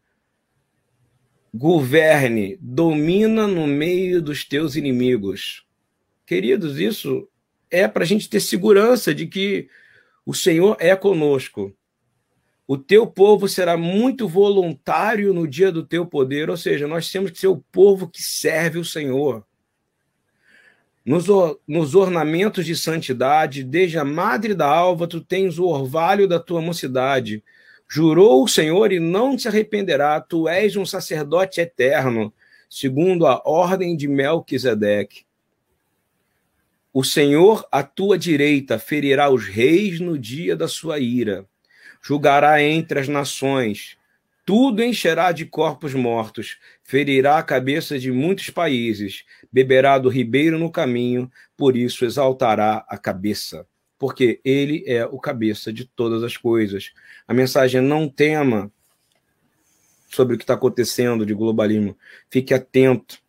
Governe, 1.54 2.58
domina 2.60 3.48
no 3.48 3.68
meio 3.68 4.22
dos 4.22 4.44
teus 4.44 4.76
inimigos. 4.76 5.66
Queridos, 6.34 6.80
isso 6.80 7.30
é 7.70 7.88
para 7.88 8.02
a 8.02 8.08
gente 8.08 8.28
ter 8.28 8.40
segurança 8.40 9.14
de 9.14 9.28
que 9.28 9.70
o 10.26 10.34
Senhor 10.34 10.76
é 10.80 10.96
conosco. 10.96 11.72
O 12.68 12.76
teu 12.76 13.06
povo 13.06 13.48
será 13.48 13.78
muito 13.78 14.28
voluntário 14.28 15.32
no 15.32 15.48
dia 15.48 15.72
do 15.72 15.86
teu 15.86 16.08
poder, 16.08 16.50
ou 16.50 16.58
seja, 16.58 16.88
nós 16.88 17.12
temos 17.12 17.30
que 17.30 17.38
ser 17.38 17.50
o 17.50 17.64
povo 17.72 18.10
que 18.10 18.20
serve 18.20 18.80
o 18.80 18.84
Senhor. 18.84 19.46
Nos, 21.06 21.28
nos 21.68 21.94
ornamentos 21.94 22.66
de 22.66 22.76
santidade, 22.76 23.64
desde 23.64 24.00
a 24.00 24.04
madre 24.04 24.56
da 24.56 24.66
alva, 24.66 25.08
tu 25.08 25.22
tens 25.22 25.60
o 25.60 25.66
orvalho 25.66 26.28
da 26.28 26.40
tua 26.40 26.62
mocidade. 26.62 27.44
Jurou 27.88 28.44
o 28.44 28.48
Senhor 28.48 28.92
e 28.92 29.00
não 29.00 29.38
te 29.38 29.48
arrependerá, 29.48 30.20
tu 30.20 30.50
és 30.50 30.76
um 30.76 30.84
sacerdote 30.84 31.62
eterno, 31.62 32.34
segundo 32.68 33.28
a 33.28 33.40
ordem 33.46 33.96
de 33.96 34.08
Melquisedeque. 34.08 35.32
O 36.96 37.04
Senhor 37.04 37.68
à 37.72 37.82
tua 37.82 38.20
direita 38.20 38.78
ferirá 38.78 39.28
os 39.28 39.48
reis 39.48 40.00
no 40.00 40.16
dia 40.16 40.56
da 40.56 40.68
sua 40.68 41.00
ira, 41.00 41.44
julgará 42.00 42.62
entre 42.62 43.00
as 43.00 43.08
nações, 43.08 43.98
tudo 44.46 44.84
encherá 44.84 45.32
de 45.32 45.44
corpos 45.44 45.96
mortos, 45.96 46.60
ferirá 46.84 47.40
a 47.40 47.44
cabeça 47.44 47.98
de 47.98 48.12
muitos 48.12 48.52
países, 48.52 49.26
beberá 49.52 49.98
do 49.98 50.08
ribeiro 50.08 50.60
no 50.60 50.70
caminho, 50.70 51.32
por 51.58 51.76
isso 51.76 52.06
exaltará 52.06 52.86
a 52.88 52.96
cabeça, 52.96 53.66
porque 53.98 54.40
ele 54.46 54.84
é 54.86 55.04
o 55.04 55.18
cabeça 55.18 55.74
de 55.74 55.86
todas 55.86 56.22
as 56.22 56.38
coisas. 56.38 56.92
A 57.28 57.34
mensagem 57.34 57.80
é 57.80 57.82
não 57.82 58.08
tema 58.08 58.72
sobre 60.12 60.36
o 60.36 60.38
que 60.38 60.44
está 60.44 60.54
acontecendo 60.54 61.26
de 61.26 61.34
globalismo, 61.34 61.98
fique 62.30 62.54
atento 62.54 63.20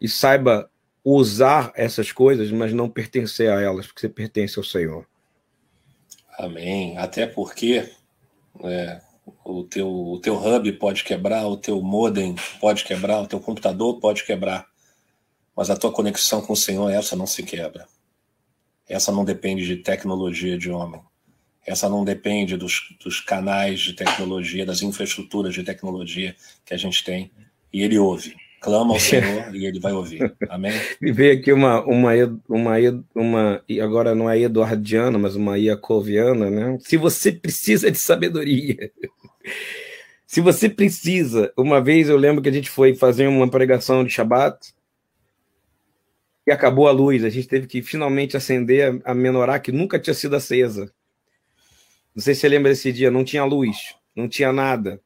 e 0.00 0.08
saiba 0.08 0.70
usar 1.16 1.72
essas 1.74 2.12
coisas, 2.12 2.50
mas 2.50 2.72
não 2.72 2.88
pertencer 2.88 3.50
a 3.50 3.60
elas, 3.60 3.86
porque 3.86 4.00
você 4.00 4.08
pertence 4.08 4.58
ao 4.58 4.64
Senhor. 4.64 5.06
Amém. 6.38 6.96
Até 6.98 7.26
porque 7.26 7.90
é, 8.62 9.00
o, 9.44 9.64
teu, 9.64 9.88
o 9.88 10.20
teu 10.20 10.36
hub 10.36 10.72
pode 10.72 11.04
quebrar, 11.04 11.46
o 11.46 11.56
teu 11.56 11.80
modem 11.80 12.34
pode 12.60 12.84
quebrar, 12.84 13.20
o 13.20 13.26
teu 13.26 13.40
computador 13.40 13.98
pode 14.00 14.24
quebrar, 14.24 14.66
mas 15.56 15.70
a 15.70 15.76
tua 15.76 15.92
conexão 15.92 16.40
com 16.40 16.52
o 16.52 16.56
Senhor, 16.56 16.90
essa 16.90 17.16
não 17.16 17.26
se 17.26 17.42
quebra. 17.42 17.86
Essa 18.88 19.12
não 19.12 19.24
depende 19.24 19.66
de 19.66 19.76
tecnologia 19.76 20.56
de 20.56 20.70
homem. 20.70 21.00
Essa 21.66 21.88
não 21.88 22.04
depende 22.04 22.56
dos, 22.56 22.96
dos 23.02 23.20
canais 23.20 23.80
de 23.80 23.92
tecnologia, 23.92 24.64
das 24.64 24.80
infraestruturas 24.80 25.52
de 25.52 25.62
tecnologia 25.62 26.34
que 26.64 26.72
a 26.72 26.76
gente 26.76 27.04
tem. 27.04 27.30
E 27.72 27.82
ele 27.82 27.98
ouve. 27.98 28.34
Clama 28.60 28.94
ao 28.94 29.00
Senhor 29.00 29.54
e 29.54 29.66
ele 29.66 29.80
vai 29.80 29.92
ouvir. 29.92 30.34
Amém? 30.48 30.72
Me 31.00 31.12
veio 31.12 31.38
aqui 31.38 31.52
uma, 31.52 31.84
uma, 31.84 32.12
uma, 32.48 32.74
uma, 33.14 33.64
agora 33.82 34.14
não 34.14 34.28
é 34.28 34.40
eduardiana, 34.40 35.18
mas 35.18 35.36
uma 35.36 35.58
iacoviana, 35.58 36.50
né? 36.50 36.78
Se 36.80 36.96
você 36.96 37.32
precisa 37.32 37.90
de 37.90 37.98
sabedoria. 37.98 38.90
Se 40.26 40.42
você 40.42 40.68
precisa, 40.68 41.50
uma 41.56 41.80
vez 41.80 42.10
eu 42.10 42.16
lembro 42.18 42.42
que 42.42 42.50
a 42.50 42.52
gente 42.52 42.68
foi 42.68 42.94
fazer 42.94 43.26
uma 43.26 43.48
pregação 43.48 44.04
de 44.04 44.10
Shabat 44.10 44.74
e 46.46 46.50
acabou 46.50 46.86
a 46.86 46.90
luz. 46.92 47.24
A 47.24 47.30
gente 47.30 47.48
teve 47.48 47.66
que 47.66 47.80
finalmente 47.80 48.36
acender 48.36 49.00
a 49.06 49.14
menorá 49.14 49.58
que 49.58 49.72
nunca 49.72 49.98
tinha 49.98 50.12
sido 50.12 50.36
acesa. 50.36 50.92
Não 52.14 52.22
sei 52.22 52.34
se 52.34 52.42
você 52.42 52.48
lembra 52.48 52.70
desse 52.70 52.92
dia, 52.92 53.10
não 53.10 53.24
tinha 53.24 53.42
luz, 53.42 53.94
não 54.14 54.28
tinha 54.28 54.52
nada. 54.52 55.00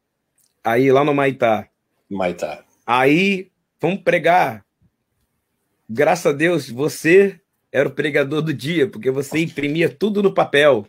Aí 0.61 0.91
lá 0.91 1.05
no 1.05 1.13
Maitá. 1.13 1.69
Maitá. 2.09 2.65
Aí, 2.85 3.51
vamos 3.79 4.01
pregar. 4.01 4.65
Graças 5.89 6.25
a 6.25 6.35
Deus, 6.35 6.69
você 6.69 7.39
era 7.71 7.87
o 7.87 7.93
pregador 7.93 8.41
do 8.41 8.53
dia, 8.53 8.87
porque 8.87 9.09
você 9.09 9.39
imprimia 9.39 9.89
tudo 9.89 10.21
no 10.21 10.33
papel. 10.33 10.85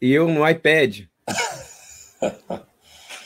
E 0.00 0.12
eu 0.12 0.28
no 0.28 0.48
iPad. 0.48 1.02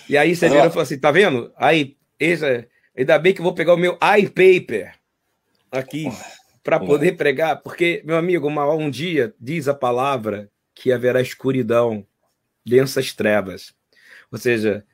E 0.08 0.16
aí 0.16 0.36
você 0.36 0.48
virou 0.48 0.66
e 0.66 0.70
falou 0.70 0.82
assim: 0.82 0.98
tá 0.98 1.10
vendo? 1.10 1.52
Aí, 1.56 1.96
esse, 2.18 2.68
ainda 2.96 3.18
bem 3.18 3.32
que 3.32 3.40
eu 3.40 3.44
vou 3.44 3.54
pegar 3.54 3.74
o 3.74 3.78
meu 3.78 3.94
iPaper 3.94 4.94
aqui 5.70 6.06
para 6.62 6.80
poder 6.80 7.16
pregar, 7.16 7.62
porque, 7.62 8.02
meu 8.04 8.16
amigo, 8.16 8.46
uma, 8.46 8.68
um 8.74 8.90
dia 8.90 9.34
diz 9.40 9.68
a 9.68 9.74
palavra 9.74 10.50
que 10.74 10.92
haverá 10.92 11.20
escuridão, 11.20 12.06
densas 12.64 13.12
trevas. 13.12 13.72
Ou 14.30 14.38
seja, 14.38 14.84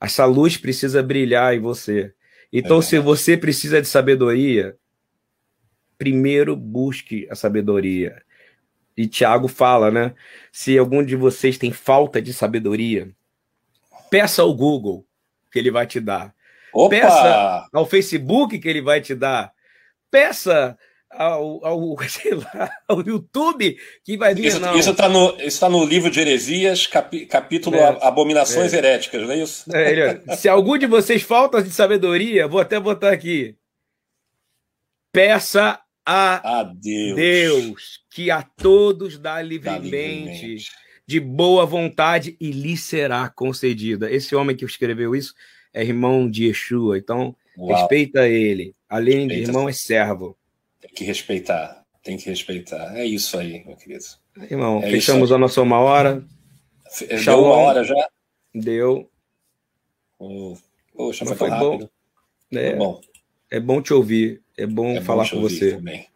essa 0.00 0.24
luz 0.24 0.56
precisa 0.56 1.02
brilhar 1.02 1.54
em 1.54 1.60
você. 1.60 2.14
Então, 2.52 2.78
é 2.78 2.82
se 2.82 2.98
você 2.98 3.36
precisa 3.36 3.80
de 3.80 3.86
sabedoria, 3.86 4.76
primeiro 5.98 6.56
busque 6.56 7.28
a 7.30 7.34
sabedoria. 7.34 8.22
E 8.96 9.06
Tiago 9.06 9.46
fala, 9.46 9.90
né? 9.90 10.14
Se 10.50 10.76
algum 10.76 11.04
de 11.04 11.14
vocês 11.14 11.58
tem 11.58 11.70
falta 11.70 12.20
de 12.20 12.32
sabedoria, 12.32 13.10
peça 14.10 14.42
ao 14.42 14.54
Google 14.54 15.06
que 15.52 15.58
ele 15.58 15.70
vai 15.70 15.86
te 15.86 16.00
dar. 16.00 16.34
Opa! 16.72 16.90
Peça 16.90 17.68
ao 17.72 17.86
Facebook 17.86 18.58
que 18.58 18.68
ele 18.68 18.80
vai 18.80 19.00
te 19.00 19.14
dar. 19.14 19.52
Peça 20.10 20.78
ao, 21.10 21.64
ao, 21.64 21.96
sei 22.08 22.34
lá, 22.34 22.70
ao 22.88 23.00
YouTube 23.00 23.76
que 24.04 24.16
vai 24.16 24.34
vir. 24.34 24.46
Isso, 24.46 24.90
está 24.90 25.08
no, 25.08 25.36
está 25.40 25.68
no 25.68 25.84
livro 25.84 26.10
de 26.10 26.20
heresias, 26.20 26.86
capi, 26.86 27.26
capítulo 27.26 27.76
é, 27.76 27.98
Abominações 28.02 28.72
é. 28.72 28.78
Heréticas, 28.78 29.22
não 29.22 29.32
é 29.32 29.42
isso? 29.42 29.64
É, 29.74 30.36
se 30.36 30.48
algum 30.48 30.78
de 30.78 30.86
vocês 30.86 31.22
falta 31.22 31.62
de 31.62 31.70
sabedoria, 31.70 32.46
vou 32.46 32.60
até 32.60 32.78
botar 32.78 33.12
aqui. 33.12 33.56
Peça 35.12 35.80
a, 36.06 36.60
a 36.60 36.62
Deus. 36.62 37.16
Deus. 37.16 38.00
que 38.10 38.30
a 38.30 38.42
todos 38.42 39.18
dá 39.18 39.42
livremente, 39.42 39.90
dá 39.90 39.96
livremente, 39.96 40.70
de 41.06 41.20
boa 41.20 41.66
vontade 41.66 42.36
e 42.40 42.52
lhe 42.52 42.76
será 42.76 43.28
concedida. 43.28 44.10
Esse 44.10 44.34
homem 44.36 44.56
que 44.56 44.64
escreveu 44.64 45.14
isso 45.14 45.34
é 45.74 45.82
irmão 45.82 46.30
de 46.30 46.46
Yeshua, 46.46 46.98
então 46.98 47.34
Uau. 47.58 47.76
respeita 47.76 48.28
ele. 48.28 48.74
Além 48.88 49.28
respeita 49.28 49.34
de 49.34 49.48
irmão, 49.48 49.68
é 49.68 49.72
servo. 49.72 50.36
Que 50.94 51.04
respeitar, 51.04 51.84
tem 52.02 52.16
que 52.16 52.28
respeitar. 52.28 52.96
É 52.96 53.04
isso 53.04 53.38
aí, 53.38 53.64
meu 53.64 53.76
querido. 53.76 54.04
Irmão, 54.50 54.82
é 54.82 54.90
fechamos 54.90 55.32
a 55.32 55.38
nossa 55.38 55.62
uma 55.62 55.78
hora. 55.78 56.24
Deu 57.24 57.44
uma 57.44 57.54
hora 57.54 57.84
já? 57.84 58.08
Deu. 58.54 59.08
Oh, 60.18 60.56
poxa, 60.94 61.24
foi, 61.24 61.36
foi 61.36 61.48
rápido. 61.48 61.90
Bom. 62.50 62.58
É, 62.58 62.74
bom. 62.74 63.00
é 63.50 63.60
bom 63.60 63.80
te 63.80 63.94
ouvir. 63.94 64.42
É 64.56 64.66
bom 64.66 64.96
é 64.96 65.00
falar 65.00 65.24
bom 65.24 65.30
com 65.30 65.40
você. 65.40 65.76
Também. 65.76 66.06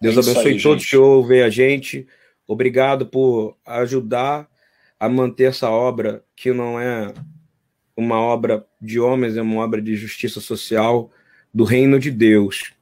Deus 0.00 0.16
é 0.16 0.20
abençoe 0.20 0.52
aí, 0.52 0.62
todos 0.62 0.82
gente. 0.82 0.90
que 0.90 0.96
ouvem 0.96 1.42
a 1.42 1.50
gente. 1.50 2.06
Obrigado 2.46 3.06
por 3.06 3.56
ajudar 3.64 4.48
a 4.98 5.08
manter 5.08 5.44
essa 5.44 5.70
obra, 5.70 6.24
que 6.36 6.52
não 6.52 6.78
é 6.78 7.12
uma 7.96 8.20
obra 8.20 8.66
de 8.80 9.00
homens, 9.00 9.36
é 9.36 9.42
uma 9.42 9.62
obra 9.62 9.80
de 9.80 9.96
justiça 9.96 10.40
social 10.40 11.10
do 11.52 11.64
reino 11.64 11.98
de 11.98 12.10
Deus, 12.10 12.72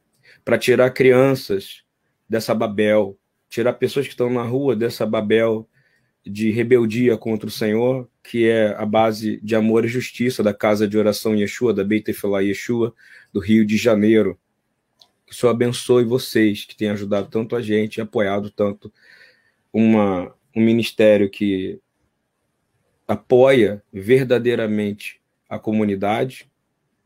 para 0.51 0.59
tirar 0.59 0.91
crianças 0.91 1.85
dessa 2.29 2.53
Babel, 2.53 3.17
tirar 3.49 3.73
pessoas 3.75 4.07
que 4.07 4.15
estão 4.15 4.29
na 4.29 4.43
rua 4.43 4.75
dessa 4.75 5.07
Babel 5.07 5.71
de 6.27 6.51
rebeldia 6.51 7.17
contra 7.17 7.47
o 7.47 7.53
Senhor, 7.53 8.11
que 8.21 8.49
é 8.49 8.75
a 8.77 8.85
base 8.85 9.39
de 9.45 9.55
amor 9.55 9.85
e 9.85 9.89
justiça 9.89 10.43
da 10.43 10.53
Casa 10.53 10.89
de 10.89 10.99
Oração 10.99 11.37
Yeshua, 11.37 11.73
da 11.73 11.85
Beit 11.85 12.11
Efilá 12.11 12.41
Yeshua, 12.41 12.93
do 13.33 13.39
Rio 13.39 13.65
de 13.65 13.77
Janeiro. 13.77 14.37
Que 15.25 15.33
o 15.33 15.37
Senhor 15.37 15.53
abençoe 15.53 16.03
vocês 16.03 16.65
que 16.65 16.77
têm 16.77 16.91
ajudado 16.91 17.29
tanto 17.29 17.55
a 17.55 17.63
gente 17.63 17.99
e 17.99 18.01
apoiado 18.01 18.51
tanto 18.51 18.93
uma, 19.73 20.35
um 20.53 20.65
ministério 20.65 21.31
que 21.31 21.79
apoia 23.07 23.85
verdadeiramente 23.93 25.21
a 25.49 25.61
comunidade. 25.61 26.51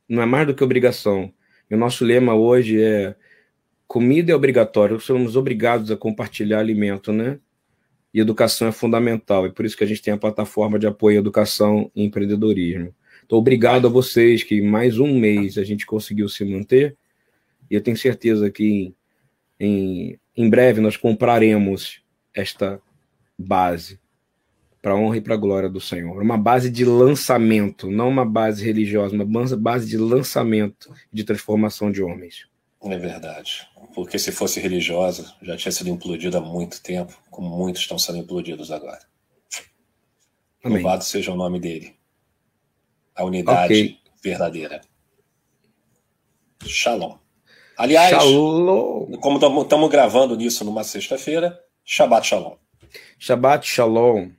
Não 0.09 0.23
é 0.23 0.25
mais 0.25 0.47
do 0.47 0.55
que 0.55 0.65
obrigação. 0.65 1.31
E 1.71 1.75
o 1.75 1.79
nosso 1.79 2.07
lema 2.07 2.35
hoje 2.35 2.83
é 2.83 3.15
comida 3.87 4.33
é 4.33 4.35
obrigatória, 4.35 4.99
somos 4.99 5.37
obrigados 5.37 5.91
a 5.91 5.97
compartilhar 5.97 6.59
alimento, 6.59 7.13
né? 7.13 7.39
E 8.13 8.21
educação 8.21 8.69
é 8.69 8.73
fundamental, 8.73 9.47
e 9.47 9.53
por 9.53 9.65
isso 9.65 9.77
que 9.77 9.85
a 9.85 9.87
gente 9.87 10.03
tem 10.03 10.15
a 10.15 10.19
plataforma 10.19 10.79
de 10.79 10.87
apoio 10.87 11.19
à 11.19 11.21
educação 11.21 11.91
e 11.95 12.05
empreendedorismo. 12.05 12.95
Então, 13.25 13.39
obrigado 13.39 13.87
a 13.87 13.91
vocês 13.91 14.43
que 14.43 14.61
mais 14.61 14.99
um 14.99 15.19
mês 15.19 15.59
a 15.59 15.65
gente 15.65 15.85
conseguiu 15.85 16.29
se 16.29 16.45
manter, 16.45 16.97
e 17.71 17.75
eu 17.75 17.81
tenho 17.81 17.97
certeza 17.97 18.51
que 18.51 18.95
em, 19.59 20.19
em 20.37 20.51
breve 20.51 20.81
nós 20.81 20.97
compraremos 20.97 22.03
esta 22.33 22.81
base 23.39 23.99
para 24.81 24.95
honra 24.95 25.17
e 25.17 25.21
para 25.21 25.37
glória 25.37 25.69
do 25.69 25.81
Senhor. 25.81 26.21
Uma 26.23 26.37
base 26.37 26.71
de 26.71 26.85
lançamento, 26.85 27.91
não 27.91 28.09
uma 28.09 28.25
base 28.25 28.63
religiosa, 28.63 29.15
uma 29.15 29.25
base 29.57 29.89
de 29.89 29.97
lançamento 29.97 30.93
de 31.11 31.25
transformação 31.25 31.91
de 31.91 32.03
homens. 32.03 32.47
É 32.85 32.99
verdade. 32.99 33.67
Porque 33.95 34.19
se 34.19 34.31
fosse 34.31 34.61
religiosa, 34.61 35.35
já 35.41 35.57
tinha 35.57 35.73
sido 35.73 35.89
implodida 35.89 36.39
há 36.39 36.41
muito 36.41 36.83
tempo, 36.83 37.17
como 37.31 37.49
muitos 37.49 37.83
estão 37.83 37.99
sendo 37.99 38.19
implodidos 38.19 38.71
agora. 38.71 39.01
Amém. 40.63 40.83
Louvado 40.83 41.05
seja 41.05 41.33
o 41.33 41.37
nome 41.37 41.61
dele. 41.61 41.97
A 43.15 43.25
unidade 43.25 43.65
okay. 43.65 43.99
verdadeira. 44.23 44.81
Shalom. 46.65 47.19
Aliás, 47.77 48.11
Shalom. 48.11 49.13
como 49.21 49.63
estamos 49.63 49.91
gravando 49.91 50.37
nisso 50.37 50.65
numa 50.65 50.85
sexta-feira, 50.85 51.59
Shabbat 51.85 52.27
Shalom. 52.27 52.57
Shabbat 53.19 53.67
Shalom. 53.67 54.31